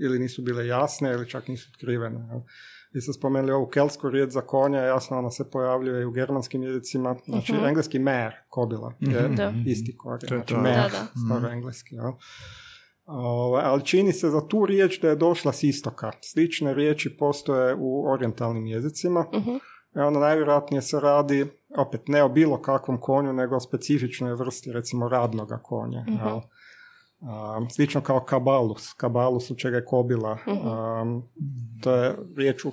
ili 0.02 0.18
nisu 0.18 0.42
bile 0.42 0.66
jasne 0.66 1.12
ili 1.12 1.28
čak 1.28 1.48
nisu 1.48 1.70
otkrivene. 1.74 2.42
Vi 2.92 3.00
ste 3.00 3.12
spomenuli 3.12 3.52
ovu 3.52 3.66
kelsku 3.66 4.10
riječ 4.10 4.30
za 4.30 4.40
konja, 4.40 4.80
jasno 4.80 5.18
ona 5.18 5.30
se 5.30 5.50
pojavljuje 5.50 6.02
i 6.02 6.04
u 6.04 6.10
germanskim 6.10 6.62
jezicima. 6.62 7.16
Znači, 7.24 7.52
uh-huh. 7.52 7.68
engleski 7.68 7.98
mare, 7.98 8.44
kobila, 8.48 8.94
je 9.00 9.26
uh 9.26 9.54
isti 9.66 9.96
korijen. 9.96 10.28
Znači, 10.28 10.54
mare, 10.54 10.90
staro 11.26 11.40
mhm. 11.40 11.52
engleski. 11.52 11.94
Ja. 11.94 12.12
Ovaj, 13.06 13.64
ali 13.64 13.84
čini 13.84 14.12
se 14.12 14.30
za 14.30 14.48
tu 14.48 14.66
riječ 14.66 15.00
da 15.00 15.08
je 15.08 15.16
došla 15.16 15.52
s 15.52 15.62
istoka. 15.62 16.12
Slične 16.22 16.74
riječi 16.74 17.16
postoje 17.16 17.74
u 17.78 18.12
orijentalnim 18.12 18.66
jezicima. 18.66 19.24
Uh-huh. 19.32 19.58
I 19.96 19.98
onda 19.98 20.20
najvjerojatnije 20.20 20.82
se 20.82 21.00
radi, 21.00 21.46
opet 21.76 22.08
ne 22.08 22.22
o 22.22 22.28
bilo 22.28 22.62
kakvom 22.62 23.00
konju, 23.00 23.32
nego 23.32 23.56
o 23.56 23.60
specifičnoj 23.60 24.34
vrsti, 24.34 24.72
recimo 24.72 25.08
radnoga 25.08 25.58
konja. 25.58 26.04
Uh-huh. 26.08 26.42
Um, 27.20 27.70
slično 27.70 28.00
kao 28.00 28.20
kabalus. 28.20 28.92
Kabalus 28.92 29.50
u 29.50 29.54
čega 29.54 29.76
je 29.76 29.84
kobila. 29.84 30.38
Um, 30.46 31.22
to 31.82 31.94
je 31.94 32.16
riječ 32.36 32.64
u 32.64 32.72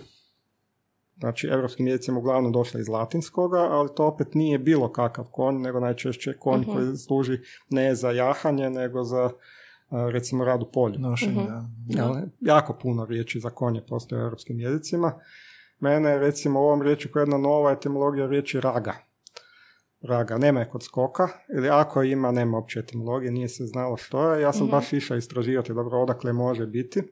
znači 1.20 1.48
europskim 1.48 1.88
jezicima 1.88 2.20
uglavnom 2.20 2.52
došla 2.52 2.80
iz 2.80 2.88
latinskoga, 2.88 3.58
ali 3.58 3.90
to 3.96 4.06
opet 4.06 4.34
nije 4.34 4.60
bilo 4.60 4.92
kakav 4.92 5.26
konj, 5.32 5.56
nego 5.56 5.80
najčešće 5.80 6.34
konj 6.40 6.62
uh 6.62 6.74
koji 6.74 6.98
služi 6.98 7.40
ne 7.70 7.96
za 7.96 8.12
jahanje, 8.12 8.70
nego 8.70 9.04
za 9.04 9.30
recimo 9.92 10.46
rad 10.46 10.64
u 10.64 10.72
polju. 10.74 11.00
uh 11.00 12.18
Jako 12.40 12.74
puno 12.74 13.06
riječi 13.06 13.40
za 13.40 13.50
konje 13.50 13.82
postoje 13.88 14.22
u 14.22 14.24
europskim 14.24 14.60
jezicima. 14.60 15.14
Mene 15.80 16.20
recimo 16.20 16.62
u 16.62 16.64
ovom 16.64 16.82
riječi 16.82 17.12
koja 17.12 17.22
je 17.22 17.24
jedna 17.24 17.38
nova 17.38 17.72
etimologija 17.72 18.28
riječi 18.28 18.62
raga. 18.62 18.96
Raga, 20.02 20.38
nema 20.38 20.60
je 20.60 20.70
kod 20.70 20.84
skoka, 20.84 21.28
ili 21.58 21.70
ako 21.70 22.04
ima, 22.04 22.32
nema 22.32 22.58
uopće 22.58 22.80
etimologije, 22.80 23.32
nije 23.32 23.50
se 23.50 23.66
znalo 23.66 23.98
što 23.98 24.34
je. 24.34 24.42
Ja 24.42 24.54
sam 24.54 24.68
baš 24.68 24.94
išao 24.94 25.18
istraživati 25.18 25.74
dobro 25.74 26.02
odakle 26.02 26.34
može 26.34 26.68
biti. 26.68 27.04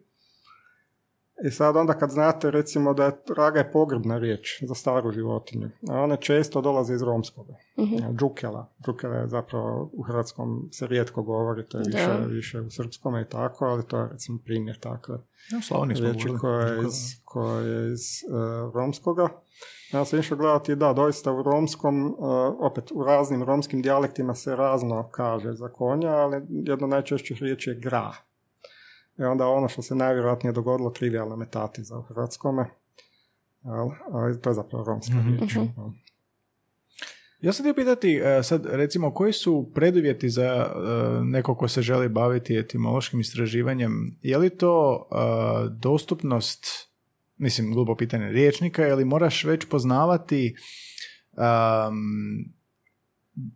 I 1.43 1.51
sad 1.51 1.75
onda 1.75 1.93
kad 1.93 2.09
znate 2.09 2.51
recimo 2.51 2.93
da 2.93 3.05
je 3.05 3.11
raga 3.37 3.59
je 3.59 3.71
pogrebna 3.71 4.17
riječ 4.17 4.63
za 4.63 4.75
staru 4.75 5.11
životinju, 5.11 5.69
a 5.89 6.01
one 6.01 6.17
često 6.17 6.61
dolaze 6.61 6.93
iz 6.93 7.01
romskoga. 7.01 7.53
Uh-huh. 7.77 8.15
Džukela. 8.15 8.71
Džukela 8.85 9.15
je 9.15 9.27
zapravo 9.27 9.89
u 9.93 10.03
hrvatskom 10.03 10.69
se 10.71 10.87
rijetko 10.87 11.23
govori, 11.23 11.65
to 11.65 11.77
je 11.77 11.83
više, 11.87 12.25
više 12.27 12.61
u 12.61 12.69
srpskom 12.69 13.19
i 13.19 13.29
tako, 13.29 13.65
ali 13.65 13.87
to 13.87 13.99
je 13.99 14.09
recimo 14.11 14.39
primjer 14.45 14.79
takve 14.79 15.17
ja, 15.51 15.85
riječi 15.99 16.27
koja 16.41 16.67
je 16.67 16.87
iz, 16.87 16.93
koja 17.25 17.59
je 17.59 17.93
iz 17.93 18.01
uh, 18.29 18.73
romskoga. 18.73 19.29
Ja 19.93 20.05
sam 20.05 20.19
išao 20.19 20.37
gledati, 20.37 20.75
da, 20.75 20.93
doista 20.93 21.31
u 21.31 21.43
romskom, 21.43 22.05
uh, 22.05 22.15
opet 22.59 22.91
u 22.91 23.03
raznim 23.03 23.43
romskim 23.43 23.81
dijalektima 23.81 24.35
se 24.35 24.55
razno 24.55 25.09
kaže 25.11 25.53
za 25.53 25.69
konja, 25.69 26.11
ali 26.11 26.41
jedno 26.49 26.87
najčešćih 26.87 27.37
riječi 27.41 27.69
je 27.69 27.79
gra. 27.79 28.11
I 29.19 29.23
onda 29.23 29.47
ono 29.47 29.67
što 29.67 29.81
se 29.81 29.95
najvjerojatnije 29.95 30.53
dogodilo, 30.53 30.89
trivialna 30.89 31.35
metatica 31.35 31.97
u 31.97 32.01
hrvatskome. 32.01 32.65
Ali 34.11 34.41
to 34.41 34.49
je 34.49 34.53
zapravo 34.53 34.83
romska 34.83 35.15
mm 35.15 35.37
riječ. 35.37 35.55
Mhm. 35.55 35.89
Ja 37.41 37.53
sam 37.53 37.63
htio 37.63 37.73
pitati, 37.73 38.21
e, 38.23 38.43
sad 38.43 38.65
recimo, 38.65 39.13
koji 39.13 39.33
su 39.33 39.71
preduvjeti 39.73 40.29
za 40.29 40.43
e, 40.43 40.69
neko 41.23 41.55
ko 41.55 41.67
se 41.67 41.81
želi 41.81 42.09
baviti 42.09 42.57
etimološkim 42.57 43.19
istraživanjem? 43.19 44.17
Je 44.21 44.37
li 44.37 44.49
to 44.49 45.07
e, 45.11 45.15
dostupnost, 45.69 46.65
mislim, 47.37 47.73
glupo 47.73 47.95
pitanje 47.95 48.29
riječnika, 48.29 48.87
ili 48.87 49.05
moraš 49.05 49.43
već 49.43 49.65
poznavati 49.69 50.55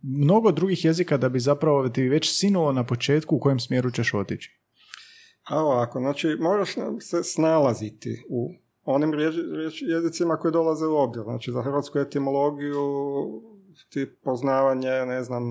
mnogo 0.02 0.52
drugih 0.52 0.84
jezika 0.84 1.16
da 1.16 1.28
bi 1.28 1.40
zapravo 1.40 1.88
ti 1.88 2.08
već 2.08 2.38
sinulo 2.38 2.72
na 2.72 2.86
početku 2.86 3.36
u 3.36 3.40
kojem 3.40 3.60
smjeru 3.60 3.90
ćeš 3.90 4.14
otići? 4.14 4.59
A 5.50 5.62
ovako, 5.62 5.98
znači 5.98 6.36
moraš 6.40 6.74
se 7.00 7.22
snalaziti 7.22 8.24
u 8.28 8.50
onim 8.84 9.12
jezicima 9.80 10.36
koji 10.36 10.52
dolaze 10.52 10.86
u 10.86 10.96
obzir. 10.96 11.22
Znači 11.22 11.52
za 11.52 11.62
hrvatsku 11.62 11.98
etimologiju 11.98 12.80
ti 13.88 14.06
poznavanje, 14.24 14.90
ne 15.06 15.24
znam, 15.24 15.42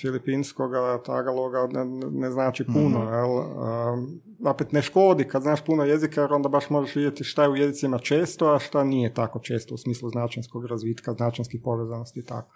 filipinskoga, 0.00 1.02
tagaloga 1.06 1.68
ne, 1.72 1.84
ne 2.10 2.30
znači 2.30 2.64
puno, 2.64 3.04
mm 3.04 3.12
jel? 3.12 3.30
opet 4.50 4.72
ne 4.72 4.82
škodi 4.82 5.24
kad 5.24 5.42
znaš 5.42 5.64
puno 5.64 5.84
jezika 5.84 6.20
jer 6.20 6.32
onda 6.32 6.48
baš 6.48 6.70
možeš 6.70 6.96
vidjeti 6.96 7.24
šta 7.24 7.42
je 7.42 7.48
u 7.48 7.56
jezicima 7.56 7.98
često, 7.98 8.52
a 8.52 8.58
šta 8.58 8.84
nije 8.84 9.14
tako 9.14 9.38
često 9.38 9.74
u 9.74 9.78
smislu 9.78 10.08
značenskog 10.08 10.66
razvitka, 10.66 11.12
značenskih 11.12 11.60
povezanosti 11.64 12.20
i 12.20 12.24
tako. 12.24 12.54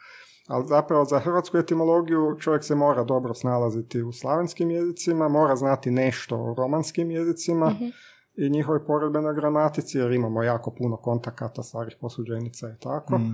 Ali 0.48 0.66
zapravo 0.66 1.04
za 1.04 1.18
hrvatsku 1.18 1.56
etimologiju 1.56 2.36
čovjek 2.40 2.64
se 2.64 2.74
mora 2.74 3.04
dobro 3.04 3.34
snalaziti 3.34 4.02
u 4.02 4.12
slavenskim 4.12 4.70
jezicima, 4.70 5.28
mora 5.28 5.56
znati 5.56 5.90
nešto 5.90 6.36
o 6.36 6.54
romanskim 6.54 7.10
jezicima 7.10 7.70
mm 7.70 7.90
i 8.36 8.50
njihove 8.50 8.86
poredbenoj 8.86 9.34
gramatici, 9.34 9.98
jer 9.98 10.12
imamo 10.12 10.42
jako 10.42 10.70
puno 10.70 10.96
kontakata, 10.96 11.62
starih 11.62 11.96
posuđenica 12.00 12.68
i 12.68 12.80
tako. 12.80 13.18
Mm. 13.18 13.32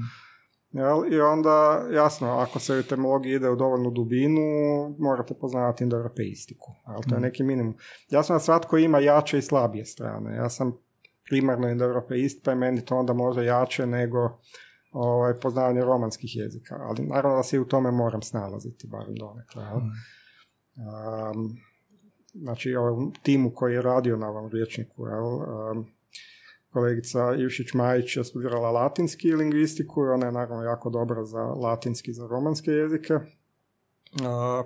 Jel? 0.70 1.12
I 1.12 1.20
onda, 1.20 1.86
jasno, 1.92 2.28
ako 2.28 2.58
se 2.58 2.74
u 2.74 2.78
etimologiji 2.78 3.34
ide 3.34 3.50
u 3.50 3.56
dovoljnu 3.56 3.90
dubinu, 3.90 4.40
morate 4.98 5.34
poznavati 5.34 5.84
indoeuropeistiku. 5.84 6.72
Ali 6.84 7.02
to 7.02 7.14
je 7.14 7.18
mhm. 7.18 7.22
neki 7.22 7.42
minimum. 7.42 7.74
Jasno 8.10 8.34
da 8.34 8.40
svatko 8.40 8.78
ima 8.78 8.98
jače 8.98 9.38
i 9.38 9.42
slabije 9.42 9.84
strane. 9.84 10.36
Ja 10.36 10.50
sam 10.50 10.78
primarno 11.24 11.68
indoeuropeist, 11.68 12.44
pa 12.44 12.50
je 12.50 12.56
meni 12.56 12.84
to 12.84 12.96
onda 12.96 13.12
možda 13.12 13.42
jače 13.42 13.86
nego 13.86 14.38
ovaj, 14.92 15.34
poznavanje 15.34 15.80
romanskih 15.80 16.36
jezika, 16.36 16.76
ali 16.80 17.06
naravno 17.06 17.36
da 17.36 17.42
se 17.42 17.56
i 17.56 17.60
u 17.60 17.64
tome 17.64 17.90
moram 17.90 18.22
snalaziti, 18.22 18.86
barem 18.86 19.14
donekle. 19.14 19.64
Mm. 19.64 19.90
Um, 20.76 21.56
znači, 22.34 22.74
ovom 22.74 23.12
timu 23.22 23.50
koji 23.54 23.74
je 23.74 23.82
radio 23.82 24.16
na 24.16 24.28
ovom 24.28 24.50
riječniku, 24.50 25.06
jel, 25.06 25.24
um, 25.24 25.86
kolegica 26.70 27.34
Ivšić 27.34 27.74
Majić 27.74 28.16
je 28.16 28.24
studirala 28.24 28.70
latinski 28.70 29.34
lingvistiku 29.34 30.04
i 30.04 30.08
ona 30.08 30.26
je 30.26 30.32
naravno 30.32 30.62
jako 30.62 30.90
dobra 30.90 31.24
za 31.24 31.42
latinski 31.42 32.12
za 32.12 32.26
romanske 32.26 32.70
jezike 32.70 33.14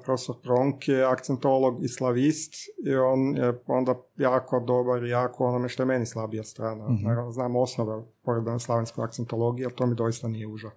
profesor 0.05 0.37
Pronk 0.43 0.89
je 0.89 1.05
akcentolog 1.05 1.85
i 1.85 1.89
slavist 1.89 2.55
i 2.87 2.95
on 2.95 3.37
je 3.37 3.61
onda 3.67 3.95
jako 4.17 4.61
dobar 4.61 5.05
i 5.05 5.09
jako 5.09 5.45
onome 5.45 5.69
što 5.69 5.83
je 5.83 5.87
meni 5.87 6.07
slabija 6.07 6.45
strana. 6.45 6.89
mm 6.89 7.03
Naravno, 7.03 7.33
znam 7.33 7.57
osnove 7.57 8.05
poredane 8.23 8.59
slavenskoj 8.59 9.05
akcentologije, 9.05 9.67
ali 9.67 9.75
to 9.75 9.87
mi 9.87 9.95
doista 9.95 10.29
nije 10.29 10.47
uža 10.47 10.71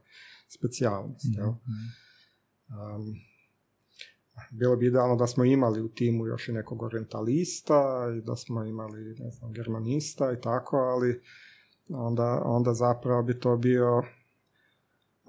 specijalnost. 0.48 1.26
mm 1.26 3.30
bilo 4.52 4.76
bi 4.76 4.88
idealno 4.88 5.16
da 5.16 5.28
smo 5.28 5.46
imali 5.46 5.82
u 5.82 5.90
timu 5.90 6.28
još 6.28 6.48
i 6.48 6.52
nekog 6.52 6.82
orientalista 6.82 8.08
i 8.18 8.22
da 8.22 8.36
smo 8.36 8.64
imali 8.64 9.16
ne 9.20 9.32
znam, 9.32 9.54
germanista 9.54 10.34
i 10.34 10.42
tako, 10.42 10.78
ali 10.78 11.22
onda, 11.90 12.42
onda 12.46 12.74
zapravo 12.74 13.24
bi 13.24 13.40
to 13.40 13.58
bio 13.58 14.04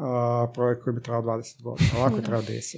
a, 0.00 0.46
projekt 0.54 0.82
koji 0.84 0.94
bi 0.94 1.02
trebao 1.02 1.22
20 1.22 1.62
godina. 1.62 1.90
Ovako 1.98 2.20
treba 2.20 2.42
10. 2.42 2.76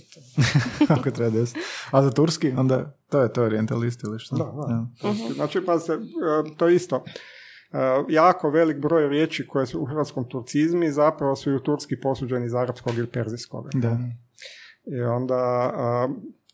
Ako 0.89 1.11
treba 1.11 1.31
10. 1.31 1.57
A 1.91 2.03
za 2.03 2.11
turski, 2.11 2.51
onda 2.57 2.97
to 3.11 3.23
je 3.23 3.33
to 3.33 3.43
orientalist 3.43 4.03
ili 4.05 4.19
što? 4.19 4.37
Da, 4.37 4.45
da. 4.45 4.73
Ja. 5.09 5.15
Znači, 5.35 5.61
pa 5.67 5.79
se, 5.79 5.99
to 6.57 6.69
isto. 6.69 7.05
jako 8.09 8.51
velik 8.51 8.77
broj 8.77 9.09
riječi 9.09 9.47
koje 9.47 9.67
su 9.67 9.81
u 9.81 9.85
hrvatskom 9.85 10.29
turcizmi 10.29 10.93
zapravo 10.93 11.37
su 11.37 11.51
i 11.51 11.55
u 11.55 11.61
turski 11.61 12.01
posuđeni 12.01 12.47
iz 12.47 12.55
arapskog 12.55 12.99
ili 12.99 13.07
perzijskog. 13.07 13.69
Da. 13.75 13.99
I 14.87 15.01
onda 15.01 15.71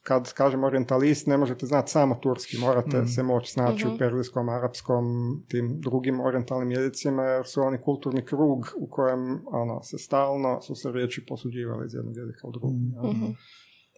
kad 0.09 0.32
kažem 0.32 0.64
orientalist, 0.64 1.26
ne 1.26 1.36
možete 1.36 1.66
znati 1.66 1.90
samo 1.90 2.14
turski, 2.14 2.59
morate 2.59 3.00
mm. 3.00 3.06
se 3.06 3.22
moći 3.22 3.52
snaći 3.52 3.86
u 3.86 3.88
mhm. 3.88 3.98
perzijskom, 3.98 4.48
arapskom, 4.48 5.04
tim 5.48 5.80
drugim 5.80 6.20
orientalnim 6.20 6.70
jezicima, 6.70 7.22
jer 7.22 7.46
su 7.46 7.62
oni 7.62 7.78
kulturni 7.84 8.24
krug 8.24 8.66
u 8.76 8.86
kojem 8.90 9.40
ono, 9.46 9.82
se 9.82 9.98
stalno 9.98 10.61
su 10.62 10.74
se 10.74 10.92
riječi 10.92 11.26
posuđivali 11.28 11.86
iz 11.86 11.94
jednog 11.94 12.16
jezika 12.16 12.48
u 12.48 12.52
drugi. 12.52 12.76
Mm. 12.76 13.34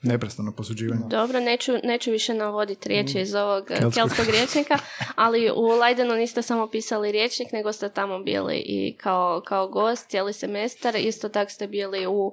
Neprestano 0.02 0.52
posuđivanje. 0.52 1.02
Dobro, 1.06 1.40
neću, 1.40 1.72
neću 1.84 2.10
više 2.10 2.34
navoditi 2.34 2.88
riječi 2.88 3.18
mm. 3.18 3.20
iz 3.20 3.34
ovog 3.34 3.64
kelskog 3.94 4.26
riječnika, 4.30 4.78
ali 5.14 5.50
u 5.50 5.66
Leidenu 5.66 6.14
niste 6.14 6.42
samo 6.42 6.70
pisali 6.70 7.12
riječnik, 7.12 7.52
nego 7.52 7.72
ste 7.72 7.88
tamo 7.88 8.18
bili 8.18 8.56
i 8.56 8.96
kao, 8.96 9.42
kao 9.46 9.68
gost 9.68 10.10
cijeli 10.10 10.32
semestar. 10.32 10.96
Isto 10.96 11.28
tako 11.28 11.50
ste 11.50 11.66
bili 11.66 12.06
u 12.06 12.32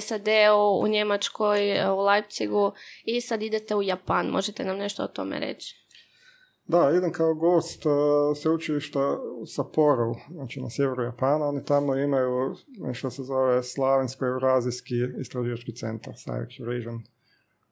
SAD-u, 0.00 0.80
u 0.82 0.88
Njemačkoj, 0.88 1.88
u 1.88 2.00
Leipzigu 2.00 2.72
i 3.04 3.20
sad 3.20 3.42
idete 3.42 3.74
u 3.74 3.82
Japan. 3.82 4.26
Možete 4.26 4.64
nam 4.64 4.76
nešto 4.76 5.02
o 5.02 5.08
tome 5.08 5.38
reći? 5.38 5.83
Da, 6.66 6.92
idem 6.96 7.12
kao 7.12 7.34
gost 7.34 7.86
uh, 7.86 7.92
sveučilišta 8.36 9.18
u 9.40 9.46
Sapporo, 9.46 10.14
znači 10.30 10.60
na 10.60 10.70
sjeveru 10.70 11.02
Japana. 11.02 11.46
Oni 11.46 11.64
tamo 11.64 11.96
imaju 11.96 12.54
nešto 12.78 13.10
se 13.10 13.22
zove 13.22 13.62
Slavensko-Eurazijski 13.62 15.20
istraživački 15.20 15.74
centar, 15.74 16.14
Savik 16.16 16.60
Eurasian 16.60 17.02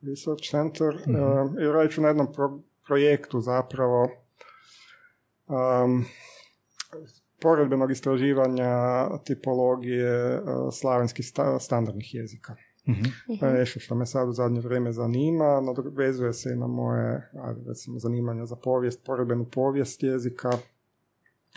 Research 0.02 0.50
Center. 0.50 0.94
mm 1.06 1.60
I 1.62 1.66
radit 1.66 1.92
ću 1.92 2.00
na 2.00 2.08
jednom 2.08 2.28
projektu 2.86 3.40
zapravo 3.40 4.08
um, 5.48 6.04
poredbenog 7.40 7.90
istraživanja 7.90 9.08
tipologije 9.24 10.40
uh, 10.40 10.44
slavenskih 10.72 11.26
standardnih 11.60 12.14
jezika. 12.14 12.56
Mm-hmm. 12.88 13.38
To 13.38 13.46
je 13.46 13.52
nešto 13.52 13.80
što 13.80 13.94
me 13.94 14.06
sad 14.06 14.28
u 14.28 14.32
zadnje 14.32 14.60
vrijeme 14.60 14.92
zanima, 14.92 15.60
nadovezuje 15.60 16.32
se 16.32 16.52
i 16.52 16.56
na 16.56 16.66
moje 16.66 17.30
recimo, 17.66 17.98
zanimanja 17.98 18.46
za 18.46 18.56
povijest, 18.56 19.04
poredbenu 19.04 19.44
povijest 19.44 20.02
jezika, 20.02 20.50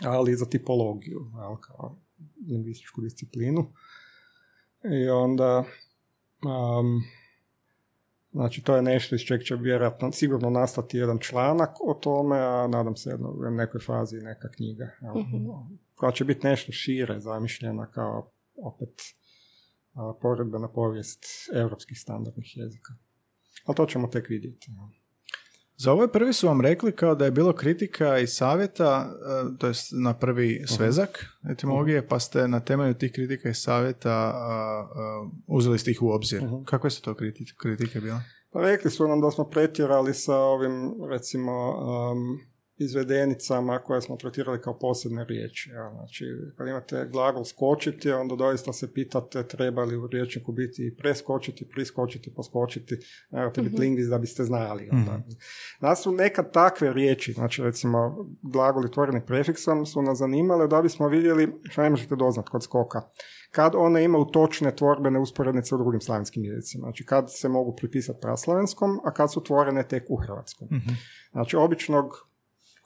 ali 0.04 0.32
i 0.32 0.36
za 0.36 0.46
tipologiju, 0.46 1.20
jel, 1.40 1.56
kao 1.56 1.96
lingvističku 2.48 3.00
disciplinu. 3.00 3.66
I 4.84 5.08
onda, 5.08 5.64
um, 6.44 7.02
znači 8.32 8.62
to 8.62 8.76
je 8.76 8.82
nešto 8.82 9.14
iz 9.14 9.20
čeg 9.20 9.42
će 9.42 9.56
vjerojatno 9.56 10.12
sigurno 10.12 10.50
nastati 10.50 10.98
jedan 10.98 11.18
članak 11.18 11.70
o 11.84 11.94
tome, 11.94 12.38
a 12.38 12.66
nadam 12.66 12.96
se 12.96 13.10
jedno, 13.10 13.30
u 13.30 13.50
nekoj 13.50 13.80
fazi 13.80 14.16
neka 14.16 14.48
knjiga, 14.50 14.84
mm-hmm. 14.84 15.78
koja 15.94 16.12
će 16.12 16.24
biti 16.24 16.46
nešto 16.46 16.72
šire 16.72 17.20
zamišljena 17.20 17.90
kao 17.90 18.30
opet 18.56 19.02
poredbena 20.22 20.68
povijest 20.68 21.24
europskih 21.54 22.00
standardnih 22.00 22.56
jezika. 22.56 22.92
Ali 23.64 23.76
to 23.76 23.86
ćemo 23.86 24.08
tek 24.08 24.28
vidjeti. 24.28 24.66
Za 25.76 25.92
ovaj 25.92 26.08
prvi 26.08 26.32
su 26.32 26.46
vam 26.46 26.60
rekli 26.60 26.92
kao 26.92 27.14
da 27.14 27.24
je 27.24 27.30
bilo 27.30 27.52
kritika 27.52 28.18
i 28.18 28.26
savjeta, 28.26 29.10
e, 29.54 29.58
to 29.58 29.66
jest 29.66 29.92
na 29.92 30.14
prvi 30.14 30.54
mhm. 30.54 30.74
svezak 30.74 31.26
etimologije, 31.50 32.08
pa 32.08 32.20
ste 32.20 32.48
na 32.48 32.60
temelju 32.60 32.94
tih 32.94 33.12
kritika 33.12 33.48
i 33.48 33.54
savjeta 33.54 34.34
uzeli 35.46 35.78
ste 35.78 35.90
ih 35.90 36.02
u 36.02 36.10
obzir. 36.10 36.44
uh 36.44 36.64
Kakve 36.64 36.90
su 36.90 37.02
to 37.02 37.14
kritike 37.56 38.00
bile? 38.00 38.20
Pa 38.50 38.60
rekli 38.60 38.90
su 38.90 39.08
nam 39.08 39.20
da 39.20 39.30
smo 39.30 39.44
pretjerali 39.44 40.14
sa 40.14 40.36
ovim, 40.36 40.94
recimo, 41.10 41.52
um, 41.70 42.40
izvedenicama 42.78 43.78
koje 43.78 44.00
smo 44.00 44.16
tretirali 44.16 44.60
kao 44.60 44.78
posebne 44.78 45.24
riječi. 45.24 45.70
Ja. 45.70 45.90
Znači, 45.90 46.24
kad 46.56 46.68
imate 46.68 47.08
glagol 47.12 47.44
skočiti, 47.44 48.10
onda 48.10 48.36
doista 48.36 48.72
se 48.72 48.92
pitate 48.92 49.48
treba 49.48 49.84
li 49.84 49.96
u 49.96 50.06
riječniku 50.06 50.52
biti 50.52 50.96
preskočiti, 50.98 51.68
priskočiti, 51.68 52.34
poskočiti, 52.34 52.96
morate 53.30 53.62
biti 53.62 53.74
mhm. 53.74 53.82
lingvist 53.82 54.10
da 54.10 54.18
biste 54.18 54.44
znali. 54.44 54.88
Onda. 54.92 55.12
mm 55.12 55.24
Nas 55.80 56.02
su 56.02 56.12
nekad 56.12 56.52
takve 56.52 56.92
riječi, 56.92 57.32
znači 57.32 57.62
recimo 57.62 58.26
glagoli 58.42 58.90
tvoreni 58.90 59.26
prefiksom 59.26 59.86
su 59.86 60.02
nas 60.02 60.18
zanimale 60.18 60.68
da 60.68 60.82
bismo 60.82 61.08
vidjeli 61.08 61.52
što 61.70 61.82
ne 61.82 61.90
možete 61.90 62.16
doznat 62.16 62.48
kod 62.48 62.62
skoka. 62.62 63.02
Kad 63.50 63.72
one 63.76 64.04
imaju 64.04 64.24
točne 64.24 64.76
tvorbene 64.76 65.18
usporednice 65.18 65.74
u 65.74 65.78
drugim 65.78 66.00
slavenskim 66.00 66.44
jezicima. 66.44 66.84
Znači 66.84 67.04
kad 67.04 67.24
se 67.28 67.48
mogu 67.48 67.76
pripisati 67.76 68.18
praslavenskom, 68.22 69.00
a 69.04 69.12
kad 69.12 69.32
su 69.32 69.44
tvorene 69.44 69.88
tek 69.88 70.04
u 70.08 70.16
hrvatskom. 70.16 70.68
mm 70.70 70.96
Znači 71.32 71.56
običnog 71.56 72.26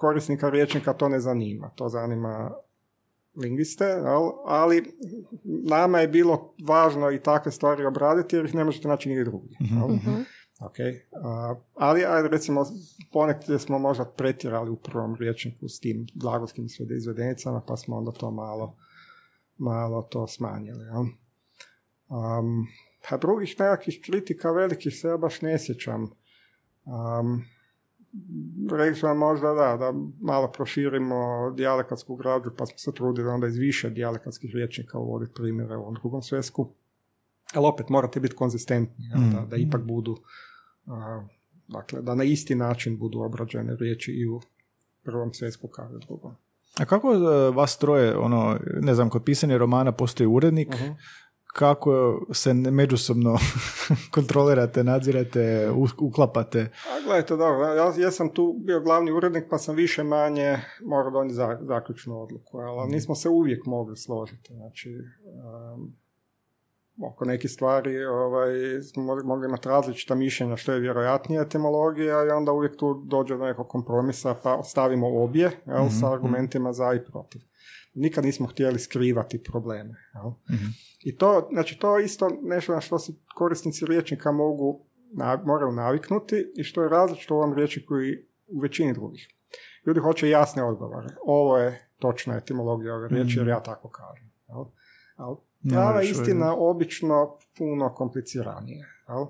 korisnika 0.00 0.50
riječnika 0.50 0.92
to 0.92 1.08
ne 1.08 1.20
zanima. 1.20 1.70
To 1.74 1.88
zanima 1.88 2.50
lingviste, 3.36 4.02
ali 4.46 4.84
nama 5.44 6.00
je 6.00 6.08
bilo 6.08 6.54
važno 6.66 7.10
i 7.10 7.22
takve 7.22 7.52
stvari 7.52 7.84
obraditi 7.84 8.36
jer 8.36 8.44
ih 8.44 8.54
ne 8.54 8.64
možete 8.64 8.88
naći 8.88 9.08
nigdje 9.08 9.24
drugdje. 9.24 9.56
mm 9.60 10.24
Okay. 10.60 11.00
ali 11.74 12.28
recimo 12.28 12.64
ponekdje 13.12 13.58
smo 13.58 13.78
možda 13.78 14.04
pretjerali 14.04 14.70
u 14.70 14.76
prvom 14.76 15.14
riječniku 15.14 15.68
s 15.68 15.80
tim 15.80 16.06
glagolskim 16.14 16.66
izvedenicama 16.96 17.62
pa 17.68 17.76
smo 17.76 17.96
onda 17.96 18.12
to 18.12 18.30
malo, 18.30 18.76
malo 19.58 20.02
to 20.02 20.26
smanjili. 20.26 20.84
Jel? 20.84 21.00
Um, 21.00 22.66
pa 23.08 23.16
drugih 23.16 23.56
nekakvih 23.58 24.00
kritika 24.04 24.50
velikih 24.50 24.94
se 24.94 25.08
ja 25.08 25.16
baš 25.16 25.42
ne 25.42 25.58
sjećam. 25.58 26.02
Um, 26.02 27.44
rekli 28.70 28.94
smo 28.94 29.14
možda 29.14 29.48
da, 29.48 29.76
da 29.76 29.92
malo 30.20 30.52
proširimo 30.52 31.50
dijalekatsku 31.56 32.16
građu, 32.16 32.50
pa 32.58 32.66
smo 32.66 32.78
se 32.78 32.92
trudili 32.94 33.28
onda 33.28 33.46
iz 33.46 33.56
više 33.56 33.90
dijalekatskih 33.90 34.50
riječnika 34.54 34.98
uvoditi 34.98 35.34
primjere 35.34 35.76
u 35.76 35.80
ovom 35.80 35.94
drugom 35.94 36.22
svesku. 36.22 36.72
Ali 37.54 37.66
opet 37.66 37.88
morate 37.88 38.20
biti 38.20 38.34
konzistentni, 38.34 39.04
da, 39.32 39.46
da 39.46 39.56
ipak 39.56 39.82
budu, 39.82 40.16
dakle, 41.68 42.02
da 42.02 42.14
na 42.14 42.24
isti 42.24 42.54
način 42.54 42.98
budu 42.98 43.20
obrađene 43.20 43.76
riječi 43.76 44.12
i 44.12 44.28
u 44.28 44.40
prvom 45.02 45.32
svesku 45.32 45.68
kao 45.68 45.90
i 45.92 45.96
u 45.96 45.98
drugom. 45.98 46.34
A 46.78 46.84
kako 46.84 47.12
e, 47.12 47.50
vas 47.50 47.78
troje, 47.78 48.16
ono, 48.16 48.58
ne 48.80 48.94
znam, 48.94 49.10
kod 49.10 49.24
pisanja 49.24 49.56
romana 49.56 49.92
postoji 49.92 50.26
urednik, 50.26 50.68
uh 50.68 50.96
kako 51.52 52.20
se 52.32 52.54
međusobno 52.54 53.38
kontrolirate, 54.14 54.84
nadzirate, 54.84 55.70
uklapate? 55.98 56.60
A 56.60 57.04
gledajte, 57.04 57.36
dobro, 57.36 57.66
ja, 57.66 57.92
ja 57.96 58.10
sam 58.10 58.28
tu 58.34 58.54
bio 58.58 58.80
glavni 58.80 59.12
urednik 59.12 59.44
pa 59.50 59.58
sam 59.58 59.76
više 59.76 60.02
manje 60.02 60.58
morao 60.84 61.10
donijeti 61.10 61.64
zaključnu 61.66 62.22
odluku, 62.22 62.58
ali 62.58 62.82
mhm. 62.82 62.94
nismo 62.94 63.14
se 63.14 63.28
uvijek 63.28 63.66
mogli 63.66 63.96
složiti. 63.96 64.54
Znači, 64.54 64.90
um, 65.74 65.92
oko 67.02 67.24
nekih 67.24 67.50
stvari 67.50 68.04
ovaj, 68.04 68.82
smo 68.82 69.02
mogli 69.24 69.46
imati 69.46 69.68
različita 69.68 70.14
mišljenja 70.14 70.56
što 70.56 70.72
je 70.72 70.80
vjerojatnija 70.80 71.42
etimologija 71.42 72.24
i 72.26 72.30
onda 72.30 72.52
uvijek 72.52 72.76
tu 72.76 73.02
dođe 73.04 73.36
do 73.36 73.44
nekog 73.44 73.68
kompromisa 73.68 74.34
pa 74.42 74.54
ostavimo 74.54 75.22
obje 75.22 75.50
jel, 75.66 75.88
sa 75.88 76.06
mhm, 76.06 76.14
argumentima 76.14 76.72
za 76.72 76.94
i 76.94 77.04
protiv 77.12 77.49
nikad 77.94 78.24
nismo 78.24 78.46
htjeli 78.46 78.78
skrivati 78.78 79.42
probleme. 79.42 79.94
Jel? 80.14 80.30
Mhm. 80.30 80.66
I 81.04 81.16
to, 81.16 81.48
znači, 81.52 81.78
to 81.78 81.98
je 81.98 82.04
isto 82.04 82.28
nešto 82.42 82.74
na 82.74 82.80
što 82.80 82.98
se 82.98 83.12
korisnici 83.34 83.86
riječnika 83.86 84.32
mogu, 84.32 84.84
na, 85.12 85.42
moraju 85.44 85.72
naviknuti 85.72 86.52
i 86.56 86.64
što 86.64 86.82
je 86.82 86.88
različito 86.88 87.34
u 87.34 87.38
ovom 87.38 87.54
riječniku 87.54 88.00
i 88.00 88.26
u 88.46 88.60
većini 88.60 88.92
drugih. 88.92 89.28
Ljudi 89.86 90.00
hoće 90.00 90.30
jasne 90.30 90.64
odgovore. 90.64 91.08
Ovo 91.26 91.58
je 91.58 91.88
točna 91.98 92.36
etimologija 92.36 92.94
ove 92.94 93.08
riječi 93.08 93.38
jer 93.38 93.44
mhm. 93.44 93.50
ja 93.50 93.62
tako 93.62 93.88
kažem. 93.88 94.30
Jel? 94.48 94.64
Ali 95.16 95.36
prava 95.70 96.02
istina 96.02 96.54
obično 96.58 97.38
puno 97.58 97.94
kompliciranije. 97.94 98.86
Jel? 99.08 99.26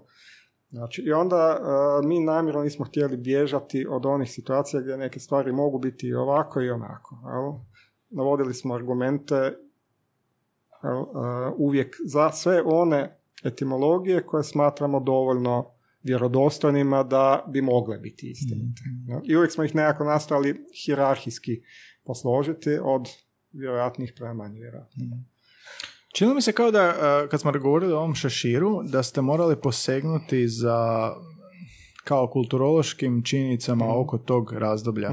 Znači, 0.71 1.03
I 1.03 1.13
onda 1.13 1.59
uh, 1.61 2.09
mi 2.09 2.21
namjerno 2.21 2.63
nismo 2.63 2.85
htjeli 2.85 3.17
bježati 3.17 3.87
od 3.91 4.07
onih 4.07 4.31
situacija 4.31 4.81
gdje 4.81 4.97
neke 4.97 5.21
stvari 5.21 5.53
mogu 5.53 5.79
biti 5.79 6.07
i 6.07 6.15
ovako 6.15 6.61
i 6.61 6.71
onako. 6.71 7.17
Jel? 7.25 7.53
Navodili 8.11 8.55
smo 8.55 8.75
argumente 8.75 9.35
e, 9.35 9.57
uvijek 11.57 11.97
za 12.05 12.33
sve 12.33 12.63
one 12.65 13.17
etimologije 13.45 14.27
koje 14.27 14.45
smatramo 14.45 15.01
dovoljno 15.01 15.71
vjerodostojnima 16.03 17.03
da 17.03 17.45
bi 17.49 17.63
mogle 17.63 17.99
biti 17.99 18.31
istinite. 18.31 18.83
Mhm. 18.87 19.19
I 19.25 19.37
uvijek 19.37 19.53
smo 19.53 19.65
ih 19.65 19.75
nekako 19.75 20.05
nastojali 20.05 20.67
hirarhijski 20.85 21.63
posložiti 22.05 22.79
od 22.83 23.09
vjerojatnih 23.53 24.13
prema 24.17 24.35
manje 24.35 24.61
vjerojatnih. 24.61 25.09
Mhm. 25.09 25.21
Čini 26.15 26.35
mi 26.35 26.43
se 26.43 26.53
kao 26.53 26.71
da, 26.71 26.83
e, 26.83 27.29
kad 27.29 27.41
smo 27.41 27.53
govorili 27.53 27.93
o 27.93 27.99
ovom 27.99 28.15
šaširu, 28.15 28.83
da 28.83 29.03
ste 29.03 29.21
morali 29.21 29.57
posegnuti 29.57 30.49
za 30.49 31.11
kao 32.05 32.31
kulturološkim 32.31 33.23
činjenicama 33.25 33.85
mhm. 33.85 33.95
oko 33.97 34.19
tog 34.19 34.53
razdoblja 34.53 35.11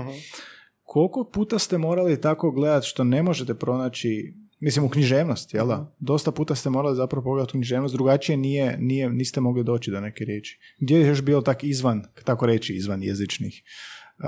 koliko 0.87 1.23
puta 1.23 1.59
ste 1.59 1.77
morali 1.77 2.21
tako 2.21 2.51
gledati 2.51 2.87
što 2.87 3.03
ne 3.03 3.23
možete 3.23 3.53
pronaći 3.53 4.33
Mislim 4.59 4.85
u 4.85 4.89
književnosti, 4.89 5.57
jel 5.57 5.67
da? 5.67 5.75
Mhm. 5.75 5.85
Dosta 5.99 6.31
puta 6.31 6.55
ste 6.55 6.69
morali 6.69 6.95
zapravo 6.95 7.23
pogledati 7.23 7.51
u 7.51 7.59
književnost, 7.59 7.93
drugačije 7.93 8.37
nije, 8.37 8.77
nije, 8.79 9.09
niste 9.09 9.41
mogli 9.41 9.63
doći 9.63 9.91
do 9.91 10.01
neke 10.01 10.25
riječi. 10.25 10.59
Gdje 10.79 10.99
je 10.99 11.07
još 11.07 11.21
bilo 11.21 11.41
tak 11.41 11.63
izvan, 11.63 12.03
tako 12.25 12.45
reći, 12.45 12.73
izvan 12.73 13.03
jezičnih 13.03 13.63
uh, 13.63 14.25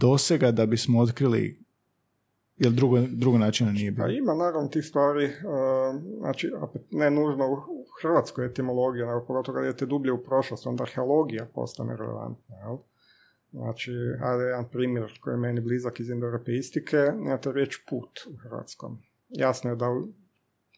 dosega 0.00 0.50
da 0.50 0.66
bismo 0.66 1.00
otkrili 1.00 1.60
Jel 2.60 2.72
drugo, 2.72 2.98
drugo 3.10 3.38
načina 3.38 3.72
nije 3.72 3.90
bilo? 3.90 4.06
Pa 4.06 4.12
ima 4.12 4.34
naravno 4.34 4.68
tih 4.68 4.84
stvari, 4.84 5.24
uh, 5.24 5.30
znači 6.18 6.50
opet 6.60 6.82
ne 6.90 7.10
nužno 7.10 7.44
u 7.50 7.86
hrvatskoj 8.02 8.46
etimologiji, 8.46 9.06
nego 9.06 9.24
pogotovo 9.26 9.56
kad 9.56 9.64
idete 9.64 9.86
dublje 9.86 10.12
u 10.12 10.24
prošlost, 10.24 10.66
onda 10.66 10.82
arheologija 10.82 11.46
postane 11.54 11.96
relevantna. 11.96 12.56
Jel? 12.56 12.76
Znači, 13.52 13.92
ajde 14.20 14.44
jedan 14.44 14.68
primjer 14.70 15.18
koji 15.20 15.34
je 15.34 15.38
meni 15.38 15.60
blizak 15.60 16.00
iz 16.00 16.10
indoeuropeistike, 16.10 16.96
imate 17.18 17.52
riječ 17.52 17.78
put 17.88 18.20
u 18.26 18.36
hrvatskom. 18.36 19.02
Jasno 19.28 19.70
je 19.70 19.76
da 19.76 19.90
u 19.90 20.08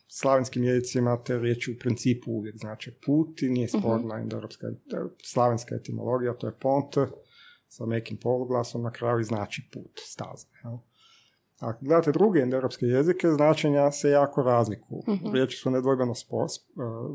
slavenskim 0.08 0.64
jezicima 0.64 1.22
te 1.22 1.38
riječi 1.38 1.72
u 1.72 1.78
principu 1.78 2.32
uvijek 2.32 2.56
znači 2.56 2.98
put 3.06 3.42
i 3.42 3.48
nije 3.48 3.68
mhm. 3.74 3.78
sporna 3.78 4.14
uh 4.14 4.22
indoeuropska 4.22 4.66
slavenska 5.24 5.74
etimologija, 5.74 6.34
to 6.34 6.46
je 6.46 6.52
pont 6.60 6.94
sa 7.68 7.86
nekim 7.86 8.16
poluglasom 8.16 8.82
na 8.82 8.90
kraju 8.90 9.20
i 9.20 9.24
znači 9.24 9.68
put, 9.72 9.92
staza. 9.96 10.46
Ako 11.58 11.84
gledate 11.84 12.12
druge 12.12 12.40
indoeuropske 12.40 12.86
jezike, 12.86 13.28
značenja 13.28 13.92
se 13.92 14.10
jako 14.10 14.42
razlikuju. 14.42 14.98
uh 14.98 15.32
Riječi 15.32 15.56
su 15.56 15.70
nedvojbeno, 15.70 16.14
spos, 16.14 16.56
eh, 16.56 16.62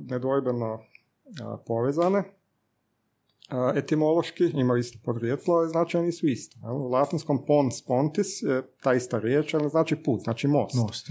nedvojbeno 0.09 0.73
eh, 0.73 1.63
povezane, 1.67 2.23
etimološki, 3.75 4.43
imaju 4.53 4.79
isto 4.79 4.99
podrijetlo, 5.03 5.53
ali 5.53 5.69
značaj 5.69 6.01
nisu 6.01 6.27
isto. 6.27 6.57
U 6.71 6.89
latinskom 6.89 7.45
pons 7.45 7.85
pontis 7.85 8.41
je 8.41 8.63
ta 8.81 8.93
ista 8.93 9.19
riječ, 9.19 9.53
ali 9.53 9.69
znači 9.69 9.95
put, 9.95 10.21
znači 10.23 10.47
most. 10.47 10.75
most 10.75 11.09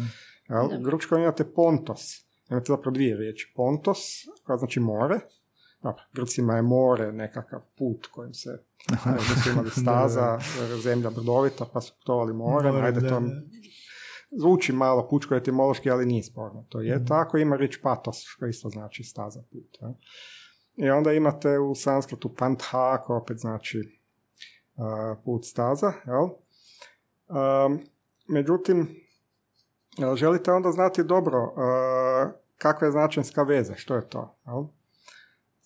U 0.78 0.82
grčkom 0.82 1.22
imate 1.22 1.44
pontos, 1.44 2.00
imate 2.50 2.64
zapravo 2.68 2.94
dvije 2.94 3.16
riječi. 3.16 3.52
Pontos, 3.56 3.98
koja 4.44 4.58
znači 4.58 4.80
more, 4.80 5.20
dobro, 5.82 6.02
Grcima 6.12 6.56
je 6.56 6.62
more 6.62 7.12
nekakav 7.12 7.60
put 7.78 8.06
kojim 8.06 8.34
se 8.34 8.50
su 9.44 9.50
imali 9.50 9.70
staza, 9.82 10.38
zemlja 10.82 11.10
brdovita, 11.10 11.64
pa 11.72 11.80
su 11.80 11.92
putovali 11.98 12.34
more, 12.34 12.68
ajde 12.68 13.08
to 13.08 13.22
zvuči 14.30 14.72
malo 14.72 15.08
pučko 15.08 15.34
etimološki, 15.34 15.90
ali 15.90 16.06
nije 16.06 16.22
sporno. 16.22 16.66
To 16.68 16.80
je 16.80 16.96
mm 16.96 17.06
tako, 17.06 17.38
ima 17.38 17.56
riječ 17.56 17.78
patos, 17.82 18.22
što 18.26 18.46
isto 18.46 18.68
znači 18.68 19.02
staza 19.02 19.42
put. 19.52 19.78
I 20.76 20.90
onda 20.90 21.12
imate 21.12 21.58
u 21.58 21.74
sanskritu 21.74 22.34
pantha, 22.34 23.02
koja 23.04 23.16
opet 23.16 23.38
znači 23.38 24.00
uh, 24.76 25.18
put 25.24 25.44
staza, 25.44 25.92
jel? 26.06 26.24
Um, 26.24 27.80
međutim, 28.28 28.88
želite 30.14 30.52
onda 30.52 30.72
znati 30.72 31.04
dobro 31.04 31.42
uh, 31.42 32.32
kakva 32.58 32.86
je 32.86 32.92
značenska 32.92 33.42
veza, 33.42 33.74
što 33.74 33.96
je 33.96 34.08
to, 34.08 34.38
jel? 34.46 34.64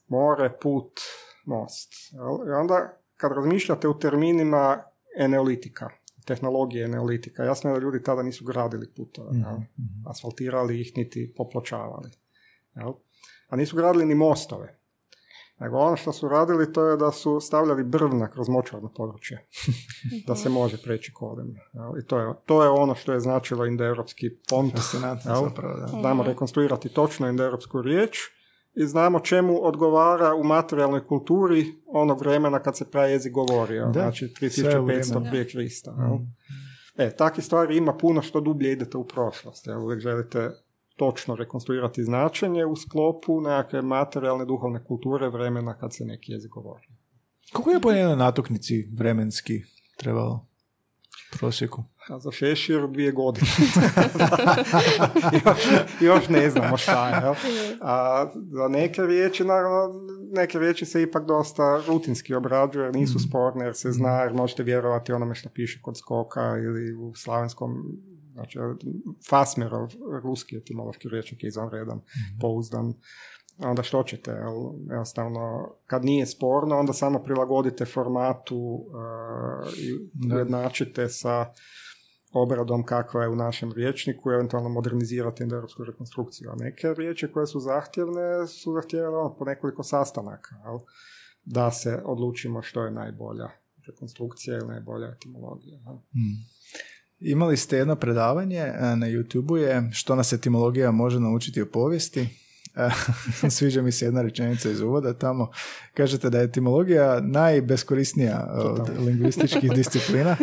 More, 0.09 0.59
put, 0.63 1.01
most. 1.45 1.93
Jel? 2.13 2.49
I 2.49 2.51
onda 2.51 2.97
kad 3.17 3.33
razmišljate 3.33 3.89
u 3.89 3.99
terminima 3.99 4.83
eneolitika, 5.19 5.91
tehnologije 6.27 6.85
eneolitika, 6.85 7.45
jasno 7.45 7.71
je 7.71 7.75
da 7.75 7.81
ljudi 7.81 8.03
tada 8.03 8.23
nisu 8.23 8.45
gradili 8.45 8.93
putove, 8.97 9.31
mm 9.33 9.67
asfaltirali 10.07 10.81
ih 10.81 10.93
niti 10.97 11.35
popločavali. 11.37 12.11
Jel? 12.75 12.93
A 13.49 13.57
nisu 13.57 13.77
gradili 13.77 14.05
ni 14.05 14.15
mostove. 14.15 14.80
Nego 15.61 15.79
ono 15.79 15.97
što 15.97 16.13
su 16.13 16.29
radili 16.29 16.73
to 16.73 16.87
je 16.87 16.97
da 16.97 17.13
su 17.13 17.41
stavljali 17.41 17.85
brvna 17.85 18.31
kroz 18.31 18.49
močvarno 18.49 18.93
područje. 18.97 19.49
da 20.27 20.37
se 20.37 20.49
može 20.49 20.83
preći 20.83 21.13
kolem. 21.13 21.55
I 22.03 22.07
to 22.07 22.19
je, 22.19 22.35
to 22.47 22.63
je 22.63 22.69
ono 22.69 22.95
što 22.95 23.13
je 23.13 23.21
značilo 23.21 23.67
indoeuropski 23.67 24.31
pont. 24.49 24.75
zapravo, 25.45 25.77
da. 25.81 25.87
Znamo 25.87 26.23
rekonstruirati 26.23 26.89
točno 26.89 27.29
indoeuropsku 27.29 27.83
riječ 27.83 28.19
i 28.75 28.87
znamo 28.87 29.21
čemu 29.21 29.67
odgovara 29.67 30.35
u 30.35 30.45
materijalnoj 30.45 31.07
kulturi 31.07 31.65
onog 31.87 32.21
vremena 32.21 32.59
kad 32.63 32.77
se 32.77 32.91
prajezik 32.91 33.33
govorio. 33.33 33.87
Da, 33.87 34.01
znači 34.01 34.35
3500 34.41 35.31
prije 35.31 35.49
Krista. 35.49 35.93
Mm. 35.93 36.35
E, 36.97 37.17
takvih 37.17 37.45
stvari 37.45 37.77
ima 37.77 37.97
puno 37.97 38.23
što 38.23 38.41
dublje 38.41 38.73
idete 38.73 38.99
u 38.99 39.07
prošlost. 39.07 39.67
Jel? 39.67 39.83
Uvijek 39.83 40.01
želite 40.01 40.51
točno 41.01 41.37
rekonstruirati 41.37 42.05
značenje 42.05 42.65
u 42.67 42.77
sklopu 42.77 43.41
nekakve 43.41 43.83
materijalne 43.83 44.45
duhovne 44.45 44.85
kulture 44.85 45.29
vremena 45.29 45.79
kad 45.79 45.95
se 45.95 46.05
neki 46.05 46.33
jezik 46.33 46.51
govori. 46.51 46.87
Kako 47.53 47.71
je 47.71 47.81
po 47.81 47.91
jednoj 47.91 48.17
natuknici 48.17 48.89
vremenski 48.99 49.63
trebalo? 49.97 50.51
prosjeku? 51.39 51.85
A 52.09 52.19
za 52.19 52.31
šešir 52.31 52.89
dvije 52.89 53.13
godine. 53.13 53.47
još, 55.45 55.59
još, 56.01 56.29
ne 56.29 56.51
znamo 56.51 56.77
šta 56.77 57.09
je. 57.09 57.35
A 57.81 58.27
za 58.35 58.69
neke 58.69 59.03
riječi, 59.03 59.45
naravno, 59.45 60.01
neke 60.33 60.59
riječi 60.59 60.87
se 60.87 61.03
ipak 61.03 61.27
dosta 61.27 61.83
rutinski 61.87 62.35
obrađuje, 62.35 62.93
nisu 62.93 63.19
mm. 63.19 63.21
sporne 63.29 63.65
jer 63.65 63.75
se 63.75 63.93
zna, 63.93 64.23
jer 64.23 64.35
možete 64.35 64.63
vjerovati 64.63 65.13
onome 65.13 65.35
što 65.35 65.49
piše 65.49 65.81
kod 65.83 65.99
skoka 65.99 66.57
ili 66.59 66.95
u 66.95 67.15
slavenskom 67.15 67.99
Znači, 68.33 68.59
Fasmerov, 69.31 69.93
ruski 70.23 70.57
etimološki 70.57 71.09
rječnik 71.09 71.43
je 71.43 71.49
izvanredan, 71.49 71.97
mm 71.97 72.41
pouzdan. 72.41 72.95
Onda 73.59 73.83
što 73.83 74.03
ćete? 74.03 74.31
Jednostavno, 74.89 75.69
kad 75.87 76.05
nije 76.05 76.27
sporno, 76.27 76.79
onda 76.79 76.93
samo 76.93 77.23
prilagodite 77.23 77.85
formatu 77.85 78.57
uh, 78.57 79.73
i 79.79 80.35
ujednačite 80.35 81.09
sa 81.09 81.53
obradom 82.33 82.85
kakva 82.85 83.23
je 83.23 83.29
u 83.29 83.37
našem 83.37 83.73
riječniku 83.73 84.31
eventualno 84.31 84.69
modernizirati 84.69 85.43
indoeuropsku 85.43 85.85
rekonstrukciju. 85.85 86.51
A 86.51 86.55
neke 86.57 86.95
riječi 86.95 87.33
koje 87.33 87.47
su 87.47 87.61
zahtjevne 87.61 88.47
su 88.47 88.73
zahtjevne 88.73 89.09
ono, 89.09 89.37
po 89.39 89.45
nekoliko 89.45 89.83
sastanaka 89.83 90.55
jel? 90.65 90.79
da 91.45 91.71
se 91.71 92.03
odlučimo 92.05 92.63
što 92.63 92.85
je 92.85 92.91
najbolja 92.91 93.51
rekonstrukcija 93.87 94.57
ili 94.57 94.69
najbolja 94.69 95.09
etimologija. 95.09 95.79
Mm. 96.15 96.60
Imali 97.21 97.57
ste 97.57 97.77
jedno 97.77 97.97
predavanje 97.97 98.59
e, 98.59 98.97
na 98.97 99.07
youtube 99.07 99.57
je 99.57 99.91
što 99.93 100.15
nas 100.15 100.33
etimologija 100.33 100.91
može 100.91 101.21
naučiti 101.21 101.63
o 101.63 101.67
povijesti. 101.67 102.29
E, 102.77 102.89
sviđa 103.57 103.83
mi 103.83 103.93
se 103.93 104.05
jedna 104.05 104.23
rečenica 104.23 104.71
iz 104.71 104.81
uvoda 104.81 105.15
tamo. 105.15 105.51
Kažete 105.95 106.31
da 106.31 106.39
je 106.39 106.45
etimologija 106.45 107.21
najbeskorisnija 107.21 108.51
od 108.55 108.91
lingvističkih 109.07 109.73
disciplina 109.79 110.37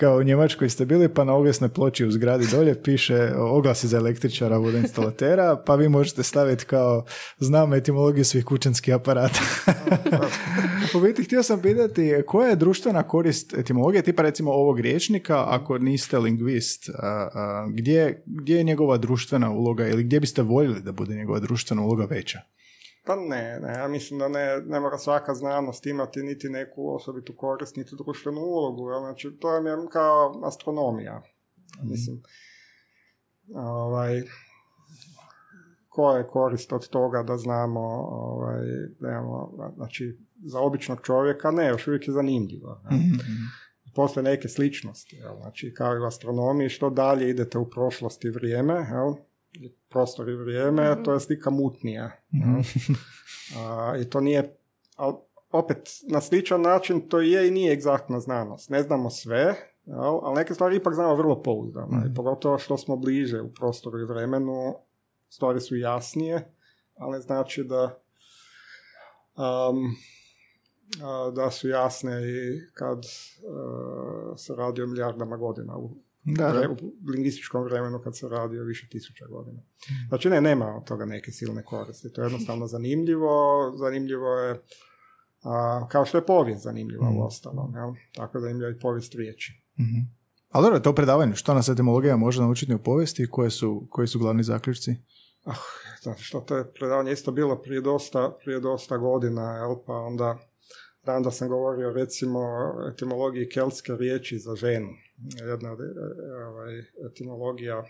kao 0.00 0.16
u 0.16 0.22
Njemačkoj 0.22 0.70
ste 0.70 0.84
bili, 0.84 1.08
pa 1.08 1.24
na 1.24 1.34
oglasnoj 1.34 1.68
ploči 1.68 2.06
u 2.06 2.10
zgradi 2.10 2.46
dolje 2.50 2.82
piše 2.82 3.32
oglasi 3.36 3.88
za 3.88 3.96
električara, 3.96 4.56
vodoinstalatera, 4.56 5.62
pa 5.66 5.74
vi 5.74 5.88
možete 5.88 6.22
staviti 6.22 6.64
kao 6.64 7.04
znam 7.38 7.74
etimologiju 7.74 8.24
svih 8.24 8.44
kućanskih 8.44 8.94
aparata. 8.94 9.40
u 10.96 11.00
biti 11.00 11.24
htio 11.24 11.42
sam 11.42 11.62
pitati 11.62 12.22
koja 12.26 12.48
je 12.48 12.56
društvena 12.56 13.02
korist 13.02 13.54
etimologije, 13.54 14.02
tipa 14.02 14.22
recimo 14.22 14.52
ovog 14.52 14.80
riječnika, 14.80 15.44
ako 15.48 15.78
niste 15.78 16.18
lingvist, 16.18 16.90
gdje, 17.68 18.22
gdje 18.26 18.56
je 18.56 18.64
njegova 18.64 18.96
društvena 18.96 19.50
uloga 19.50 19.88
ili 19.88 20.04
gdje 20.04 20.20
biste 20.20 20.42
voljeli 20.42 20.82
da 20.82 20.92
bude 20.92 21.14
njegova 21.14 21.38
društvena 21.40 21.82
uloga 21.82 22.04
veća? 22.04 22.40
Pa 23.04 23.16
ne, 23.16 23.60
ne, 23.60 23.72
ja 23.78 23.88
mislim 23.88 24.18
da 24.18 24.28
ne, 24.28 24.60
ne 24.66 24.80
mora 24.80 24.98
svaka 24.98 25.34
znanost 25.34 25.86
imati 25.86 26.22
niti 26.22 26.48
neku 26.48 26.94
osobitu 26.94 27.36
korist, 27.36 27.76
niti 27.76 27.96
društvenu 28.04 28.40
ulogu, 28.40 28.88
znači 29.00 29.36
to 29.40 29.54
je 29.54 29.62
kao 29.92 30.40
astronomija, 30.44 31.22
mhm. 31.78 31.90
mislim, 31.90 32.22
ovaj, 33.54 34.22
koja 35.88 36.18
je 36.18 36.26
korist 36.26 36.72
od 36.72 36.88
toga 36.88 37.22
da 37.22 37.36
znamo, 37.36 37.80
ovaj, 38.10 38.66
nemamo, 39.00 39.52
znači, 39.76 40.18
za 40.44 40.60
običnog 40.60 41.00
čovjeka 41.02 41.50
ne, 41.50 41.66
još 41.66 41.86
uvijek 41.86 42.08
je 42.08 42.14
zanimljivo. 42.14 42.80
mm 42.90 43.18
Postoje 43.94 44.24
neke 44.24 44.48
sličnosti, 44.48 45.16
jel? 45.16 45.36
znači 45.36 45.74
kao 45.74 45.96
i 45.96 46.00
u 46.00 46.04
astronomiji, 46.04 46.68
što 46.68 46.90
dalje 46.90 47.30
idete 47.30 47.58
u 47.58 47.70
prošlosti 47.70 48.28
i 48.28 48.30
vrijeme, 48.30 48.74
jel? 48.74 49.14
Prostor 49.88 50.28
i 50.28 50.36
vrijeme, 50.36 50.94
mm 50.94 51.04
to 51.04 51.12
je 51.12 51.20
slika 51.20 51.50
mutnija. 51.50 52.10
mm 52.30 52.60
I 54.00 54.10
to 54.10 54.20
nije, 54.20 54.56
ali 54.96 55.14
opet 55.50 55.90
na 56.08 56.20
sličan 56.20 56.62
način 56.62 57.08
to 57.08 57.20
je 57.20 57.48
i 57.48 57.50
nije 57.50 57.72
egzaktna 57.72 58.20
znanost. 58.20 58.70
Ne 58.70 58.82
znamo 58.82 59.10
sve, 59.10 59.54
ali 60.22 60.34
neke 60.34 60.54
stvari 60.54 60.76
ipak 60.76 60.94
znamo 60.94 61.14
vrlo 61.14 61.42
pouzdano. 61.42 61.86
mm 61.86 62.10
I 62.10 62.14
pogotovo 62.14 62.58
što 62.58 62.76
smo 62.76 62.96
bliže 62.96 63.40
u 63.40 63.52
prostoru 63.52 64.00
i 64.00 64.04
vremenu, 64.04 64.74
stvari 65.28 65.60
su 65.60 65.76
jasnije, 65.76 66.54
ali 66.96 67.22
znači 67.22 67.64
da 67.64 68.00
um, 69.36 69.96
da 71.34 71.50
su 71.50 71.68
jasne 71.68 72.22
i 72.28 72.60
kad 72.74 72.98
uh, 72.98 74.36
se 74.36 74.54
radi 74.54 74.82
o 74.82 74.86
milijardama 74.86 75.36
godina 75.36 75.76
u 75.76 75.90
da, 76.24 76.52
da. 76.52 76.70
u 76.70 76.76
lingvističkom 77.10 77.64
vremenu 77.64 78.00
kad 78.04 78.16
se 78.16 78.28
radi 78.28 78.58
o 78.58 78.64
više 78.64 78.88
tisuća 78.88 79.26
godina. 79.26 79.60
Znači 80.08 80.30
ne, 80.30 80.40
nema 80.40 80.76
od 80.76 80.84
toga 80.84 81.04
neke 81.04 81.30
silne 81.30 81.62
koristi. 81.62 82.12
To 82.12 82.20
je 82.20 82.24
jednostavno 82.24 82.66
zanimljivo. 82.76 83.30
Zanimljivo 83.76 84.28
je 84.28 84.60
a, 85.42 85.86
kao 85.88 86.04
što 86.04 86.18
je 86.18 86.26
povijest 86.26 86.62
zanimljiva 86.62 87.10
mm. 87.10 87.16
u 87.16 87.26
ostalom. 87.26 87.74
Jel? 87.74 87.92
Tako 88.14 88.40
zanimljiva 88.40 88.70
i 88.70 88.78
povijest 88.78 89.14
riječi. 89.14 89.62
Mm-hmm. 89.80 90.20
Ali 90.50 90.64
dobro, 90.64 90.80
to 90.80 90.94
predavanje, 90.94 91.34
što 91.34 91.54
nas 91.54 91.68
etimologija 91.68 92.16
može 92.16 92.40
naučiti 92.40 92.74
u 92.74 92.78
povijesti 92.78 93.22
i 93.22 93.30
koje 93.30 93.50
su, 93.50 93.86
koji 93.90 94.08
su 94.08 94.18
glavni 94.18 94.42
zaključci? 94.42 94.96
Ah, 95.44 95.54
znači 96.02 96.24
što 96.24 96.40
to 96.40 96.56
je 96.56 96.72
predavanje 96.72 97.12
isto 97.12 97.32
bilo 97.32 97.62
prije 97.62 97.80
dosta, 97.80 98.36
prije 98.44 98.60
dosta 98.60 98.96
godina, 98.96 99.56
jel? 99.56 99.76
pa 99.86 99.92
onda 99.92 100.38
znam 101.04 101.22
da 101.22 101.30
sam 101.30 101.48
govorio 101.48 101.92
recimo 101.92 102.40
o 102.40 102.88
etimologiji 102.92 103.48
keltske 103.48 103.96
riječi 103.96 104.38
za 104.38 104.54
ženu 104.54 104.88
jedna 105.48 105.68
e, 105.68 106.44
ovaj, 106.46 106.78
etimologija 107.06 107.84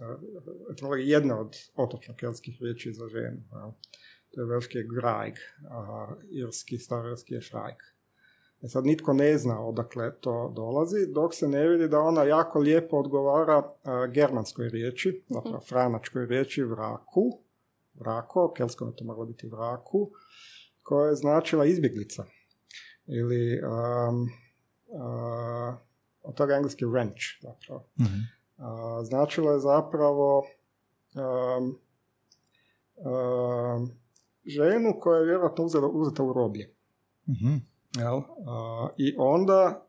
e, 0.00 0.04
etimologija 0.72 1.16
jedna 1.18 1.40
od 1.40 1.56
otočno-keltskih 1.76 2.62
riječi 2.62 2.92
za 2.92 3.08
ženu. 3.08 3.42
To 4.30 4.40
je 4.40 4.46
velski 4.46 4.78
grajg, 4.82 5.34
a 5.70 6.06
irski, 6.30 6.78
starorski 6.78 7.34
je 7.34 7.40
šrajk. 7.40 7.82
E 8.62 8.68
sad 8.68 8.84
nitko 8.84 9.12
ne 9.12 9.38
zna 9.38 9.60
odakle 9.66 10.12
to 10.20 10.52
dolazi, 10.56 11.06
dok 11.14 11.34
se 11.34 11.48
ne 11.48 11.68
vidi 11.68 11.88
da 11.88 12.00
ona 12.00 12.24
jako 12.24 12.58
lijepo 12.58 12.96
odgovara 12.96 13.62
germanskoj 14.12 14.68
riječi, 14.68 15.24
zapravo 15.28 15.56
mhm. 15.56 15.66
franačkoj 15.68 16.26
riječi 16.26 16.62
vraku, 16.62 17.38
vrako, 17.94 18.52
kelskom 18.56 18.92
to 18.96 19.04
moglo 19.04 19.26
biti 19.26 19.46
vraku, 19.46 20.10
koja 20.82 21.08
je 21.08 21.16
značila 21.16 21.64
izbjeglica. 21.66 22.24
Ili 23.06 23.60
um, 23.62 24.28
od 26.22 26.34
toga 26.34 26.54
engleski 26.54 26.84
wrench 26.84 27.42
zapravo. 27.42 27.86
mm 28.00 28.42
značilo 29.04 29.52
je 29.52 29.60
zapravo 29.60 30.38
um, 31.14 31.78
um, 32.96 33.90
ženu 34.46 34.98
koja 35.00 35.18
je 35.18 35.24
vjerojatno 35.24 35.64
uzela, 35.64 35.88
uzeta 35.88 36.22
u 36.22 36.32
roblje. 36.32 36.74
mm 37.26 37.72
Jel? 37.96 38.20
I 38.96 39.14
onda 39.18 39.86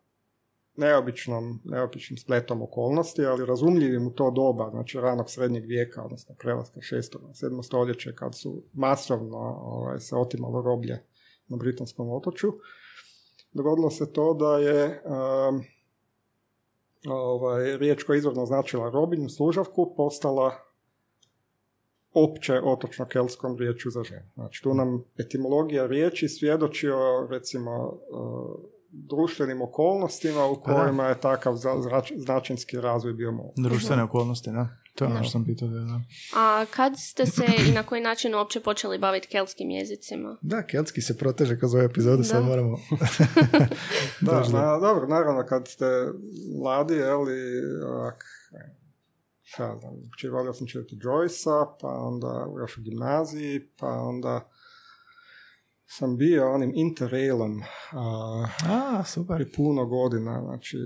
neobičnom, 0.76 1.62
neobičnim 1.64 2.18
spletom 2.18 2.62
okolnosti, 2.62 3.26
ali 3.26 3.46
razumljivim 3.46 4.08
u 4.08 4.12
to 4.12 4.32
doba, 4.32 4.70
znači 4.70 5.00
ranog 5.00 5.30
srednjeg 5.30 5.66
vijeka, 5.66 6.04
odnosno 6.04 6.36
prelaska 6.40 6.80
6. 6.80 7.18
7. 7.34 7.64
stoljeće, 7.64 8.16
kad 8.16 8.36
su 8.36 8.64
masovno 8.74 9.38
ovaj, 9.62 10.00
se 10.00 10.16
otimalo 10.16 10.62
roblje 10.62 11.04
na 11.48 11.58
britanskom 11.58 12.10
otoču, 12.10 12.48
dogodilo 13.52 13.90
se 13.90 14.14
to 14.14 14.34
da 14.34 14.58
je 14.58 15.02
um, 15.06 15.64
ovaj, 17.08 17.78
riječ 17.78 18.04
koja 18.04 18.18
izvorno 18.18 18.46
značila 18.46 18.90
robinju, 18.90 19.30
služavku, 19.30 19.94
postala 19.98 20.52
opće 22.14 22.62
otočno 22.64 23.06
kelskom 23.06 23.58
riječju 23.58 23.92
za 23.92 24.04
ženu. 24.04 24.30
Znači 24.34 24.64
tu 24.64 24.74
nam 24.74 25.04
etimologija 25.18 25.86
riječi 25.86 26.28
svjedoči 26.28 26.90
o 26.90 27.28
recimo 27.30 28.00
društvenim 28.94 29.62
okolnostima 29.62 30.46
u 30.46 30.56
pa 30.56 30.74
kojima 30.74 31.08
je 31.08 31.20
takav 31.20 31.56
značinski 32.16 32.82
razvoj 32.82 33.14
bio 33.14 33.32
moguć. 33.32 33.56
Društvene 33.58 34.04
okolnosti, 34.04 34.52
da. 34.52 34.68
To 34.96 35.06
je 35.06 35.12
ono 35.12 35.24
što 35.24 35.32
sam 35.32 35.46
pitao. 35.46 35.68
Da. 35.68 36.02
A 36.36 36.66
kad 36.76 36.94
ste 36.98 37.26
se 37.26 37.46
i 37.68 37.72
na 37.72 37.84
koji 37.84 38.02
način 38.02 38.36
uopće 38.36 38.60
počeli 38.60 38.98
baviti 38.98 39.28
kelskim 39.28 39.70
jezicima? 39.70 40.38
Da, 40.42 40.64
keltski 40.66 41.02
se 41.02 41.18
proteže 41.18 41.60
kroz 41.60 41.76
ovu 41.76 41.84
epizodu, 41.84 42.24
sad 42.24 42.46
moramo... 42.46 42.78
da, 44.22 44.40
na, 44.50 44.80
dobro, 44.80 45.08
naravno, 45.08 45.46
kad 45.46 45.68
ste 45.68 45.86
mladi, 46.62 46.94
jeli, 46.94 47.62
ak, 48.08 48.24
šta 49.42 49.78
znam, 49.80 50.54
sam 50.54 50.68
čitati 50.68 50.96
Joyce-a, 50.96 51.76
pa 51.82 51.88
onda 51.88 52.48
još 52.60 52.78
u 52.78 52.82
gimnaziji, 52.82 53.68
pa 53.80 53.88
onda 53.88 54.50
sam 55.86 56.18
bio 56.18 56.54
onim 56.54 56.72
interrailom 56.76 57.62
a, 57.92 59.04
super. 59.06 59.52
puno 59.56 59.86
godina, 59.86 60.42
znači 60.42 60.78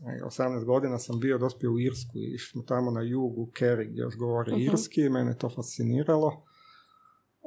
18 0.00 0.64
godina 0.64 0.98
sam 0.98 1.20
bio 1.20 1.38
dospio 1.38 1.72
u 1.72 1.80
Irsku 1.80 2.12
i 2.14 2.38
smo 2.38 2.62
tamo 2.62 2.90
na 2.90 3.02
jugu, 3.02 3.50
Kerry, 3.60 3.90
gdje 3.90 4.00
još 4.00 4.16
govori 4.16 4.52
uh 4.52 4.60
irski 4.60 5.00
i 5.00 5.08
mene 5.08 5.38
to 5.38 5.50
fasciniralo. 5.50 6.44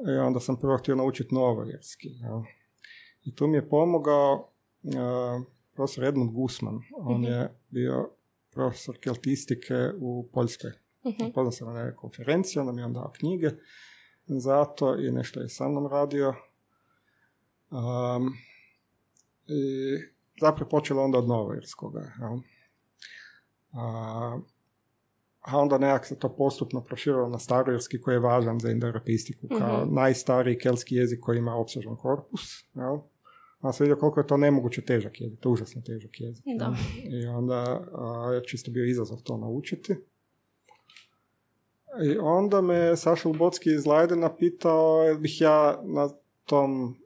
I 0.08 0.10
onda 0.10 0.40
sam 0.40 0.56
prvo 0.56 0.78
htio 0.78 0.94
naučiti 0.94 1.34
novo 1.34 1.64
irski. 1.64 2.08
Ja. 2.08 2.42
I 3.24 3.34
tu 3.34 3.46
mi 3.46 3.56
je 3.56 3.68
pomogao 3.68 4.52
uh, 4.82 5.46
profesor 5.74 6.04
Edmund 6.04 6.30
Gusman. 6.32 6.80
On 6.96 7.24
uh 7.24 7.28
je 7.28 7.60
bio 7.68 8.10
profesor 8.50 8.98
keltistike 9.00 9.74
u 10.00 10.28
Poljskoj. 10.32 10.70
Uh-huh. 11.04 11.32
Poznam 11.34 11.52
sam 11.52 11.74
na 11.74 11.96
konferenciji, 11.96 12.60
onda 12.60 12.72
mi 12.72 12.80
je 12.80 12.84
on 12.84 12.92
dao 12.92 13.12
knjige 13.18 13.50
zato 14.28 14.96
i 14.98 15.10
nešto 15.10 15.40
je 15.40 15.48
sa 15.48 15.68
mnom 15.68 15.86
radio. 15.86 16.34
Um, 17.70 18.34
I 19.46 19.98
zapravo 20.40 20.68
počelo 20.68 21.02
onda 21.02 21.18
od 21.18 21.28
Novoirskoga. 21.28 22.00
Ja. 22.00 22.38
A, 23.72 24.38
a 25.40 25.58
onda 25.58 25.78
nekak 25.78 26.06
se 26.06 26.18
to 26.18 26.36
postupno 26.36 26.84
proširilo 26.84 27.28
na 27.28 27.38
staroirski 27.38 28.00
koji 28.00 28.14
je 28.14 28.20
važan 28.20 28.60
za 28.60 28.70
indoeuropeistiku 28.70 29.48
kao 29.58 29.84
mm 29.84 29.94
najstariji 29.94 30.58
kelski 30.58 30.94
jezik 30.94 31.20
koji 31.20 31.38
ima 31.38 31.54
opsežan 31.54 31.96
korpus. 31.96 32.64
Jel? 32.74 32.98
A 33.60 33.72
sam 33.72 33.84
vidio 33.84 33.96
koliko 33.96 34.20
je 34.20 34.26
to 34.26 34.36
nemoguće 34.36 34.82
težak 34.82 35.20
jezik, 35.20 35.40
to 35.40 35.48
je 35.48 35.52
užasno 35.52 35.82
težak 35.82 36.20
jezik. 36.20 36.44
Da. 36.58 36.74
I 37.10 37.26
onda 37.26 37.80
je 38.34 38.44
čisto 38.44 38.70
bio 38.70 38.84
izazov 38.84 39.22
to 39.22 39.36
naučiti. 39.36 39.96
I 42.02 42.18
onda 42.20 42.60
me 42.60 42.96
Saša 42.96 43.28
Lubocki 43.28 43.70
iz 43.70 43.86
Lajdena 43.86 44.36
pitao 44.36 45.14
bih 45.20 45.40
ja 45.40 45.80
na 45.84 46.08
tom 46.44 46.96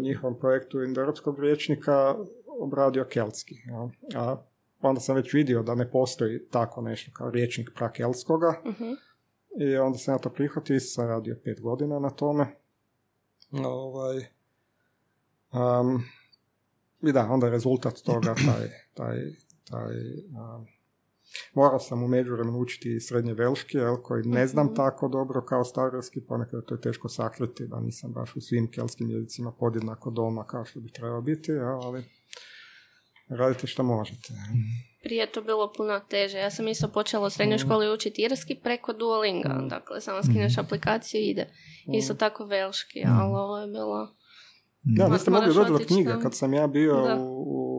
njihovom 0.00 0.38
projektu 0.38 0.82
indoeuropskog 0.82 1.40
rječnika 1.40 2.14
obradio 2.60 3.04
keltski. 3.04 3.54
A 4.14 4.36
onda 4.82 5.00
sam 5.00 5.16
već 5.16 5.34
vidio 5.34 5.62
da 5.62 5.74
ne 5.74 5.90
postoji 5.90 6.48
tako 6.50 6.80
nešto 6.80 7.10
kao 7.12 7.30
riječnik 7.30 7.70
prakelskoga. 7.74 8.62
uh 8.64 8.76
I 9.58 9.76
onda 9.76 9.98
sam 9.98 10.14
ja 10.14 10.18
to 10.18 10.30
prihvatio 10.30 10.76
i 10.76 10.80
sam 10.80 11.08
radio 11.08 11.36
pet 11.44 11.60
godina 11.60 11.98
na 11.98 12.10
tome. 12.10 12.46
Ovaj, 13.64 14.16
um, 15.52 16.04
I 17.02 17.12
da, 17.12 17.28
onda 17.30 17.46
je 17.46 17.52
rezultat 17.52 17.94
toga 18.04 18.34
taj, 18.34 18.68
taj, 18.94 19.16
taj 19.70 19.94
Morao 21.54 21.78
sam 21.78 22.02
u 22.02 22.08
međuvremenu 22.08 22.58
učiti 22.58 23.00
srednje 23.00 23.34
velški, 23.34 23.76
jel, 23.76 23.96
koji 23.96 24.22
ne 24.24 24.46
znam 24.46 24.66
mhm. 24.66 24.74
tako 24.74 25.08
dobro 25.08 25.40
kao 25.40 25.64
starorski, 25.64 26.20
ponekad 26.20 26.64
to 26.66 26.74
je 26.74 26.80
teško 26.80 27.08
sakriti, 27.08 27.66
da 27.66 27.80
nisam 27.80 28.12
baš 28.12 28.36
u 28.36 28.40
svim 28.40 28.70
kelskim 28.70 29.10
jezicima 29.10 29.52
podjednako 29.52 30.10
doma 30.10 30.44
kao 30.44 30.64
što 30.64 30.80
bi 30.80 30.92
trebao 30.92 31.20
biti, 31.20 31.50
jel, 31.50 31.82
ali 31.82 32.04
radite 33.28 33.66
što 33.66 33.82
možete. 33.82 34.28
Prije 35.02 35.26
to 35.26 35.42
bilo 35.42 35.72
puno 35.76 36.00
teže. 36.08 36.38
Ja 36.38 36.50
sam 36.50 36.68
isto 36.68 36.88
počela 36.88 37.26
u 37.26 37.30
srednjoj 37.30 37.56
mhm. 37.56 37.66
školi 37.66 37.92
učiti 37.92 38.22
irski 38.22 38.54
preko 38.54 38.92
Duolinga. 38.92 39.48
Mm. 39.48 39.68
Dakle, 39.68 40.00
samo 40.00 40.22
skineš 40.22 40.52
mhm. 40.52 40.66
aplikaciju 40.66 41.20
i 41.20 41.30
ide. 41.30 41.46
Isto 41.94 42.14
tako 42.14 42.44
velški, 42.44 43.02
ali 43.06 43.34
ovo 43.34 43.58
je 43.58 43.66
bilo... 43.66 44.14
Da, 44.82 45.08
niste 45.08 45.30
mogli 45.30 45.54
doći 45.54 45.70
do 45.70 45.78
knjiga. 45.78 46.18
Kad 46.22 46.34
sam 46.34 46.54
ja 46.54 46.66
bio 46.66 46.96
u 47.18 47.71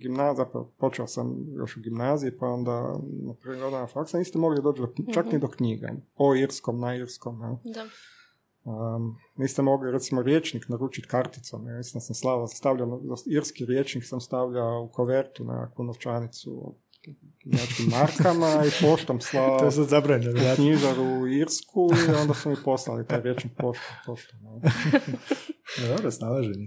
gimnazija, 0.00 0.46
pa 0.52 0.64
počeo 0.78 1.06
sam 1.06 1.46
još 1.56 1.76
u 1.76 1.80
gimnaziji, 1.80 2.38
pa 2.38 2.46
onda 2.46 2.98
na 3.26 3.34
prvim 3.34 3.60
godinama 3.60 3.86
faksa, 3.86 4.18
niste 4.18 4.38
mogli 4.38 4.62
doći 4.62 4.80
do, 4.80 5.12
čak 5.14 5.32
ni 5.32 5.38
do 5.38 5.48
knjiga. 5.48 5.92
O 6.16 6.34
irskom, 6.34 6.80
na 6.80 6.96
irskom. 6.96 7.40
Ja. 7.40 7.58
Da. 7.74 7.86
Um, 8.64 9.16
niste 9.36 9.62
mogli 9.62 9.92
recimo 9.92 10.22
riječnik 10.22 10.68
naručiti 10.68 11.08
karticom. 11.08 11.68
Ja 11.68 11.76
mislim 11.76 12.00
sam 12.00 12.14
slava, 12.14 12.46
stavljao, 12.46 13.00
irski 13.26 13.64
riječnik 13.64 14.04
sam 14.04 14.20
stavljao 14.20 14.82
u 14.82 14.88
kovertu 14.88 15.44
na 15.44 15.60
nekakvu 15.60 15.84
novčanicu 15.84 16.74
nekim 17.44 17.86
markama 17.98 18.62
i 18.66 18.70
poštom 18.86 19.20
slao 19.20 19.58
to 19.58 19.64
je 19.64 19.70
sad 19.70 19.88
zabranjeno, 19.88 20.54
knjižar 20.54 21.00
u 21.00 21.26
Irsku 21.28 21.90
i 22.08 22.14
onda 22.14 22.34
su 22.34 22.50
mi 22.50 22.56
poslali 22.64 23.06
taj 23.06 23.20
riječnik 23.20 23.52
poštom. 23.56 23.94
poštom 24.06 24.38
Dobro, 25.88 26.10
snalaženje. 26.10 26.66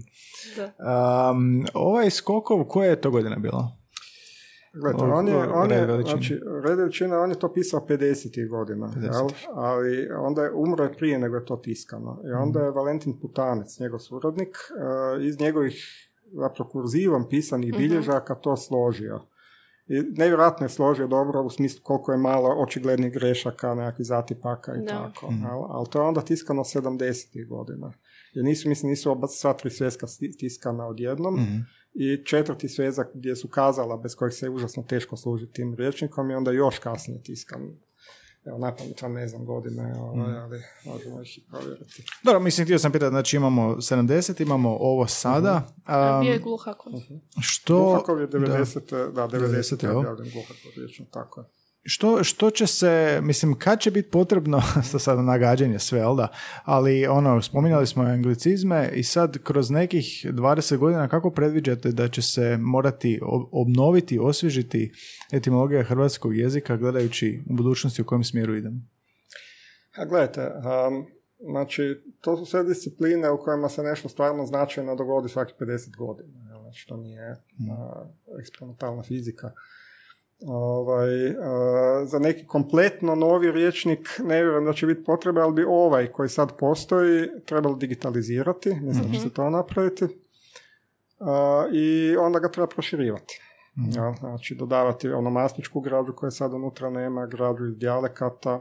Um, 0.58 1.66
ovaj 1.74 2.10
Skokov, 2.10 2.64
koje 2.64 2.88
je 2.88 3.00
to 3.00 3.10
godina 3.10 3.36
bilo? 3.36 3.72
Gledajte, 4.74 5.04
on 5.04 5.28
je, 5.28 5.36
on 5.36 5.70
je, 5.70 6.02
znači, 6.02 6.40
red 6.64 6.78
veličina, 6.78 7.20
on 7.20 7.30
je 7.30 7.38
to 7.38 7.52
pisao 7.52 7.86
50. 7.88 8.48
godina, 8.48 8.86
50. 8.96 9.02
Jel? 9.02 9.28
ali 9.54 10.08
onda 10.18 10.42
je 10.42 10.52
umro 10.52 10.84
je 10.84 10.92
prije 10.92 11.18
nego 11.18 11.36
je 11.36 11.44
to 11.44 11.56
tiskano. 11.56 12.20
I 12.30 12.32
onda 12.32 12.60
je 12.60 12.70
Valentin 12.70 13.20
Putanec, 13.20 13.78
njegov 13.80 13.98
suradnik, 13.98 14.56
uh, 14.56 15.24
iz 15.24 15.40
njegovih 15.40 15.74
zapravo 16.32 16.70
kurzivom 16.70 17.28
pisanih 17.28 17.72
uh 17.72 17.78
bilježaka 17.78 18.34
to 18.34 18.56
složio. 18.56 19.20
I 19.86 20.02
nevjerojatno 20.02 20.64
je 20.64 20.70
složio 20.70 21.06
dobro 21.06 21.42
u 21.42 21.50
smislu 21.50 21.80
koliko 21.82 22.12
je 22.12 22.18
malo 22.18 22.62
očiglednih 22.62 23.12
grešaka, 23.12 23.74
nekakvih 23.74 24.06
zatipaka 24.06 24.74
i 24.74 24.78
no. 24.78 24.86
tako. 24.86 25.30
mm 25.30 25.44
Ali 25.70 25.86
to 25.90 25.98
je 25.98 26.06
onda 26.08 26.20
tiskano 26.20 26.62
70. 26.62 27.48
godina. 27.48 27.92
Jer 28.34 28.44
nisu, 28.44 28.68
mislim, 28.68 28.90
nisu 28.90 29.10
oba 29.10 29.28
sva 29.28 29.52
tri 29.52 29.70
sveska 29.70 30.06
tiskana 30.38 30.86
odjednom. 30.86 31.34
mm 31.34 31.66
I 31.96 32.24
četvrti 32.24 32.68
svezak 32.68 33.10
gdje 33.14 33.36
su 33.36 33.48
kazala 33.48 33.96
bez 33.96 34.14
kojih 34.14 34.34
se 34.34 34.46
je 34.46 34.50
užasno 34.50 34.82
teško 34.82 35.16
služiti 35.16 35.52
tim 35.52 35.74
rječnikom 35.74 36.30
i 36.30 36.34
onda 36.34 36.50
još 36.50 36.78
kasnije 36.78 37.22
tiskan 37.22 37.60
Evo, 38.44 38.58
napamet 38.58 39.02
ne 39.08 39.28
znam 39.28 39.44
godine, 39.44 39.94
ovaj, 40.00 40.32
mm. 40.32 40.36
ali 40.36 40.62
možemo 40.84 41.22
ih 41.22 41.38
i 41.38 41.42
provjeriti. 41.50 42.04
Dobro, 42.22 42.40
mislim, 42.40 42.66
htio 42.66 42.78
sam 42.78 42.92
pitati, 42.92 43.10
znači 43.10 43.36
imamo 43.36 43.62
70, 43.76 44.42
imamo 44.42 44.76
ovo 44.80 45.06
sada. 45.06 45.62
Uh-huh. 45.86 46.18
Um, 46.18 46.24
bio 46.24 46.32
je 46.32 46.38
Gluhakov. 46.38 46.92
Uh-huh. 46.92 47.20
Što... 47.40 47.78
Gluhakov 47.78 48.20
je 48.20 48.28
90, 48.28 49.12
da, 49.12 49.26
da 49.26 49.38
90, 49.38 49.48
90 49.48 49.84
je 49.84 49.90
objavljen 49.90 50.30
Gluhakov, 50.32 51.06
tako 51.10 51.40
je. 51.40 51.46
Što, 51.86 52.24
što 52.24 52.50
će 52.50 52.66
se, 52.66 53.20
mislim, 53.22 53.58
kad 53.58 53.80
će 53.80 53.90
biti 53.90 54.10
potrebno, 54.10 54.62
sa 54.90 54.98
sada 54.98 55.22
nagađanje 55.22 55.78
sve, 55.78 55.98
jel 55.98 56.16
da? 56.16 56.28
Ali 56.64 57.06
ono, 57.06 57.42
spominjali 57.42 57.86
smo 57.86 58.02
anglicizme 58.02 58.90
i 58.94 59.02
sad 59.02 59.38
kroz 59.42 59.70
nekih 59.70 60.26
20 60.32 60.76
godina 60.76 61.08
kako 61.08 61.30
predviđate 61.30 61.92
da 61.92 62.08
će 62.08 62.22
se 62.22 62.56
morati 62.60 63.20
obnoviti, 63.52 64.18
osvježiti 64.18 64.92
etimologija 65.32 65.82
hrvatskog 65.82 66.36
jezika 66.36 66.76
gledajući 66.76 67.42
u 67.50 67.54
budućnosti 67.54 68.02
u 68.02 68.04
kojem 68.04 68.24
smjeru 68.24 68.56
idemo? 68.56 68.80
A 69.96 70.04
gledajte, 70.04 70.40
um, 70.40 71.06
znači, 71.38 71.82
to 72.20 72.36
su 72.36 72.46
sve 72.46 72.64
discipline 72.64 73.30
u 73.30 73.38
kojima 73.38 73.68
se 73.68 73.82
nešto 73.82 74.08
stvarno 74.08 74.46
značajno 74.46 74.96
dogodi 74.96 75.28
svaki 75.28 75.52
50 75.60 75.96
godina. 75.96 76.44
Znači, 76.62 76.86
to 76.88 76.96
nije 76.96 77.30
mm. 77.32 78.40
eksperimentalna 78.40 79.02
fizika. 79.02 79.52
Ovaj, 80.46 81.08
za 82.04 82.18
neki 82.18 82.46
kompletno 82.46 83.14
novi 83.14 83.52
riječnik 83.52 84.20
ne 84.24 84.34
vjerujem 84.34 84.64
da 84.64 84.72
će 84.72 84.86
biti 84.86 85.04
potrebe, 85.04 85.40
ali 85.40 85.52
bi 85.52 85.64
ovaj 85.68 86.06
koji 86.06 86.28
sad 86.28 86.56
postoji 86.58 87.28
trebalo 87.46 87.76
digitalizirati, 87.76 88.74
ne 88.74 88.92
znam 88.92 89.06
mm-hmm. 89.06 89.20
se 89.20 89.30
to 89.30 89.50
napraviti, 89.50 90.04
i 91.72 92.16
onda 92.16 92.38
ga 92.38 92.50
treba 92.50 92.66
proširivati. 92.66 93.40
mm 93.76 93.96
Ja, 93.96 94.14
znači 94.20 94.54
dodavati 94.54 95.08
onomastičku 95.08 95.80
građu 95.80 96.12
koja 96.12 96.30
sad 96.30 96.52
unutra 96.52 96.90
nema, 96.90 97.26
građu 97.26 97.66
iz 97.66 97.78
dijalekata, 97.78 98.60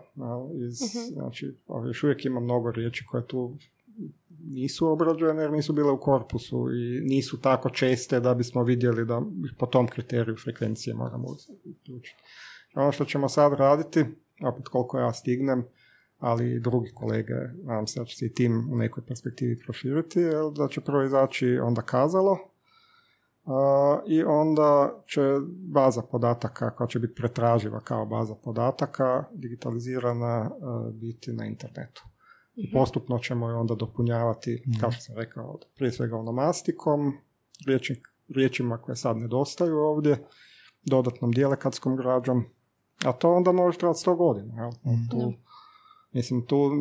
iz, 0.68 0.82
mm 0.82 1.14
znači 1.14 1.58
još 1.86 2.04
uvijek 2.04 2.26
ima 2.26 2.40
mnogo 2.40 2.72
riječi 2.72 3.06
koje 3.06 3.28
tu 3.28 3.56
nisu 4.44 4.88
obrađene 4.88 5.42
jer 5.42 5.52
nisu 5.52 5.74
bile 5.74 5.92
u 5.92 6.00
korpusu 6.00 6.68
i 6.72 7.02
nisu 7.02 7.42
tako 7.42 7.70
česte 7.70 8.20
da 8.20 8.34
bismo 8.34 8.64
vidjeli 8.64 9.06
da 9.06 9.22
po 9.58 9.66
tom 9.66 9.88
kriteriju 9.88 10.36
frekvencije 10.44 10.94
moramo 10.96 11.28
uključiti. 11.66 12.24
Ono 12.76 12.92
što 12.92 13.06
ćemo 13.06 13.30
sad 13.30 13.54
raditi, 13.54 14.06
opet 14.46 14.68
koliko 14.68 15.00
ja 15.00 15.14
stignem, 15.14 15.66
ali 16.20 16.52
i 16.52 16.60
drugi 16.60 16.92
kolege, 16.94 17.34
nadam 17.64 17.88
se 17.88 18.00
da 18.00 18.06
će 18.06 18.18
se 18.18 18.26
i 18.26 18.34
tim 18.34 18.70
u 18.72 18.76
nekoj 18.76 19.06
perspektivi 19.06 19.60
proširiti, 19.60 20.20
da 20.58 20.68
će 20.68 20.82
prvo 20.82 21.04
izaći 21.04 21.60
onda 21.64 21.82
kazalo, 21.82 22.38
i 24.08 24.24
onda 24.24 25.04
će 25.08 25.22
baza 25.50 26.02
podataka 26.02 26.70
koja 26.70 26.88
će 26.88 27.00
biti 27.00 27.16
pretraživa 27.16 27.80
kao 27.80 28.06
baza 28.06 28.36
podataka 28.36 29.24
digitalizirana 29.34 30.52
biti 30.94 31.34
na 31.34 31.46
internetu 31.46 32.04
i 32.56 32.68
mhm. 32.68 32.78
postupno 32.78 33.20
ćemo 33.20 33.50
je 33.50 33.56
onda 33.56 33.76
dopunjavati, 33.76 34.64
mm 34.68 34.80
kao 34.82 34.92
što 34.92 35.02
sam 35.02 35.16
rekao, 35.16 35.60
prije 35.76 35.92
svega 35.92 36.18
onomastikom, 36.18 37.14
riječima 38.28 38.78
koje 38.78 38.96
sad 38.96 39.18
nedostaju 39.18 39.78
ovdje, 39.78 40.28
dodatnom 40.86 41.32
dijelekatskom 41.32 41.96
građom, 41.96 42.46
a 43.06 43.12
to 43.12 43.34
onda 43.34 43.52
može 43.52 43.78
trebati 43.78 44.00
sto 44.00 44.16
godina. 44.16 44.54
Jel? 44.56 44.70
mm 44.70 45.10
Tu, 45.12 45.34
mislim, 46.12 46.46
tu 46.46 46.72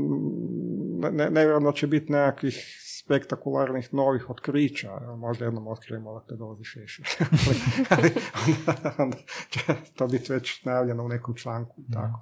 ne, 1.13 1.31
ne, 1.31 1.47
će 1.73 1.87
biti 1.87 2.13
nekakvih 2.13 2.79
spektakularnih 3.05 3.95
novih 3.95 4.31
otkrića. 4.31 5.01
Možda 5.17 5.45
jednom 5.45 5.69
otkrijemo 5.69 6.15
da 6.15 6.27
te 6.27 6.37
dolazi 6.37 6.65
šešir. 6.65 7.07
ali 7.91 8.15
onda, 8.41 8.95
onda 8.99 9.17
će 9.51 9.61
to 9.97 10.07
biti 10.07 10.33
već 10.33 10.65
najavljeno 10.65 11.05
u 11.05 11.09
nekom 11.09 11.35
članku. 11.35 11.83
Tako. 11.93 12.21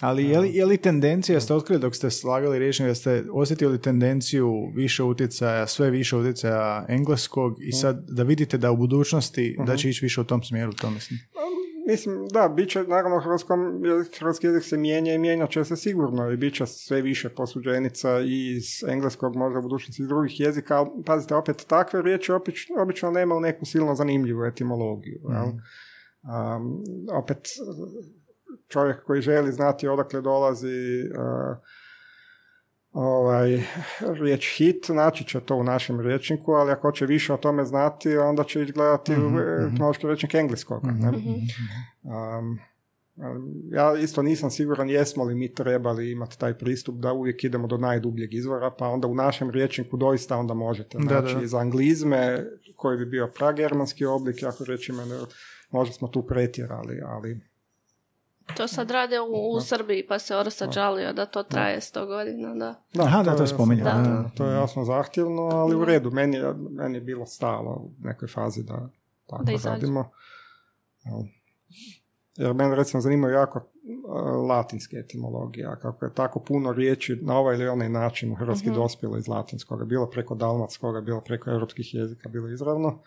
Ali 0.00 0.24
je 0.24 0.40
li, 0.40 0.50
je 0.54 0.66
li 0.66 0.76
tendencija, 0.76 1.40
ste 1.40 1.54
otkrili 1.54 1.80
dok 1.80 1.94
ste 1.94 2.10
slagali 2.10 2.58
rječnik, 2.58 2.88
da 2.88 2.94
ste 2.94 3.24
osjetili 3.32 3.80
tendenciju 3.80 4.52
više 4.74 5.02
utjecaja, 5.02 5.66
sve 5.66 5.90
više 5.90 6.16
utjecaja 6.16 6.86
engleskog 6.88 7.56
i 7.60 7.72
sad 7.72 8.04
da 8.08 8.22
vidite 8.22 8.58
da 8.58 8.70
u 8.70 8.76
budućnosti 8.76 9.56
da 9.66 9.76
će 9.76 9.90
ići 9.90 10.04
više 10.04 10.20
u 10.20 10.24
tom 10.24 10.42
smjeru, 10.42 10.72
to 10.72 10.90
mislim? 10.90 11.20
Mislim, 11.88 12.28
da, 12.32 12.48
bit 12.48 12.70
će, 12.70 12.82
naravno, 12.82 13.20
hrvatskom, 13.20 13.58
hrvatski 14.18 14.46
jezik 14.46 14.62
se 14.62 14.76
mijenja 14.76 15.14
i 15.14 15.18
mijenja 15.18 15.46
će 15.46 15.64
se 15.64 15.76
sigurno 15.76 16.30
i 16.30 16.36
bit 16.36 16.54
će 16.54 16.66
sve 16.66 17.02
više 17.02 17.28
posuđenica 17.28 18.20
i 18.20 18.56
iz 18.56 18.84
engleskog, 18.88 19.36
možda 19.36 19.58
u 19.58 19.62
budućnosti 19.62 20.02
iz 20.02 20.08
drugih 20.08 20.40
jezika, 20.40 20.76
ali 20.76 20.88
pazite, 21.06 21.34
opet 21.34 21.64
takve 21.68 22.02
riječi 22.02 22.32
obično, 22.32 22.82
obično 22.82 23.10
nema 23.10 23.34
u 23.34 23.40
neku 23.40 23.66
silno 23.66 23.94
zanimljivu 23.94 24.44
etimologiju. 24.44 25.20
Mm. 25.28 25.58
opet, 27.12 27.48
čovjek 28.68 29.02
koji 29.02 29.20
želi 29.20 29.52
znati 29.52 29.88
odakle 29.88 30.20
dolazi 30.20 31.02
uh, 31.10 31.56
ovaj, 32.92 33.62
riječ 34.00 34.56
hit, 34.56 34.88
naći 34.88 35.24
će 35.24 35.40
to 35.40 35.56
u 35.56 35.64
našem 35.64 36.00
rječniku, 36.00 36.52
ali 36.52 36.72
ako 36.72 36.92
će 36.92 37.06
više 37.06 37.32
o 37.32 37.36
tome 37.36 37.64
znati, 37.64 38.16
onda 38.16 38.44
će 38.44 38.62
ići 38.62 38.72
gledati 38.72 39.12
mm-hmm. 39.12 39.26
u 39.26 39.30
mhm, 39.30 39.74
mhm. 39.74 40.06
rječnik 40.08 40.34
engleskog. 40.34 40.82
Um, 42.02 42.58
ja 43.70 43.94
isto 43.98 44.22
nisam 44.22 44.50
siguran 44.50 44.90
jesmo 44.90 45.24
li 45.24 45.34
mi 45.34 45.54
trebali 45.54 46.10
imati 46.10 46.38
taj 46.38 46.58
pristup 46.58 46.94
da 46.94 47.12
uvijek 47.12 47.44
idemo 47.44 47.66
do 47.66 47.76
najdubljeg 47.76 48.34
izvora, 48.34 48.70
pa 48.70 48.88
onda 48.88 49.08
u 49.08 49.14
našem 49.14 49.50
rječniku 49.50 49.96
doista 49.96 50.36
onda 50.36 50.54
možete 50.54 50.98
znači 50.98 51.34
da, 51.34 51.46
za 51.46 51.58
anglizme 51.58 52.44
koji 52.76 52.98
bi 52.98 53.06
bio 53.06 53.30
pragermanski 53.38 54.04
oblik, 54.04 54.42
ako 54.42 54.64
rećemo 54.64 55.02
možda 55.70 55.92
smo 55.94 56.08
tu 56.08 56.26
pretjerali, 56.26 57.00
ali 57.06 57.40
to 58.56 58.68
sad 58.68 58.90
rade 58.90 59.20
u, 59.20 59.56
u 59.56 59.60
Srbiji, 59.60 60.06
pa 60.06 60.18
se 60.18 60.36
Orsa 60.36 60.70
žalio 60.70 61.12
da 61.12 61.26
to 61.26 61.42
traje 61.42 61.80
sto 61.80 62.06
godina, 62.06 62.54
da. 62.54 62.74
da 62.94 63.02
Aha, 63.02 63.22
da, 63.22 63.36
to 63.36 63.42
je 63.42 63.46
spominjao. 63.46 64.02
Da. 64.02 64.30
To 64.36 64.46
je 64.46 64.54
jasno 64.54 64.84
zahtjevno, 64.84 65.42
ali 65.42 65.76
u 65.76 65.84
redu. 65.84 66.10
Meni, 66.10 66.38
meni 66.70 66.96
je 66.96 67.00
bilo 67.00 67.26
stalo 67.26 67.70
u 67.70 67.90
nekoj 67.98 68.28
fazi 68.28 68.62
da 68.62 68.88
tako 69.26 69.44
da 69.44 69.70
radimo. 69.70 70.10
Jer 72.36 72.54
mene 72.54 72.74
recimo 72.74 73.00
zanimaju 73.00 73.34
jako 73.34 73.60
latinske 74.48 74.96
etimologije, 74.96 75.76
kako 75.82 76.04
je 76.04 76.14
tako 76.14 76.40
puno 76.40 76.72
riječi 76.72 77.18
na 77.22 77.38
ovaj 77.38 77.56
ili 77.56 77.68
onaj 77.68 77.88
način 77.88 78.32
u 78.32 78.34
hrvatski 78.34 78.70
uh-huh. 78.70 78.74
dospjelo 78.74 79.18
iz 79.18 79.28
latinskoga, 79.28 79.84
bilo 79.84 80.10
preko 80.10 80.34
dalmatskoga, 80.34 81.00
bilo 81.00 81.20
preko 81.20 81.50
europskih 81.50 81.94
jezika, 81.94 82.28
bilo 82.28 82.48
izravno. 82.48 82.98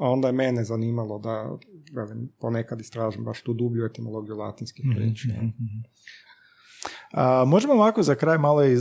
A 0.00 0.10
onda 0.10 0.28
je 0.28 0.32
mene 0.32 0.64
zanimalo 0.64 1.18
da 1.18 1.58
velim, 1.92 2.32
ponekad 2.40 2.80
istražim 2.80 3.24
baš 3.24 3.42
tu 3.42 3.52
dublju 3.52 3.84
etimologiju 3.84 4.36
latinskih 4.36 4.84
mm 4.84 4.98
riječi. 4.98 5.28
Mm-hmm. 5.28 5.82
A, 7.12 7.44
možemo 7.46 7.74
ovako 7.74 8.02
za 8.02 8.14
kraj 8.14 8.38
malo 8.38 8.64
i 8.64 8.76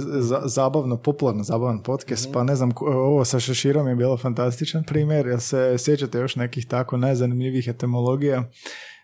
zabavno, 0.46 0.98
popularno 0.98 1.44
zabavan 1.44 1.84
podcast, 1.84 2.26
mhm. 2.26 2.34
pa 2.34 2.44
ne 2.44 2.56
znam, 2.56 2.72
ovo 2.82 3.26
sa 3.26 3.40
šeširom 3.40 3.88
je 3.88 3.96
bilo 3.96 4.18
fantastičan 4.18 4.84
primjer, 4.84 5.28
jel 5.28 5.40
se 5.40 5.76
sjećate 5.78 6.20
još 6.20 6.36
nekih 6.36 6.68
tako 6.68 6.98
najzanimljivih 6.98 7.68
etimologija 7.68 8.44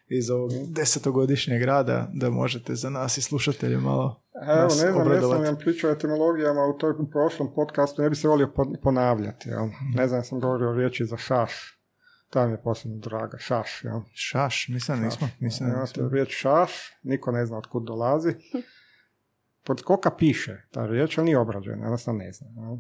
iz 0.07 0.30
ovog 0.30 0.51
mhm. 0.51 0.74
desetogodišnjeg 0.74 1.63
rada, 1.63 2.11
da 2.13 2.30
možete 2.30 2.76
za 2.76 2.89
nas 2.89 3.18
i 3.18 3.22
slušatelje 3.22 3.78
malo 3.78 4.22
Evo, 4.47 4.63
ne 4.63 4.91
znam, 4.91 5.07
ne 5.07 5.22
sam 5.22 5.43
vam 5.43 5.55
pričao 5.59 5.89
o 5.89 5.93
etimologijama 5.93 6.61
u 6.66 6.78
toj 6.78 6.93
prošlom 7.11 7.53
podcastu, 7.55 8.01
ne 8.01 8.09
bi 8.09 8.16
se 8.16 8.28
volio 8.28 8.53
ponavljati, 8.84 9.49
jel? 9.49 9.66
Mhm. 9.66 9.97
Ne 9.97 10.07
znam, 10.07 10.24
sam 10.24 10.39
govorio 10.39 10.70
o 10.70 10.74
riječi 10.74 11.05
za 11.05 11.18
šaš, 11.18 11.75
ta 12.36 12.48
mi 12.48 12.54
je 12.54 12.62
posebno 12.62 12.98
draga, 12.98 13.38
šaš, 13.38 13.84
jel? 13.84 14.02
Šaš, 14.14 14.68
mislim, 14.68 15.02
nismo. 15.02 15.30
Mislim, 15.40 15.70
nismo. 15.80 16.10
riječ 16.10 16.36
šaš, 16.38 16.72
niko 17.04 17.32
ne 17.32 17.46
zna 17.46 17.58
od 17.58 17.68
kud 17.68 17.84
dolazi. 17.84 18.34
Pod 19.68 19.82
koka 19.82 20.12
piše 20.12 20.62
ta 20.72 20.86
riječ, 20.86 21.18
ali 21.18 21.26
nije 21.26 21.40
obrađena, 21.40 21.84
jednostavno 21.84 22.18
ne 22.18 22.32
znam. 22.32 22.54
Jel? 22.58 22.78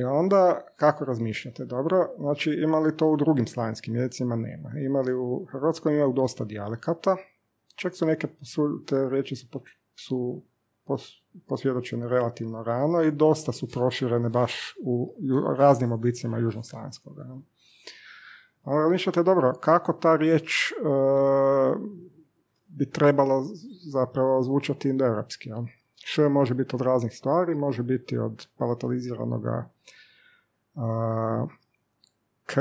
I 0.00 0.04
onda, 0.04 0.66
kako 0.76 1.04
razmišljate? 1.04 1.64
Dobro, 1.64 2.08
znači 2.18 2.50
imali 2.50 2.96
to 2.96 3.06
u 3.06 3.16
drugim 3.16 3.46
slavenskim 3.46 3.96
jezicima? 3.96 4.36
Nema. 4.36 4.72
Imali 4.78 5.14
u 5.14 5.46
Hrvatskoj 5.52 5.94
imaju 5.94 6.12
dosta 6.12 6.44
dijalekata, 6.44 7.16
čak 7.74 7.96
su 7.96 8.06
neke 8.06 8.28
su, 8.42 8.84
te 8.86 9.08
riječi 9.10 9.36
su, 9.36 9.48
su 9.94 10.42
posvjedočene 11.46 12.08
relativno 12.08 12.62
rano 12.62 13.02
i 13.02 13.10
dosta 13.10 13.52
su 13.52 13.68
proširene 13.68 14.28
baš 14.28 14.74
u 14.84 15.14
raznim 15.56 15.92
oblicima 15.92 16.38
južnoslavenskog. 16.38 17.16
Ali 18.68 18.82
razmišljate 18.82 19.22
dobro, 19.22 19.52
kako 19.60 19.92
ta 19.92 20.16
riječ 20.16 20.72
uh, 20.72 20.78
bi 22.66 22.90
trebalo 22.90 23.44
zapravo 23.92 24.42
zvučati 24.42 24.88
indoeuropski. 24.88 25.48
Ja? 25.48 25.64
Š 26.04 26.28
može 26.28 26.54
biti 26.54 26.76
od 26.76 26.80
raznih 26.80 27.12
stvari, 27.12 27.54
može 27.54 27.82
biti 27.82 28.18
od 28.18 28.46
palataliziranog 28.56 29.44
uh, 29.44 29.62
k, 32.46 32.56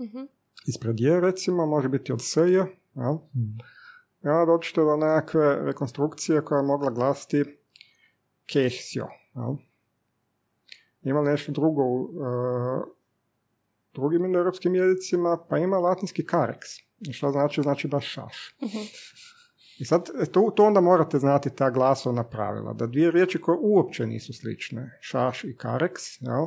mm-hmm. 0.00 0.28
ispred 0.66 1.00
je 1.00 1.20
recimo, 1.20 1.66
može 1.66 1.88
biti 1.88 2.12
od 2.12 2.22
s 2.22 2.36
je. 2.36 2.66
Ja? 2.94 3.12
Mm. 3.12 3.58
I 4.24 4.28
onda 4.28 4.52
dođete 4.52 4.80
do 4.80 4.96
nekakve 4.96 5.58
rekonstrukcije 5.62 6.44
koja 6.44 6.58
je 6.58 6.66
mogla 6.66 6.90
glasiti 6.90 7.44
kehsio. 8.52 9.08
Ja? 9.34 9.56
Ima 11.02 11.22
nešto 11.22 11.52
drugo 11.52 11.82
uh, 11.82 12.08
drugim 13.94 14.24
indoeuropskim 14.24 14.74
jezicima, 14.74 15.38
pa 15.48 15.58
ima 15.58 15.78
latinski 15.78 16.26
kareks. 16.26 16.68
Što 17.12 17.30
znači? 17.30 17.62
Znači 17.62 17.88
baš 17.88 18.12
šaš. 18.12 18.56
uh 18.60 18.70
I 19.78 19.84
sad, 19.84 20.08
e, 20.22 20.26
to, 20.26 20.52
to 20.56 20.64
onda 20.64 20.80
morate 20.80 21.18
znati 21.18 21.50
ta 21.50 21.70
glasovna 21.70 22.24
pravila, 22.24 22.72
da 22.72 22.86
dvije 22.86 23.10
riječi 23.10 23.40
koje 23.40 23.58
uopće 23.60 24.06
nisu 24.06 24.32
slične, 24.32 24.98
šaš 25.00 25.44
i 25.44 25.56
kareks, 25.56 26.02
jel, 26.20 26.46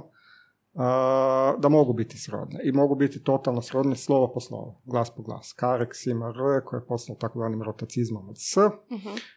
da 1.57 1.69
mogu 1.69 1.93
biti 1.93 2.17
srodne 2.17 2.59
i 2.63 2.71
mogu 2.71 2.95
biti 2.95 3.23
totalno 3.23 3.61
srodne 3.61 3.95
slovo 3.95 4.31
po 4.33 4.39
slovo, 4.39 4.81
glas 4.85 5.15
po 5.15 5.21
glas. 5.21 5.53
Kareks 5.53 6.05
ima 6.05 6.27
R 6.27 6.63
koje 6.65 6.79
je 6.79 6.85
postalo 6.85 7.17
takvim 7.19 7.63
rotacizmom 7.63 8.29
od 8.29 8.35
S. 8.37 8.57
uh 8.57 8.73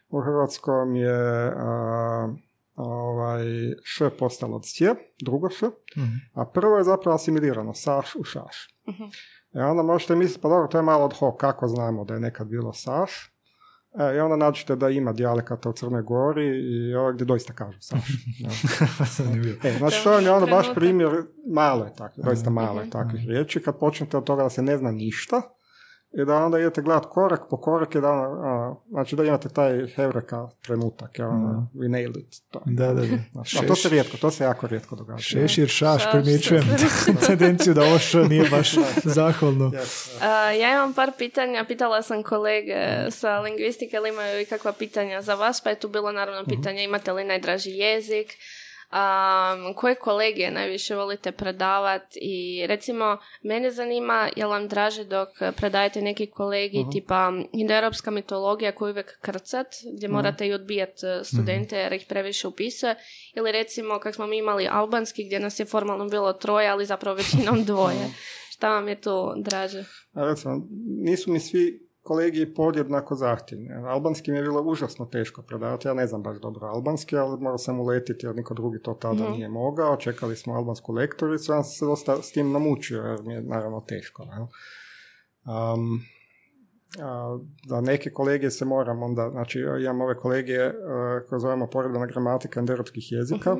U 0.08 0.20
hrvatskom 0.20 0.96
je 0.96 1.54
ovaj, 2.82 3.44
š 3.82 4.10
postalo 4.18 4.56
od 4.56 4.62
sje, 4.64 4.94
drugo 5.22 5.50
š, 5.50 5.66
mhm. 5.96 6.14
a 6.34 6.46
prvo 6.46 6.78
je 6.78 6.84
zapravo 6.84 7.14
asimilirano, 7.14 7.74
saš 7.74 8.14
u 8.16 8.24
šaš. 8.24 8.68
uh 8.86 8.94
I 9.54 9.58
onda 9.58 9.82
možete 9.82 10.16
misliti, 10.16 10.40
pa 10.42 10.48
dobro, 10.48 10.68
to 10.68 10.78
je 10.78 10.82
malo 10.82 11.04
od 11.04 11.14
ho, 11.18 11.36
kako 11.36 11.68
znamo 11.68 12.04
da 12.04 12.14
je 12.14 12.20
nekad 12.20 12.46
bilo 12.46 12.72
saš, 12.72 13.30
E, 13.98 14.16
I 14.16 14.20
onda 14.20 14.36
nađete 14.36 14.76
da 14.76 14.88
ima 14.88 15.12
dijalekata 15.12 15.68
u 15.68 15.72
Crnoj 15.72 16.02
Gori 16.02 16.46
i 16.46 16.94
ovdje 16.94 17.14
gdje 17.14 17.24
doista 17.24 17.52
kažu 17.52 17.78
saš. 17.80 18.08
e, 19.64 19.78
znači 19.78 20.04
to 20.04 20.18
je 20.18 20.32
ono 20.32 20.46
baš 20.46 20.74
primjer, 20.74 21.10
malo 21.54 21.84
je 21.84 21.94
takvih, 21.94 22.24
doista 22.24 22.50
malo 22.50 22.80
je 22.80 22.90
takvih 22.90 23.28
riječi. 23.28 23.62
Kad 23.62 23.78
počnete 23.78 24.16
od 24.16 24.24
toga 24.24 24.42
da 24.42 24.50
se 24.50 24.62
ne 24.62 24.76
zna 24.76 24.90
ništa, 24.90 25.42
i 26.12 26.24
da 26.24 26.34
onda 26.34 26.58
idete 26.58 26.82
gledati 26.82 27.06
korak 27.10 27.40
po 27.50 27.56
korak 27.56 27.94
i 27.94 28.00
da, 28.00 28.08
a, 28.08 28.74
znači 28.90 29.16
da 29.16 29.24
imate 29.24 29.48
taj 29.48 29.86
hevreka 29.86 30.48
trenutak, 30.62 31.18
ja, 31.18 31.30
mm. 31.30 31.68
we 31.74 31.90
nailed 31.90 32.16
it. 32.16 32.34
To. 32.50 32.62
Da, 32.66 32.86
da, 32.86 32.94
da. 32.94 33.18
Znači, 33.32 33.58
a 33.58 33.66
to 33.66 33.76
se 33.76 33.88
rijetko, 33.88 34.16
to 34.16 34.30
se 34.30 34.44
jako 34.44 34.66
rijetko 34.66 34.96
događa. 34.96 35.22
Šešir, 35.22 35.68
šaš, 35.68 36.02
šaš 36.02 36.12
primjećujem 36.12 36.64
tendenciju 37.26 37.74
da 37.74 37.82
ovo 37.82 38.28
nije 38.28 38.50
baš 38.50 38.74
zahvalno. 39.18 39.70
Yes. 39.70 40.16
Uh, 40.16 40.60
ja 40.60 40.72
imam 40.72 40.94
par 40.94 41.12
pitanja, 41.18 41.64
pitala 41.68 42.02
sam 42.02 42.22
kolege 42.22 43.10
sa 43.10 43.40
lingvistike, 43.40 43.96
ali 43.96 44.08
imaju 44.08 44.40
i 44.40 44.44
kakva 44.44 44.72
pitanja 44.72 45.22
za 45.22 45.34
vas, 45.34 45.60
pa 45.60 45.70
je 45.70 45.78
tu 45.78 45.88
bilo 45.88 46.12
naravno 46.12 46.44
pitanje 46.44 46.84
imate 46.84 47.12
li 47.12 47.24
najdraži 47.24 47.70
jezik, 47.70 48.36
um, 48.92 49.74
koje 49.74 49.94
kolegije 49.94 50.50
najviše 50.50 50.94
volite 50.94 51.32
predavati 51.32 52.18
i 52.22 52.66
recimo 52.66 53.18
mene 53.42 53.70
zanima 53.70 54.28
jel 54.36 54.50
vam 54.50 54.68
draže 54.68 55.04
dok 55.04 55.28
predajete 55.56 56.02
neki 56.02 56.26
kolegi 56.26 56.78
uh-huh. 56.78 56.92
tipa 56.92 57.32
indoeuropska 57.52 58.10
mitologija 58.10 58.72
koju 58.72 58.90
uvijek 58.90 59.20
krcat 59.20 59.66
gdje 59.96 60.08
uh 60.08 60.12
morate 60.12 60.46
i 60.46 60.52
odbijati 60.52 61.06
e, 61.06 61.24
studente 61.24 61.76
uh 61.76 61.82
jer 61.82 61.92
ih 61.92 62.06
previše 62.08 62.48
upisuje 62.48 62.94
ili 63.36 63.52
recimo 63.52 63.98
kak 63.98 64.14
smo 64.14 64.26
mi 64.26 64.38
imali 64.38 64.68
albanski 64.70 65.24
gdje 65.24 65.40
nas 65.40 65.60
je 65.60 65.66
formalno 65.66 66.08
bilo 66.08 66.32
troje 66.32 66.68
ali 66.68 66.86
zapravo 66.86 67.16
većinom 67.16 67.64
dvoje. 67.70 68.10
Šta 68.50 68.68
vam 68.68 68.88
je 68.88 69.00
tu 69.00 69.32
draže? 69.36 69.84
recimo, 70.14 70.66
nisu 71.02 71.30
mi 71.30 71.40
svi 71.40 71.89
kolegiji 72.10 72.54
podjednako 72.54 73.14
zahtjevni. 73.14 73.68
Albanski 73.72 74.30
mi 74.30 74.36
je 74.36 74.42
bilo 74.42 74.62
užasno 74.62 75.06
teško 75.06 75.42
predavati, 75.42 75.88
ja 75.88 75.94
ne 75.94 76.06
znam 76.06 76.22
baš 76.22 76.40
dobro 76.40 76.66
albanski, 76.66 77.16
ali 77.16 77.40
morao 77.40 77.58
sam 77.58 77.80
uletiti 77.80 78.26
jer 78.26 78.36
niko 78.36 78.54
drugi 78.54 78.82
to 78.82 78.94
tada 78.94 79.24
mhm. 79.24 79.32
nije 79.32 79.48
mogao. 79.48 79.96
Čekali 79.96 80.36
smo 80.36 80.54
albansku 80.54 80.92
lektoricu, 80.92 81.52
ja 81.52 81.62
sam 81.62 81.72
se 81.72 81.84
dosta 81.84 82.22
s 82.22 82.32
tim 82.32 82.52
namučio 82.52 83.02
jer 83.02 83.22
mi 83.22 83.34
je 83.34 83.42
naravno 83.42 83.80
teško. 83.80 84.22
Um, 84.22 86.00
da 87.68 87.80
neke 87.80 88.10
kolegije 88.10 88.50
se 88.50 88.64
moram 88.64 89.02
onda, 89.02 89.30
znači 89.30 89.58
imam 89.80 90.00
ove 90.00 90.16
kolegije 90.16 90.68
uh, 90.68 90.74
koje 91.28 91.40
zovemo 91.40 91.66
poredbena 91.66 92.06
gramatika 92.06 92.60
enderopskih 92.60 93.12
jezika 93.12 93.52
uh 93.52 93.58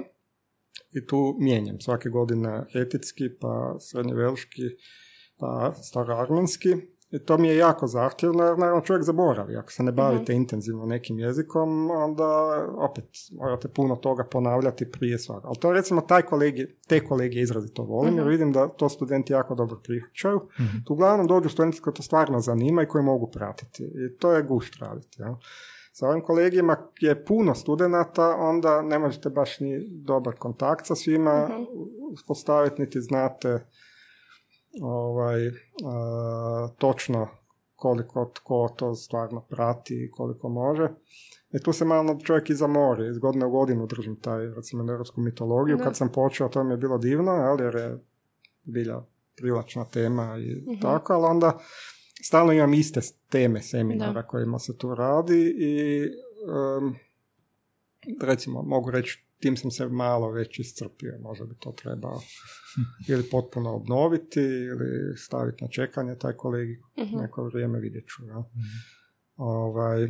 i 0.92 1.06
tu 1.06 1.36
mijenjam 1.40 1.80
svake 1.80 2.08
godine 2.08 2.66
hetitski, 2.72 3.24
pa 3.40 3.76
srednjevelški, 3.80 4.62
pa 5.38 5.74
staroarmenski 5.82 6.76
I 7.10 7.18
to 7.18 7.38
mi 7.38 7.48
je 7.48 7.56
jako 7.56 7.86
zahtjevno 7.86 8.44
jer 8.44 8.58
naravno 8.58 8.80
čovjek 8.80 9.04
zaboravi. 9.04 9.56
Ako 9.56 9.72
se 9.72 9.82
ne 9.82 9.92
bavite 9.92 10.32
mhm. 10.32 10.42
intenzivno 10.42 10.86
nekim 10.86 11.18
jezikom, 11.18 11.90
onda 11.90 12.26
opet 12.76 13.04
morate 13.32 13.68
puno 13.68 13.96
toga 13.96 14.24
ponavljati 14.24 14.90
prije 14.90 15.18
svega. 15.18 15.40
Ali 15.44 15.56
to 15.56 15.72
recimo 15.72 16.00
taj 16.00 16.22
kolegi, 16.22 16.66
te 16.88 17.04
kolege 17.04 17.40
izrazito 17.40 17.82
volim 17.82 18.14
jer 18.14 18.24
mhm. 18.24 18.30
vidim 18.30 18.52
da 18.52 18.68
to 18.68 18.88
studenti 18.88 19.32
jako 19.32 19.54
dobro 19.54 19.80
prihvaćaju. 19.84 20.40
mm 20.58 20.84
Tu 20.84 20.92
uglavnom 20.92 21.26
dođu 21.26 21.48
studenti 21.48 21.80
koji 21.80 21.94
to 21.94 22.02
stvarno 22.02 22.40
zanima 22.40 22.82
i 22.82 22.86
koji 22.86 23.04
mogu 23.04 23.30
pratiti. 23.30 23.84
I 23.84 24.18
to 24.18 24.32
je 24.32 24.42
gušt 24.42 24.76
raditi. 24.80 25.22
Ja. 25.22 25.38
Sa 25.92 26.08
ovim 26.08 26.22
kolegijima 26.22 26.76
je 27.00 27.24
puno 27.24 27.54
studenata, 27.54 28.36
onda 28.38 28.82
ne 28.82 28.98
možete 28.98 29.30
baš 29.30 29.60
ni 29.60 29.80
dobar 30.04 30.34
kontakt 30.34 30.86
sa 30.86 30.94
svima 30.94 31.48
uh 31.50 32.00
postaviti, 32.26 32.82
niti 32.82 33.00
znate 33.00 33.66
ovaj, 34.82 35.50
točno 36.78 37.28
koliko 37.76 38.30
tko 38.34 38.74
to 38.76 38.94
stvarno 38.94 39.40
prati 39.40 40.04
i 40.04 40.10
koliko 40.10 40.48
može. 40.48 40.88
I 41.52 41.62
tu 41.62 41.72
se 41.72 41.84
malo 41.84 42.18
čovjek 42.24 42.50
i 42.50 42.54
zamori. 42.54 43.08
Iz 43.08 43.18
godine 43.18 43.46
u 43.46 43.50
godinu 43.50 43.86
držim 43.86 44.16
taj, 44.16 44.46
recimo, 44.46 44.92
europsku 44.92 45.20
mitologiju. 45.20 45.78
Kad 45.78 45.96
sam 45.96 46.12
počeo, 46.12 46.48
to 46.48 46.64
mi 46.64 46.72
je 46.72 46.76
bilo 46.76 46.98
divno, 46.98 47.30
ali 47.30 47.62
jer 47.62 47.74
je 47.74 47.98
bilja 48.62 49.02
privlačna 49.36 49.84
tema 49.84 50.36
i 50.38 50.56
mhm. 50.56 50.80
tako, 50.80 51.12
ali 51.12 51.24
onda 51.24 51.58
stalno 52.22 52.52
imam 52.52 52.74
iste 52.74 53.00
teme 53.28 53.62
seminara 53.62 54.26
kojima 54.26 54.58
se 54.58 54.78
tu 54.78 54.94
radi 54.94 55.54
i 55.58 56.02
recimo 58.22 58.62
mogu 58.62 58.90
reći 58.90 59.24
tim 59.40 59.56
sam 59.56 59.70
se 59.70 59.88
malo 59.88 60.30
već 60.30 60.58
iscrpio, 60.58 61.18
možda 61.22 61.44
bi 61.44 61.54
to 61.58 61.72
trebao 61.72 62.20
ili 63.08 63.22
potpuno 63.30 63.74
obnoviti 63.74 64.40
ili 64.40 65.16
staviti 65.16 65.64
na 65.64 65.68
čekanje 65.68 66.14
taj 66.18 66.32
kolegi 66.32 66.80
uh 66.96 67.20
neko 67.20 67.44
vrijeme 67.44 67.80
vidjet 67.80 68.04
ću. 68.08 68.26
Ja. 68.26 68.38
Mhm. 68.38 68.60
Ovaj, 69.36 70.08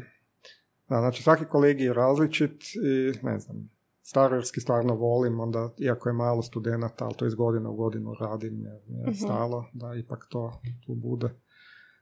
da, 0.89 1.01
znači 1.01 1.23
svaki 1.23 1.45
kolegi 1.45 1.85
je 1.85 1.95
različit 1.95 2.63
i 2.63 3.13
ne 3.23 3.39
znam, 3.39 3.71
starorski 4.03 4.61
stvarno 4.61 4.95
volim, 4.95 5.41
onda 5.41 5.71
iako 5.79 6.09
je 6.09 6.13
malo 6.13 6.43
studenata, 6.43 7.05
ali 7.05 7.15
to 7.15 7.27
iz 7.27 7.35
godine 7.35 7.69
u 7.69 7.75
godinu 7.75 8.15
radim 8.21 8.65
jer 8.65 8.81
mi 8.87 8.99
je 8.99 9.07
mhm. 9.07 9.15
stalo 9.15 9.65
da 9.73 9.95
ipak 9.95 10.27
to 10.31 10.61
tu 10.87 10.95
bude. 10.95 11.29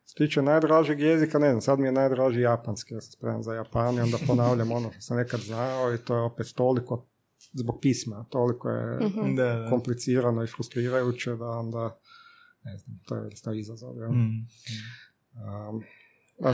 Se 0.05 0.15
tiče 0.15 0.43
najdražeg 0.43 1.01
jezika, 1.01 1.39
ne 1.39 1.49
znam, 1.49 1.61
sad 1.61 1.79
mi 1.79 1.89
je 1.89 1.93
najdraži 1.93 2.41
japanski, 2.41 2.95
ja 2.95 3.01
sam 3.01 3.13
spreman 3.13 3.43
za 3.43 3.55
Japan 3.55 3.95
i 3.95 4.01
onda 4.01 4.17
ponavljam 4.27 4.73
ono 4.73 4.93
što 4.93 5.01
sam 5.01 5.17
nekad 5.17 5.41
znao 5.41 5.95
i 5.95 5.99
to 5.99 6.17
je 6.17 6.23
opet 6.23 6.47
toliko 6.55 7.07
zbog 7.53 7.79
pisma, 7.83 8.27
toliko 8.31 8.69
je 8.69 8.99
mhm. 9.07 9.37
komplicirano 9.71 10.45
i 10.45 10.47
frustrirajuće 10.47 11.37
da 11.37 11.47
onda, 11.47 11.99
ne 12.65 12.77
znam, 12.77 13.01
to 13.05 13.15
je 13.15 13.21
vrsta 13.21 13.55
izazov. 13.55 13.99
Ja? 13.99 14.09
Mm. 14.09 14.47
Um, 15.69 15.83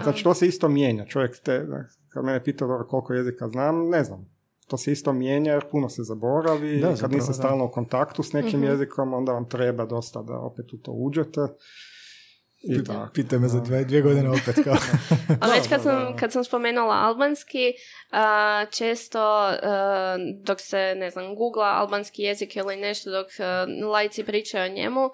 znači, 0.03 0.25
to 0.25 0.35
se 0.35 0.47
isto 0.47 0.69
mijenja. 0.69 1.07
Čovjek, 1.07 1.39
te, 1.39 1.67
kad 2.09 2.25
mene 2.25 2.45
pita 2.45 2.87
koliko 2.89 3.15
jezika 3.15 3.49
znam, 3.49 3.89
ne 3.89 4.05
znam. 4.05 4.35
To 4.67 4.77
se 4.77 4.93
isto 4.93 5.13
mijenja 5.13 5.53
jer 5.53 5.65
puno 5.71 5.89
se 5.89 6.03
zaboravi. 6.03 6.81
Da, 6.81 6.97
kad 7.01 7.13
niste 7.13 7.33
stalno 7.33 7.65
u 7.65 7.71
kontaktu 7.71 8.23
s 8.23 8.33
nekim 8.33 8.61
mm 8.61 8.65
jezikom, 8.65 9.15
onda 9.15 9.33
vam 9.33 9.49
treba 9.49 9.87
dosta 9.87 10.23
da 10.23 10.39
opet 10.39 10.73
u 10.73 10.77
to 10.77 10.93
uđete. 10.93 11.41
I 12.67 12.83
Pita 13.15 13.39
me 13.39 13.49
za 13.49 13.61
dvije, 13.61 13.85
dvije 13.85 14.03
godine 14.03 14.31
opet 14.31 14.65
kao. 14.65 14.77
A 15.43 15.47
već 15.51 15.69
kad 15.69 15.83
sam, 15.83 16.17
kad 16.17 16.33
sam 16.33 16.45
spomenula 16.45 16.95
albanski, 16.95 17.73
često 18.71 19.51
dok 20.45 20.61
se, 20.61 20.95
ne 20.97 21.11
znam, 21.11 21.35
googla 21.35 21.67
albanski 21.67 22.23
jezik 22.23 22.57
ili 22.57 22.77
nešto, 22.77 23.11
dok 23.11 23.27
lajci 23.91 24.25
pričaju 24.25 24.65
o 24.65 24.75
njemu, 24.75 25.11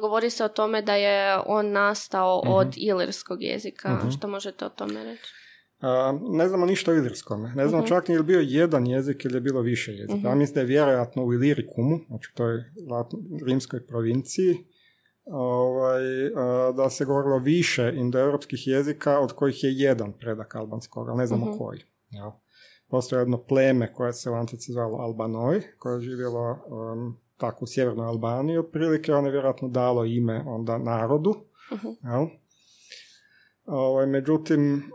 govori 0.00 0.30
se 0.30 0.44
o 0.44 0.48
tome 0.48 0.82
da 0.82 0.94
je 0.94 1.38
on 1.46 1.70
nastao 1.70 2.42
mhm. 2.44 2.52
od 2.52 2.74
ilirskog 2.76 3.42
jezika. 3.42 4.00
uh 4.04 4.12
Što 4.16 4.28
možete 4.28 4.64
o 4.64 4.68
tome 4.68 5.04
reći? 5.04 5.32
ne 6.30 6.48
znamo 6.48 6.66
ništa 6.66 6.90
o 6.90 6.94
ilirskome. 6.94 7.52
Ne 7.54 7.68
znamo 7.68 7.82
uh 7.82 7.88
čak 7.88 8.08
ni 8.08 8.14
je 8.14 8.18
li 8.18 8.24
bio 8.24 8.40
jedan 8.40 8.86
jezik 8.86 9.24
ili 9.24 9.34
je 9.34 9.40
bilo 9.40 9.60
više 9.60 9.92
jezika. 9.92 10.18
uh 10.18 10.24
Ja 10.24 10.34
mislim 10.34 10.54
da 10.54 10.60
je 10.60 10.66
vjerojatno 10.66 11.24
u 11.24 11.32
Ilirikumu, 11.32 11.98
znači 12.08 12.30
toj 12.34 12.64
rimskoj 13.46 13.86
provinciji, 13.86 14.66
ovaj, 15.26 16.02
da 16.76 16.90
se 16.90 17.04
govorilo 17.04 17.38
više 17.38 17.92
indoeuropskih 17.96 18.66
jezika 18.66 19.20
od 19.20 19.32
kojih 19.32 19.64
je 19.64 19.70
jedan 19.72 20.12
predak 20.12 20.54
albanskog, 20.54 21.08
ali 21.08 21.18
ne 21.18 21.26
znamo 21.26 21.50
uh 21.50 21.58
koji. 21.58 21.80
Ja. 22.10 22.32
Postoje 22.88 23.20
jedno 23.20 23.38
pleme 23.38 23.92
koje 23.92 24.12
se 24.12 24.30
u 24.30 24.34
antici 24.34 24.72
zvalo 24.72 24.98
Albanoj, 24.98 25.62
koje 25.78 25.94
je 25.94 26.00
živjelo 26.00 26.50
um, 26.66 27.16
tako 27.36 27.64
u 27.64 27.66
sjevernoj 27.66 28.06
Albaniji 28.06 28.58
otprilike, 28.58 29.14
on 29.14 29.24
je 29.24 29.30
vjerojatno 29.30 29.68
dalo 29.68 30.04
ime 30.04 30.44
onda 30.46 30.78
narodu. 30.78 31.30
uh 31.30 32.28
Ovaj, 33.66 34.06
međutim, 34.06 34.92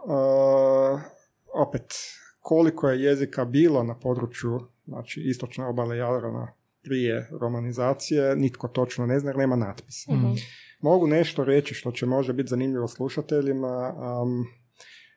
opet, 1.53 1.93
koliko 2.39 2.89
je 2.89 3.03
jezika 3.03 3.45
bilo 3.45 3.83
na 3.83 3.99
području 3.99 4.59
znači, 4.87 5.21
istočne 5.21 5.65
obale 5.65 5.97
Jadrana 5.97 6.53
prije 6.83 7.29
romanizacije, 7.41 8.35
nitko 8.35 8.67
točno 8.67 9.05
ne 9.05 9.19
zna 9.19 9.29
jer 9.29 9.37
nema 9.37 9.55
natpisa. 9.55 10.13
Mhm. 10.13 10.31
Mogu 10.79 11.07
nešto 11.07 11.43
reći 11.43 11.73
što 11.73 11.91
će 11.91 12.05
možda 12.05 12.33
biti 12.33 12.49
zanimljivo 12.49 12.87
slušateljima. 12.87 13.93
Um, 13.93 14.45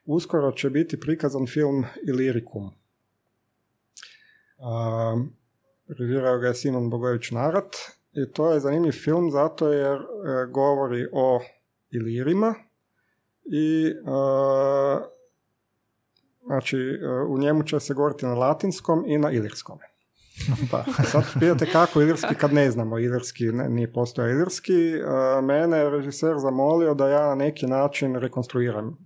uskoro 0.05 0.51
će 0.51 0.69
biti 0.69 0.99
prikazan 0.99 1.47
film 1.47 1.85
Ilirikum. 2.07 2.63
Um, 4.57 5.35
režirao 5.99 6.37
ga 6.37 6.47
je 6.47 6.55
Simon 6.55 6.89
Bogović 6.89 7.31
Narat 7.31 7.75
i 8.13 8.31
to 8.33 8.53
je 8.53 8.59
zanimljiv 8.59 8.91
film 8.91 9.31
zato 9.31 9.71
jer 9.71 9.97
e, 9.97 10.01
govori 10.51 11.07
o 11.13 11.41
Ilirima 11.91 12.55
i 13.45 13.93
uh, 14.01 15.03
znači 16.45 16.77
e, 16.77 17.07
u 17.29 17.37
njemu 17.37 17.63
će 17.63 17.79
se 17.79 17.93
govoriti 17.93 18.25
na 18.25 18.33
latinskom 18.33 19.03
i 19.07 19.17
na 19.17 19.31
ilirskom. 19.31 19.79
Pa, 20.71 20.83
sad 21.03 21.23
pitate 21.39 21.65
kako 21.71 22.01
ilirski 22.01 22.35
kad 22.35 22.53
ne 22.53 22.71
znamo 22.71 22.99
ilirski, 22.99 23.45
ne, 23.45 23.69
nije 23.69 23.93
postoja 23.93 24.29
ilirski. 24.29 24.73
mene 25.43 25.77
je 25.77 25.89
režiser 25.89 26.35
zamolio 26.37 26.93
da 26.93 27.09
ja 27.09 27.27
na 27.27 27.35
neki 27.35 27.67
način 27.67 28.15
rekonstruiram. 28.15 28.97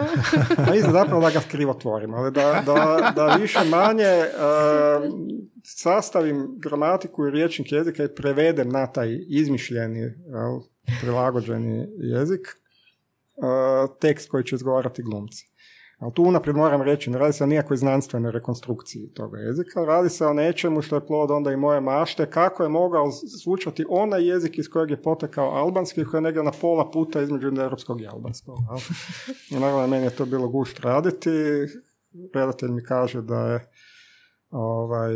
A 0.70 0.74
izgleda 0.74 0.98
zapravo 0.98 1.20
da 1.20 1.30
ga 1.30 1.40
krivotvorim, 1.50 2.14
ali 2.14 2.32
da, 2.32 2.62
da, 2.66 3.12
da 3.16 3.36
više 3.40 3.58
manje 3.70 4.24
sastavim 5.62 6.58
gramatiku 6.58 7.26
i 7.26 7.30
riječnik 7.30 7.72
jezika 7.72 8.04
i 8.04 8.14
prevedem 8.14 8.68
na 8.68 8.86
taj 8.86 9.18
izmišljeni, 9.28 10.12
prilagođeni 11.00 11.86
jezik 11.98 12.48
tekst 14.00 14.30
koji 14.30 14.44
će 14.44 14.56
izgovarati 14.56 15.02
glumci. 15.02 15.53
Ali 16.04 16.12
tu 16.12 16.22
unaprijed 16.22 16.56
moram 16.56 16.82
reći, 16.82 17.10
ne 17.10 17.18
radi 17.18 17.32
se 17.32 17.44
o 17.44 17.46
nijakvoj 17.46 17.76
znanstvenoj 17.76 18.32
rekonstrukciji 18.32 19.12
toga 19.14 19.38
jezika, 19.38 19.84
radi 19.84 20.08
se 20.08 20.26
o 20.26 20.32
nečemu 20.32 20.82
što 20.82 20.96
je 20.96 21.06
plod 21.06 21.30
onda 21.30 21.52
i 21.52 21.56
moje 21.56 21.80
mašte, 21.80 22.30
kako 22.30 22.62
je 22.62 22.68
mogao 22.68 23.10
zvučati 23.44 23.84
onaj 23.88 24.28
jezik 24.28 24.58
iz 24.58 24.68
kojeg 24.70 24.90
je 24.90 25.02
potekao 25.02 25.50
albanski, 25.50 26.04
koji 26.04 26.18
je 26.18 26.22
negdje 26.22 26.42
na 26.42 26.52
pola 26.60 26.90
puta 26.90 27.22
između 27.22 27.48
europskog 27.48 28.00
i 28.00 28.06
albanskog. 28.06 28.56
I 29.50 29.54
naravno, 29.54 29.86
meni 29.86 30.04
je 30.04 30.10
to 30.10 30.26
bilo 30.26 30.48
gušt 30.48 30.80
raditi. 30.80 31.30
Redatelj 32.34 32.70
mi 32.70 32.84
kaže 32.84 33.22
da 33.22 33.40
je 33.40 33.70
ovaj, 34.50 35.14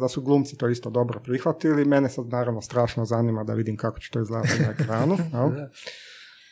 da 0.00 0.08
su 0.08 0.22
glumci 0.22 0.56
to 0.56 0.68
isto 0.68 0.90
dobro 0.90 1.20
prihvatili. 1.20 1.84
Mene 1.84 2.08
sad 2.08 2.28
naravno 2.28 2.60
strašno 2.60 3.04
zanima 3.04 3.44
da 3.44 3.54
vidim 3.54 3.76
kako 3.76 3.98
će 3.98 4.10
to 4.10 4.20
izgledati 4.20 4.62
na 4.62 4.70
ekranu. 4.70 5.16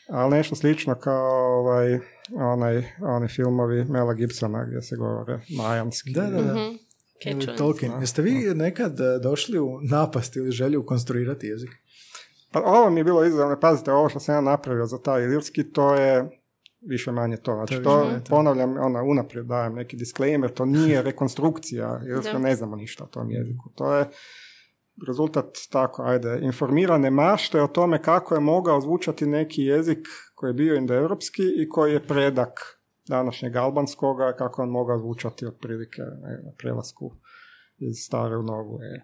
Ali 0.09 0.35
nešto 0.35 0.55
slično 0.55 0.95
kao 0.95 1.59
ovaj, 1.59 1.99
onaj, 2.33 2.83
oni 3.01 3.27
filmovi 3.27 3.85
Mela 3.85 4.13
Gibsona 4.13 4.65
gdje 4.65 4.81
se 4.81 4.95
govore 4.95 5.39
majanski. 5.57 6.11
Da, 6.13 6.21
da, 6.21 6.41
da. 6.41 6.53
Mm-hmm. 6.53 7.55
Tolkien. 7.57 7.91
Jeste 7.99 8.21
vi 8.21 8.55
nekad 8.55 8.99
e, 8.99 9.19
došli 9.23 9.59
u 9.59 9.79
napast 9.81 10.35
ili 10.35 10.51
želju 10.51 10.85
konstruirati 10.85 11.47
jezik? 11.47 11.69
Pa 12.51 12.61
ovo 12.61 12.89
mi 12.89 12.99
je 12.99 13.03
bilo 13.03 13.25
izazovno. 13.25 13.59
Pazite, 13.59 13.91
ovo 13.91 14.09
što 14.09 14.19
sam 14.19 14.35
ja 14.35 14.41
napravio 14.41 14.85
za 14.85 15.01
taj 15.01 15.23
ilirski, 15.23 15.71
to 15.71 15.95
je 15.95 16.29
više 16.81 17.11
manje 17.11 17.37
to. 17.37 17.53
Znači, 17.53 17.83
to, 17.83 18.09
ponavljam, 18.29 18.77
ona, 18.79 19.03
unaprijed 19.03 19.45
dajem 19.45 19.73
neki 19.73 19.97
disclaimer, 19.97 20.51
to 20.51 20.65
nije 20.65 21.01
rekonstrukcija, 21.09 22.01
jer 22.05 22.39
ne 22.39 22.55
znamo 22.55 22.75
ništa 22.75 23.03
o 23.03 23.07
tom 23.07 23.31
jeziku. 23.31 23.69
To 23.75 23.95
je 23.95 24.05
rezultat 25.07 25.57
tako, 25.71 26.03
ajde, 26.03 26.39
informirane 26.41 27.09
mašte 27.09 27.61
o 27.61 27.67
tome 27.67 28.01
kako 28.01 28.35
je 28.35 28.39
mogao 28.39 28.81
zvučati 28.81 29.25
neki 29.25 29.61
jezik 29.61 30.07
koji 30.35 30.49
je 30.49 30.53
bio 30.53 30.75
indoeuropski 30.75 31.43
i 31.57 31.69
koji 31.69 31.93
je 31.93 32.07
predak 32.07 32.59
današnjeg 33.07 33.55
albanskoga, 33.55 34.33
kako 34.37 34.61
on 34.61 34.69
mogao 34.69 34.99
zvučati 34.99 35.45
otprilike 35.45 36.01
na 36.45 36.51
prelasku 36.57 37.11
iz 37.77 37.95
stare 38.05 38.37
u 38.37 38.43
novu. 38.43 38.79
E, 38.81 39.01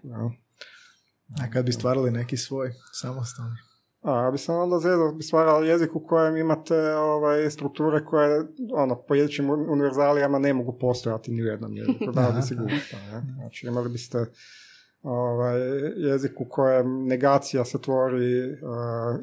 A 1.44 1.52
kad 1.54 1.66
bi 1.66 1.72
stvarali 1.72 2.12
neki 2.12 2.38
svoj 2.38 2.72
samostalni? 2.94 3.58
A, 4.02 4.32
bi 4.32 4.38
sam 4.38 4.56
onda 4.56 4.80
zezao, 4.80 5.12
bi 5.12 5.24
stvarali 5.24 5.68
jezik 5.68 5.96
u 5.96 6.04
kojem 6.06 6.38
imate 6.38 6.96
ovaj, 6.96 7.50
strukture 7.50 8.06
koje 8.06 8.48
ono, 8.74 9.04
po 9.08 9.16
jezičnim 9.16 9.50
univerzalijama 9.50 10.40
ne 10.40 10.54
mogu 10.54 10.78
postojati 10.80 11.32
ni 11.32 11.42
u 11.42 11.46
jednom 11.46 11.74
jeziku. 11.74 12.12
Da, 12.16 12.34
bi 12.36 12.42
se 12.42 12.56
Znači, 13.36 13.68
imali 13.68 13.90
biste 13.90 14.26
ovaj, 15.04 15.60
jezik 15.96 16.42
u 16.42 16.46
kojem 16.46 17.08
negacija 17.08 17.66
se 17.66 17.82
tvori 17.82 18.52
uh, 18.52 18.58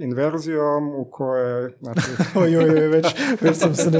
inverzijom, 0.00 0.94
u 0.94 1.10
koje... 1.10 1.76
Znači, 1.80 2.10
oj, 2.40 2.56
oj, 2.56 2.70
oj, 2.70 2.88
već, 2.88 3.06
već 3.40 3.56
sam 3.56 3.74
se 3.74 3.90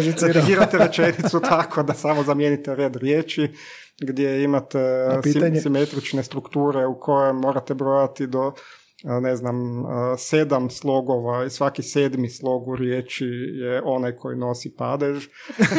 rečenicu 0.78 1.40
tako 1.40 1.82
da 1.82 1.94
samo 1.94 2.22
zamijenite 2.22 2.74
red 2.74 2.96
riječi, 2.96 3.50
gdje 4.00 4.44
imate 4.44 5.08
simetrične 5.62 6.22
strukture 6.22 6.86
u 6.86 7.00
koje 7.00 7.32
morate 7.32 7.74
brojati 7.74 8.26
do 8.26 8.52
ne 9.04 9.36
znam, 9.36 9.84
sedam 10.18 10.70
slogova 10.70 11.44
i 11.44 11.50
svaki 11.50 11.82
sedmi 11.82 12.30
slog 12.30 12.68
u 12.68 12.76
riječi 12.76 13.26
je 13.54 13.82
onaj 13.84 14.16
koji 14.16 14.36
nosi 14.36 14.74
padež. 14.76 15.26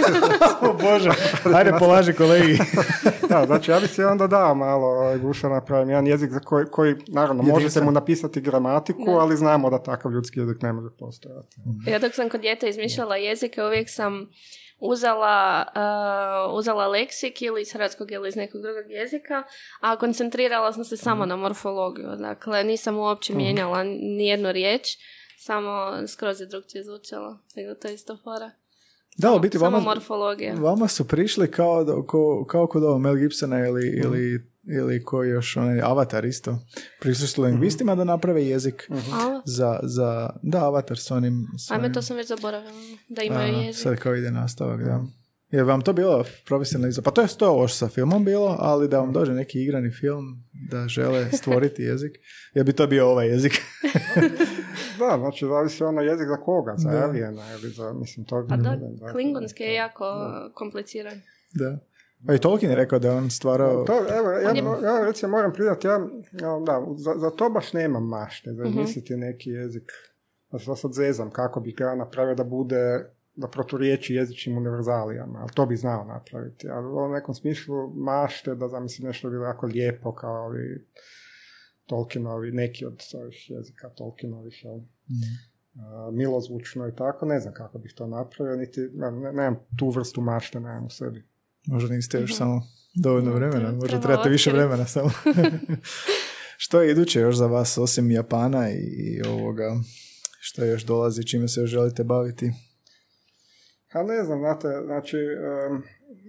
o 0.69 0.73
Bože, 0.73 1.09
ajde 1.55 1.73
polaži 1.79 2.13
kolegi. 2.13 2.57
da, 3.29 3.45
znači 3.45 3.71
ja 3.71 3.79
bi 3.79 3.87
se 3.87 4.05
onda 4.05 4.27
dao 4.27 4.55
malo 4.55 5.17
guša 5.17 5.49
napravim 5.49 5.89
jedan 5.89 6.07
jezik 6.07 6.31
za 6.31 6.39
koji, 6.39 6.65
koji 6.65 6.95
naravno, 7.07 7.43
možete 7.43 7.81
mu 7.81 7.91
napisati 7.91 8.41
gramatiku, 8.41 9.11
ali 9.11 9.37
znamo 9.37 9.69
da 9.69 9.83
takav 9.83 10.11
ljudski 10.11 10.39
jezik 10.39 10.61
ne 10.61 10.73
može 10.73 10.89
postojati. 10.99 11.57
Ja 11.87 11.99
dok 11.99 12.15
sam 12.15 12.29
kod 12.29 12.41
djeta 12.41 12.67
izmišljala 12.67 13.15
jezike, 13.15 13.63
uvijek 13.63 13.89
sam 13.89 14.29
uzela, 14.79 15.65
uh, 15.75 16.57
uzela 16.57 16.87
leksik 16.87 17.41
ili 17.41 17.61
iz 17.61 17.73
hrvatskog 17.73 18.11
ili 18.11 18.29
iz 18.29 18.35
nekog 18.35 18.61
drugog 18.61 18.91
jezika, 18.91 19.43
a 19.79 19.95
koncentrirala 19.95 20.73
sam 20.73 20.83
se 20.83 20.97
samo 20.97 21.21
mhm. 21.21 21.29
na 21.29 21.35
morfologiju. 21.35 22.15
Dakle, 22.15 22.63
nisam 22.63 22.97
uopće 22.97 23.33
mhm. 23.33 23.41
mijenjala 23.41 23.83
nijednu 24.01 24.51
riječ, 24.51 24.87
samo 25.37 25.93
skroz 26.07 26.41
je 26.41 26.47
drugčije 26.47 26.83
zvučalo. 26.83 27.39
Nego 27.55 27.73
to 27.73 27.87
je 27.87 27.93
isto 27.93 28.17
fora. 28.23 28.51
Da, 29.21 29.39
biti 29.41 29.57
vama, 29.57 29.79
morfologija. 29.79 30.53
vama 30.53 30.87
su 30.87 31.07
prišli 31.07 31.51
kao, 31.51 32.05
kao, 32.09 32.45
kao 32.47 32.67
kod 32.67 32.83
ovo 32.83 32.99
Mel 32.99 33.15
Gibsona 33.15 33.67
ili, 33.67 33.89
mm. 33.89 34.01
ili 34.03 34.49
ili 34.77 35.03
koji 35.03 35.29
još 35.29 35.57
onaj 35.57 35.81
avatar 35.81 36.25
isto 36.25 36.59
prišli 36.99 37.27
su 37.27 37.43
lingvistima 37.43 37.95
da 37.95 38.03
naprave 38.03 38.47
jezik 38.47 38.87
uh-huh. 38.89 39.41
za, 39.45 39.79
za, 39.83 40.29
da, 40.43 40.65
avatar 40.65 40.97
s 40.97 41.11
onim, 41.11 41.47
s 41.57 41.71
Ajme, 41.71 41.93
to 41.93 42.01
sam 42.01 42.17
već 42.17 42.27
zaboravila, 42.27 42.73
da 43.09 43.21
imaju 43.21 43.55
a, 43.55 43.61
jezik. 43.61 43.83
Sad 43.83 43.95
kao 43.95 44.15
ide 44.15 44.31
nastavak, 44.31 44.83
da. 44.83 45.03
Je 45.51 45.63
vam 45.63 45.81
to 45.81 45.93
bilo 45.93 46.23
profesionalno 46.45 47.01
Pa 47.03 47.11
to 47.11 47.21
je 47.21 47.27
to 47.37 47.49
ovo 47.49 47.67
sa 47.67 47.87
filmom 47.87 48.25
bilo, 48.25 48.55
ali 48.59 48.87
da 48.87 48.99
vam 48.99 49.13
dođe 49.13 49.33
neki 49.33 49.63
igrani 49.63 49.91
film 49.91 50.43
da 50.69 50.87
žele 50.87 51.31
stvoriti 51.31 51.81
jezik. 51.81 52.11
Je 52.53 52.63
bi 52.63 52.73
to 52.73 52.87
bio 52.87 53.09
ovaj 53.09 53.27
jezik? 53.27 53.51
da, 54.99 55.17
znači 55.17 55.45
zavisi 55.45 55.83
ono 55.83 56.01
jezik 56.01 56.27
za 56.27 56.37
koga, 56.37 56.73
za 56.77 56.89
Alijena 56.89 57.43
ili 57.59 57.69
za, 57.69 57.93
mislim, 57.93 58.25
to... 58.25 58.47
A 58.49 58.57
da, 58.57 58.77
klingonski 59.11 59.63
je 59.63 59.73
jako 59.73 60.05
kompliciran. 60.53 61.21
Da. 61.53 61.77
A 62.27 62.33
i 62.33 62.39
Tolkien 62.39 62.71
je 62.71 62.75
rekao 62.75 62.99
da 62.99 63.15
on 63.15 63.29
stvarao... 63.29 63.85
To, 63.85 63.93
evo, 63.93 64.31
ja, 64.31 64.49
ja 64.89 65.05
recimo 65.05 65.31
moram 65.31 65.53
priznati, 65.53 65.87
ja, 65.87 65.99
da, 66.65 66.85
za, 66.95 67.13
za 67.17 67.29
to 67.29 67.49
baš 67.49 67.73
nemam 67.73 68.07
mašte, 68.07 68.51
da 68.51 68.63
uh 68.63 68.75
neki 69.17 69.49
jezik. 69.49 69.91
Da 70.51 70.75
sad 70.75 70.93
zezam 70.93 71.31
kako 71.31 71.59
bi 71.59 71.71
ga 71.71 71.95
napravio 71.95 72.35
da 72.35 72.43
bude 72.43 73.05
da 73.35 73.47
proturiječi 73.47 74.15
jezičnim 74.15 74.57
univerzalijama, 74.57 75.39
ali 75.39 75.49
to 75.53 75.65
bi 75.65 75.75
znao 75.75 76.05
napraviti. 76.05 76.69
Ali 76.69 76.87
u 76.87 77.13
nekom 77.13 77.35
smislu 77.35 77.93
mašte 77.95 78.55
da 78.55 78.67
zamislim 78.67 79.07
nešto 79.07 79.29
bilo 79.29 79.45
jako 79.45 79.65
lijepo 79.65 80.15
kao 80.15 80.45
ovi 80.45 80.87
Tolkienovi, 81.89 82.51
neki 82.51 82.85
od 82.85 83.03
ovih 83.13 83.49
jezika 83.49 83.89
Tolkienovih, 83.89 84.63
jel? 84.63 84.77
Mm. 84.77 85.49
milozvučno 86.11 86.87
i 86.87 86.95
tako, 86.95 87.25
ne 87.25 87.39
znam 87.39 87.53
kako 87.53 87.77
bih 87.79 87.93
to 87.95 88.07
napravio, 88.07 88.55
niti, 88.55 88.81
ne, 88.81 89.11
nemam 89.11 89.59
tu 89.79 89.89
vrstu 89.89 90.21
mašte, 90.21 90.59
nemam 90.59 90.85
u 90.85 90.89
sebi. 90.89 91.23
Možda 91.67 91.95
niste 91.95 92.19
još 92.19 92.29
mhm. 92.29 92.37
samo 92.37 92.61
dovoljno 92.95 93.33
vremena, 93.33 93.71
možda 93.71 94.01
trebate 94.01 94.29
više 94.29 94.51
vremena 94.51 94.85
samo. 94.85 95.09
što 96.63 96.81
je 96.81 96.91
iduće 96.91 97.19
još 97.19 97.35
za 97.35 97.47
vas 97.47 97.77
osim 97.77 98.11
Japana 98.11 98.69
i 98.71 99.21
ovoga, 99.27 99.75
što 100.39 100.65
još 100.65 100.83
dolazi, 100.83 101.27
čime 101.27 101.47
se 101.47 101.61
još 101.61 101.69
želite 101.69 102.03
baviti? 102.03 102.51
Ha 103.91 104.03
ne 104.03 104.23
znam, 104.23 104.39
znate, 104.39 104.67
znači 104.85 105.17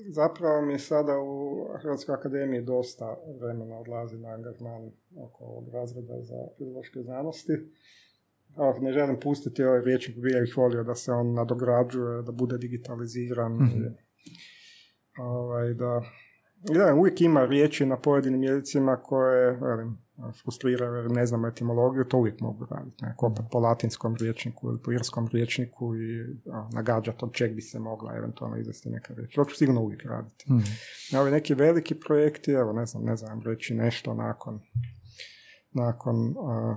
zapravo 0.09 0.63
mi 0.63 0.79
sada 0.79 1.19
u 1.19 1.67
Hrvatskoj 1.83 2.15
akademiji 2.15 2.63
dosta 2.63 3.17
vremena 3.41 3.79
odlazi 3.79 4.19
na 4.19 4.29
angažman 4.29 4.91
oko 5.17 5.45
ovog 5.45 5.69
razreda 5.69 6.23
za 6.23 6.37
fiziološke 6.59 7.03
znanosti. 7.03 7.53
ne 8.81 8.93
želim 8.93 9.21
pustiti 9.21 9.65
ovaj 9.65 9.81
riječnik, 9.81 10.19
bi 10.19 10.33
ja 10.33 10.43
ih 10.43 10.57
volio 10.57 10.85
da 10.85 10.95
se 10.95 11.13
on 11.13 11.33
nadograđuje, 11.33 12.23
da 12.23 12.33
bude 12.33 12.59
digitaliziran. 12.59 13.53
mm 13.53 13.97
ovaj, 15.19 15.75
da, 15.75 16.03
da 16.63 16.95
uvijek 16.95 17.21
ima 17.21 17.45
riječi 17.45 17.87
na 17.87 17.97
pojedinim 17.97 18.43
jezicima 18.43 18.97
koje 18.97 19.59
velim, 19.61 19.99
frustriraju 20.43 20.95
jer 20.95 21.11
ne 21.11 21.27
znam 21.27 21.45
etimologiju, 21.45 22.05
to 22.05 22.19
uvijek 22.19 22.41
mogu 22.41 22.67
raditi. 22.71 23.05
Ne? 23.05 23.15
Kopati 23.17 23.49
po 23.51 23.59
latinskom 23.59 24.17
riječniku 24.17 24.69
ili 24.69 24.79
po 24.83 24.93
irskom 24.93 25.29
riječniku 25.33 25.97
i 25.97 26.21
a, 26.53 26.69
nagađati 26.73 27.25
od 27.25 27.33
čeg 27.33 27.55
bi 27.55 27.63
se 27.63 27.79
mogla 27.79 28.17
eventualno 28.17 28.57
izvesti 28.57 28.91
neka 28.91 29.15
riječ. 29.15 29.35
To 29.35 29.45
ću 29.45 29.57
sigurno 29.57 29.81
uvijek 29.81 30.03
raditi. 30.05 30.53
Mm. 30.53 31.17
A 31.17 31.21
ovi 31.21 31.31
neki 31.31 31.55
veliki 31.55 31.95
projekti, 31.95 32.51
evo 32.51 32.73
ne 32.73 32.87
znam, 32.87 33.03
ne 33.03 33.17
znam 33.17 33.43
reći 33.43 33.75
nešto 33.75 34.15
nakon 34.15 34.61
nakon 35.73 36.29
uh, 36.29 36.77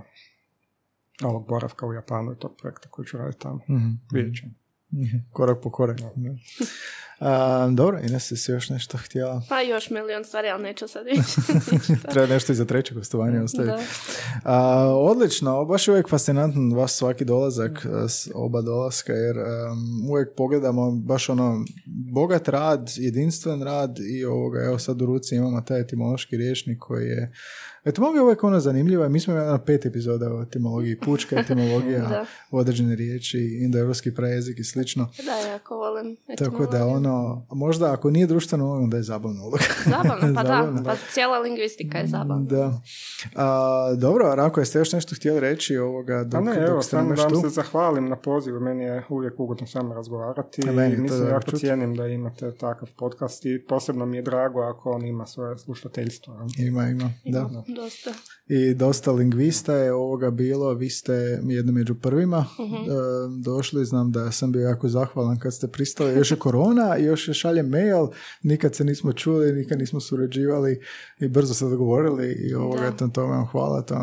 ovog 1.23 1.47
boravka 1.47 1.85
u 1.85 1.93
Japanu 1.93 2.31
i 2.31 2.39
tog 2.39 2.55
projekta 2.61 2.89
koji 2.89 3.05
ću 3.05 3.17
raditi 3.17 3.39
tamo. 3.39 3.55
Mm-hmm. 3.55 4.01
Vidjet 4.13 4.45
mhm. 4.93 5.17
Korak 5.31 5.61
po 5.63 5.71
korak. 5.71 5.97
Da. 5.97 6.11
A, 7.25 7.69
dobro, 7.71 7.99
Ines, 7.99 8.33
si 8.35 8.51
još 8.51 8.69
nešto 8.69 8.97
htjela? 8.97 9.41
Pa 9.49 9.61
još 9.61 9.89
milion 9.89 10.25
stvari, 10.25 10.49
ali 10.49 10.63
neću 10.63 10.87
sad 10.87 11.05
reći. 11.05 11.21
Treba 12.11 12.27
nešto 12.27 12.51
i 12.51 12.55
za 12.55 12.65
treće 12.65 12.93
gostovanje 12.93 13.41
ostaviti. 13.41 13.83
A, 14.43 14.87
odlično, 14.95 15.65
baš 15.65 15.87
je 15.87 15.91
uvijek 15.91 16.09
fascinantan 16.09 16.73
vaš 16.73 16.93
svaki 16.93 17.25
dolazak, 17.25 17.85
s 18.07 18.29
oba 18.33 18.61
dolaska, 18.61 19.13
jer 19.13 19.37
um, 19.37 20.09
uvijek 20.09 20.35
pogledamo 20.37 20.91
baš 20.91 21.29
ono 21.29 21.65
bogat 22.13 22.47
rad, 22.47 22.91
jedinstven 22.95 23.61
rad 23.61 23.99
i 23.99 24.25
ovoga, 24.25 24.63
evo 24.63 24.79
sad 24.79 25.01
u 25.01 25.05
ruci 25.05 25.35
imamo 25.35 25.61
taj 25.61 25.81
etimološki 25.81 26.37
riječnik 26.37 26.79
koji 26.79 27.07
je 27.07 27.31
Etimologija 27.85 28.19
je 28.19 28.23
uvijek 28.23 28.43
ona 28.43 28.59
zanimljiva. 28.59 29.09
Mi 29.09 29.19
smo 29.19 29.33
imali 29.33 29.47
na 29.47 29.63
pet 29.63 29.85
epizoda 29.85 30.33
o 30.33 30.41
etimologiji, 30.41 30.99
pučka 30.99 31.39
etimologija, 31.39 32.25
određene 32.51 32.95
riječi, 32.95 33.59
indoevropski 33.61 34.13
prajezik 34.13 34.59
i 34.59 34.63
slično. 34.63 35.09
Da, 35.25 35.49
jako 35.51 35.77
volim 35.77 36.17
Tako 36.37 36.65
da 36.65 36.87
ono, 36.87 37.12
možda 37.51 37.93
ako 37.93 38.11
nije 38.11 38.27
društveno, 38.27 38.71
onda 38.71 38.97
je 38.97 39.03
zabavno 39.03 39.43
uloga. 39.43 39.63
Zabavno, 40.03 40.35
pa 40.35 40.43
da, 40.43 40.83
pa 40.85 40.95
cijela 41.13 41.39
lingvistika 41.39 41.97
je 41.97 42.07
zabavna. 42.07 42.45
Da. 42.45 42.81
A, 43.35 43.95
dobro, 43.97 44.35
Rako, 44.35 44.59
jeste 44.59 44.79
još 44.79 44.91
nešto 44.91 45.15
htjeli 45.15 45.39
reći 45.39 45.77
ovoga 45.77 46.23
dok, 46.23 46.43
ne, 46.43 46.55
evo, 46.67 46.81
samo 46.81 47.15
da 47.15 47.23
vam 47.23 47.41
se 47.41 47.49
zahvalim 47.49 48.09
na 48.09 48.15
pozivu, 48.15 48.59
meni 48.59 48.83
je 48.83 49.03
uvijek 49.09 49.39
ugodno 49.39 49.67
s 49.67 49.75
vama 49.75 49.95
razgovarati 49.95 50.61
i 50.61 50.99
mislim 51.01 51.27
jako 51.27 51.57
cijenim 51.57 51.95
da 51.95 52.07
imate 52.07 52.51
takav 52.51 52.89
podcast 52.97 53.45
i 53.45 53.65
posebno 53.69 54.05
mi 54.05 54.17
je 54.17 54.21
drago 54.23 54.61
ako 54.61 54.91
on 54.91 55.05
ima 55.05 55.25
svoje 55.25 55.57
slušateljstvo. 55.57 56.47
Ima, 56.59 56.87
ima, 56.87 57.09
da 57.25 57.49
dosta. 57.67 58.11
I 58.47 58.73
dosta 58.73 59.11
lingvista 59.11 59.75
je 59.75 59.93
ovoga 59.93 60.31
bilo, 60.31 60.73
vi 60.73 60.89
ste 60.89 61.13
jedno 61.43 61.71
među 61.71 61.95
prvima 61.95 62.45
uh 62.59 62.73
došli, 63.43 63.85
znam 63.85 64.11
da 64.11 64.31
sam 64.31 64.51
bio 64.51 64.61
jako 64.61 64.87
zahvalan 64.87 65.39
kad 65.39 65.53
ste 65.53 65.67
pristali, 65.67 66.13
još 66.13 66.31
je 66.31 66.37
korona, 66.37 66.92
još 66.97 67.27
je 67.27 67.33
šalje 67.33 67.63
mail, 67.63 68.07
nikad 68.43 68.75
se 68.75 68.83
nismo 68.83 69.13
čuli, 69.13 69.53
nikad 69.53 69.79
nismo 69.79 69.99
surađivali 69.99 70.79
i 71.19 71.27
brzo 71.27 71.53
se 71.53 71.65
dogovorili 71.65 72.33
i 72.49 72.53
ovoga, 72.53 72.91
to, 72.91 73.07
to 73.07 73.25
vam 73.25 73.45
hvala, 73.45 73.81
to 73.81 73.93
je 73.93 73.99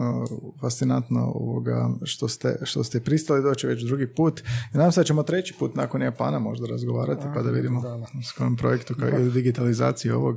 fascinantno 0.60 1.32
ovoga, 1.34 1.90
što, 2.04 2.28
ste, 2.28 2.56
što 2.62 2.84
ste 2.84 3.00
pristali 3.00 3.42
doći 3.42 3.66
već 3.66 3.82
drugi 3.82 4.06
put. 4.14 4.40
I 4.74 4.78
nam 4.78 4.92
sad 4.92 5.06
ćemo 5.06 5.22
treći 5.22 5.54
put 5.58 5.74
nakon 5.74 6.02
Japana 6.02 6.38
možda 6.38 6.66
razgovarati 6.66 7.26
pa 7.34 7.42
da 7.42 7.50
vidimo 7.50 7.82
s 8.28 8.32
kojim 8.32 8.56
projektu 8.56 8.94
kao 9.00 9.08
ili 9.08 9.30
digitalizaciji 9.30 10.12
ovog. 10.12 10.36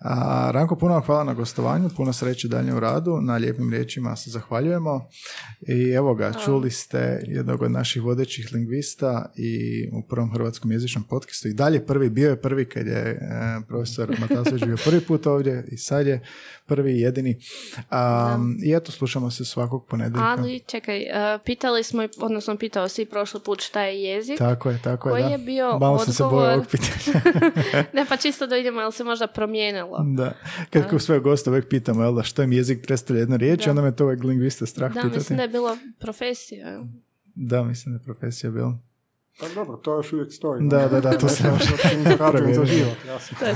A, 0.00 0.50
Ranko, 0.52 0.76
puno 0.76 0.92
vam 0.94 1.02
hvala 1.02 1.24
na 1.24 1.34
gostovanju, 1.34 1.90
puno 1.96 2.12
sreće 2.12 2.48
dalje 2.48 2.74
u 2.74 2.80
radu, 2.80 3.20
na 3.20 3.36
lijepim 3.36 3.70
riječima 3.70 4.16
se 4.16 4.30
zahvaljujemo. 4.30 5.08
I 5.68 5.90
evo 5.90 6.14
ga, 6.14 6.32
čuli 6.44 6.70
ste 6.70 7.22
jednog 7.26 7.62
od 7.62 7.70
naših 7.70 8.02
vodećih 8.02 8.48
lingvista 8.52 9.32
i 9.36 9.84
u 9.92 10.02
prvom 10.08 10.32
hrvatskom 10.32 10.72
jezičnom 10.72 11.04
podcastu 11.04 11.48
i 11.48 11.54
dalje 11.54 11.73
prvi, 11.80 12.10
bio 12.10 12.30
je 12.30 12.40
prvi 12.40 12.64
kad 12.64 12.86
je 12.86 13.00
e, 13.00 13.18
profesor 13.68 14.16
Matasović 14.20 14.64
bio 14.64 14.76
prvi 14.84 15.00
put 15.00 15.26
ovdje 15.26 15.64
i 15.68 15.76
sad 15.76 16.06
je 16.06 16.20
prvi 16.66 16.92
i 16.92 17.00
jedini. 17.00 17.38
Um, 17.76 18.56
I 18.64 18.74
eto, 18.74 18.92
slušamo 18.92 19.30
se 19.30 19.44
svakog 19.44 19.86
ponedjeljka. 19.86 20.24
Ali, 20.24 20.60
čekaj, 20.66 21.02
uh, 21.02 21.40
pitali 21.44 21.82
smo, 21.82 22.02
odnosno 22.18 22.56
pitao 22.56 22.88
si 22.88 23.04
prošli 23.04 23.40
put 23.44 23.62
šta 23.62 23.82
je 23.82 24.02
jezik. 24.02 24.38
Tako 24.38 24.70
je, 24.70 24.78
tako 24.82 25.16
je, 25.16 25.22
da. 25.22 25.28
je 25.28 25.38
bio 25.38 25.66
Malo 25.66 25.76
odgovor... 25.76 26.04
sam 26.04 26.14
se 26.14 26.22
bojao 26.22 26.54
ovog 26.54 26.66
pitanja. 26.70 27.22
ne, 27.94 28.06
pa 28.08 28.16
čisto 28.16 28.46
da 28.46 28.56
vidimo, 28.56 28.80
jel 28.80 28.90
se 28.90 29.04
možda 29.04 29.26
promijenilo. 29.26 30.04
Da. 30.16 30.32
Kad 30.70 30.90
kao 30.90 30.98
sve 30.98 31.20
goste 31.20 31.50
uvijek 31.50 31.68
pitamo, 31.68 32.02
jel 32.02 32.14
da, 32.14 32.22
što 32.22 32.42
im 32.42 32.52
jezik 32.52 32.82
predstavlja 32.82 33.20
jedna 33.20 33.36
riječ, 33.36 33.66
onda 33.66 33.82
me 33.82 33.96
to 33.96 34.04
uvijek 34.04 34.24
lingvista 34.24 34.66
strah 34.66 34.92
da, 34.94 35.00
pitati. 35.00 35.16
mislim 35.16 35.36
da 35.36 35.42
je 35.42 35.48
bilo 35.48 35.78
profesija. 35.98 36.84
Da, 37.34 37.62
mislim 37.62 37.94
da 37.94 38.00
je 38.00 38.04
profesija 38.04 38.50
bila. 38.50 38.78
Pa 39.40 39.48
dobro, 39.54 39.76
to 39.76 39.96
još 39.96 40.12
uvijek 40.12 40.32
stoji. 40.32 40.68
Da, 40.68 40.88
da, 40.88 41.00
da, 41.00 41.18
to 41.18 41.28
se 41.36 41.50
može 41.50 42.54
za 42.54 42.64
život. 42.64 42.96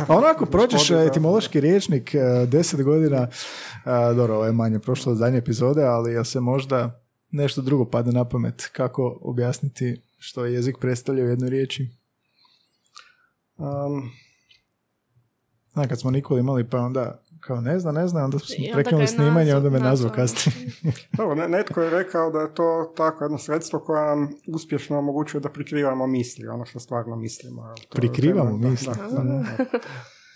A 0.08 0.16
onako, 0.16 0.46
prođeš 0.46 0.90
etimološki 0.90 1.60
riječnik 1.60 2.14
e, 2.14 2.46
deset 2.46 2.82
godina, 2.82 3.22
e, 3.22 4.14
dobro, 4.14 4.34
ovo 4.34 4.44
je 4.44 4.52
manje 4.52 4.78
prošlo 4.78 5.12
od 5.12 5.18
zadnje 5.18 5.38
epizode, 5.38 5.84
ali 5.84 6.12
ja 6.12 6.24
se 6.24 6.40
možda 6.40 7.00
nešto 7.30 7.62
drugo 7.62 7.84
pada 7.84 8.10
na 8.10 8.24
pamet 8.24 8.68
kako 8.72 9.18
objasniti 9.22 10.02
što 10.18 10.44
jezik 10.44 10.76
predstavlja 10.80 11.24
u 11.24 11.28
jednoj 11.28 11.50
riječi. 11.50 11.88
Um, 13.56 14.10
Zna, 15.72 15.88
kad 15.88 16.00
smo 16.00 16.10
Nikoli 16.10 16.40
imali, 16.40 16.70
pa 16.70 16.78
onda 16.78 17.22
kao 17.40 17.60
ne 17.60 17.78
zna, 17.78 17.92
ne 17.92 18.08
zna, 18.08 18.24
onda 18.24 18.38
smo 18.38 18.46
prekinuli 18.72 19.06
snimanje, 19.06 19.54
onda 19.54 19.70
me 19.70 19.80
nazvao 19.80 20.12
kasnije. 20.12 20.70
Dobro, 21.16 21.48
netko 21.48 21.80
je 21.80 21.90
rekao 21.90 22.30
da 22.30 22.38
je 22.38 22.54
to 22.54 22.92
tako 22.96 23.24
jedno 23.24 23.38
sredstvo 23.38 23.80
koje 23.80 24.06
nam 24.06 24.28
uspješno 24.46 24.98
omogućuje 24.98 25.40
da 25.40 25.48
prikrivamo 25.48 26.06
misli, 26.06 26.48
ono 26.48 26.64
što 26.64 26.80
stvarno 26.80 27.16
mislimo. 27.16 27.74
To 27.88 27.96
prikrivamo 27.96 28.56
misli? 28.56 28.92
Da, 29.10 29.22
da, 29.22 29.44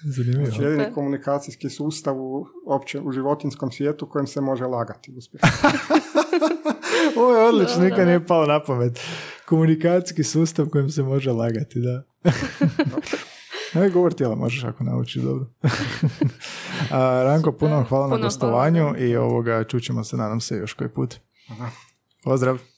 Zanimljivo. 0.04 0.46
Znači, 0.46 0.62
jedini 0.62 0.92
komunikacijski 0.94 1.70
sustav 1.70 2.20
u, 2.20 2.46
opće, 2.66 3.00
u 3.00 3.12
životinskom 3.12 3.70
svijetu 3.70 4.08
kojem 4.08 4.26
se 4.26 4.40
može 4.40 4.64
lagati 4.64 5.12
uspješno. 5.16 5.48
Ovo 7.16 7.36
je 7.36 7.48
odlično, 7.48 7.84
nikad 7.84 8.06
nije 8.06 8.26
palo 8.26 8.46
na 8.46 8.64
pamet. 8.64 9.00
Komunikacijski 9.46 10.24
sustav 10.24 10.66
kojem 10.68 10.90
se 10.90 11.02
može 11.02 11.30
lagati, 11.30 11.80
da. 11.80 12.02
Ne, 13.80 13.90
govor 13.90 14.12
tijela 14.12 14.34
možeš 14.34 14.64
ako 14.64 14.84
naučiš 14.84 15.22
dobro. 15.22 15.46
A, 16.90 17.22
Ranko, 17.24 17.52
puno 17.52 17.84
hvala 17.88 18.08
na 18.08 18.16
gostovanju 18.16 18.94
i 18.98 19.16
ovoga 19.16 19.64
čućemo 19.64 20.04
se, 20.04 20.16
nadam 20.16 20.40
se, 20.40 20.56
još 20.56 20.72
koji 20.72 20.90
put. 20.90 21.16
Pozdrav! 22.24 22.71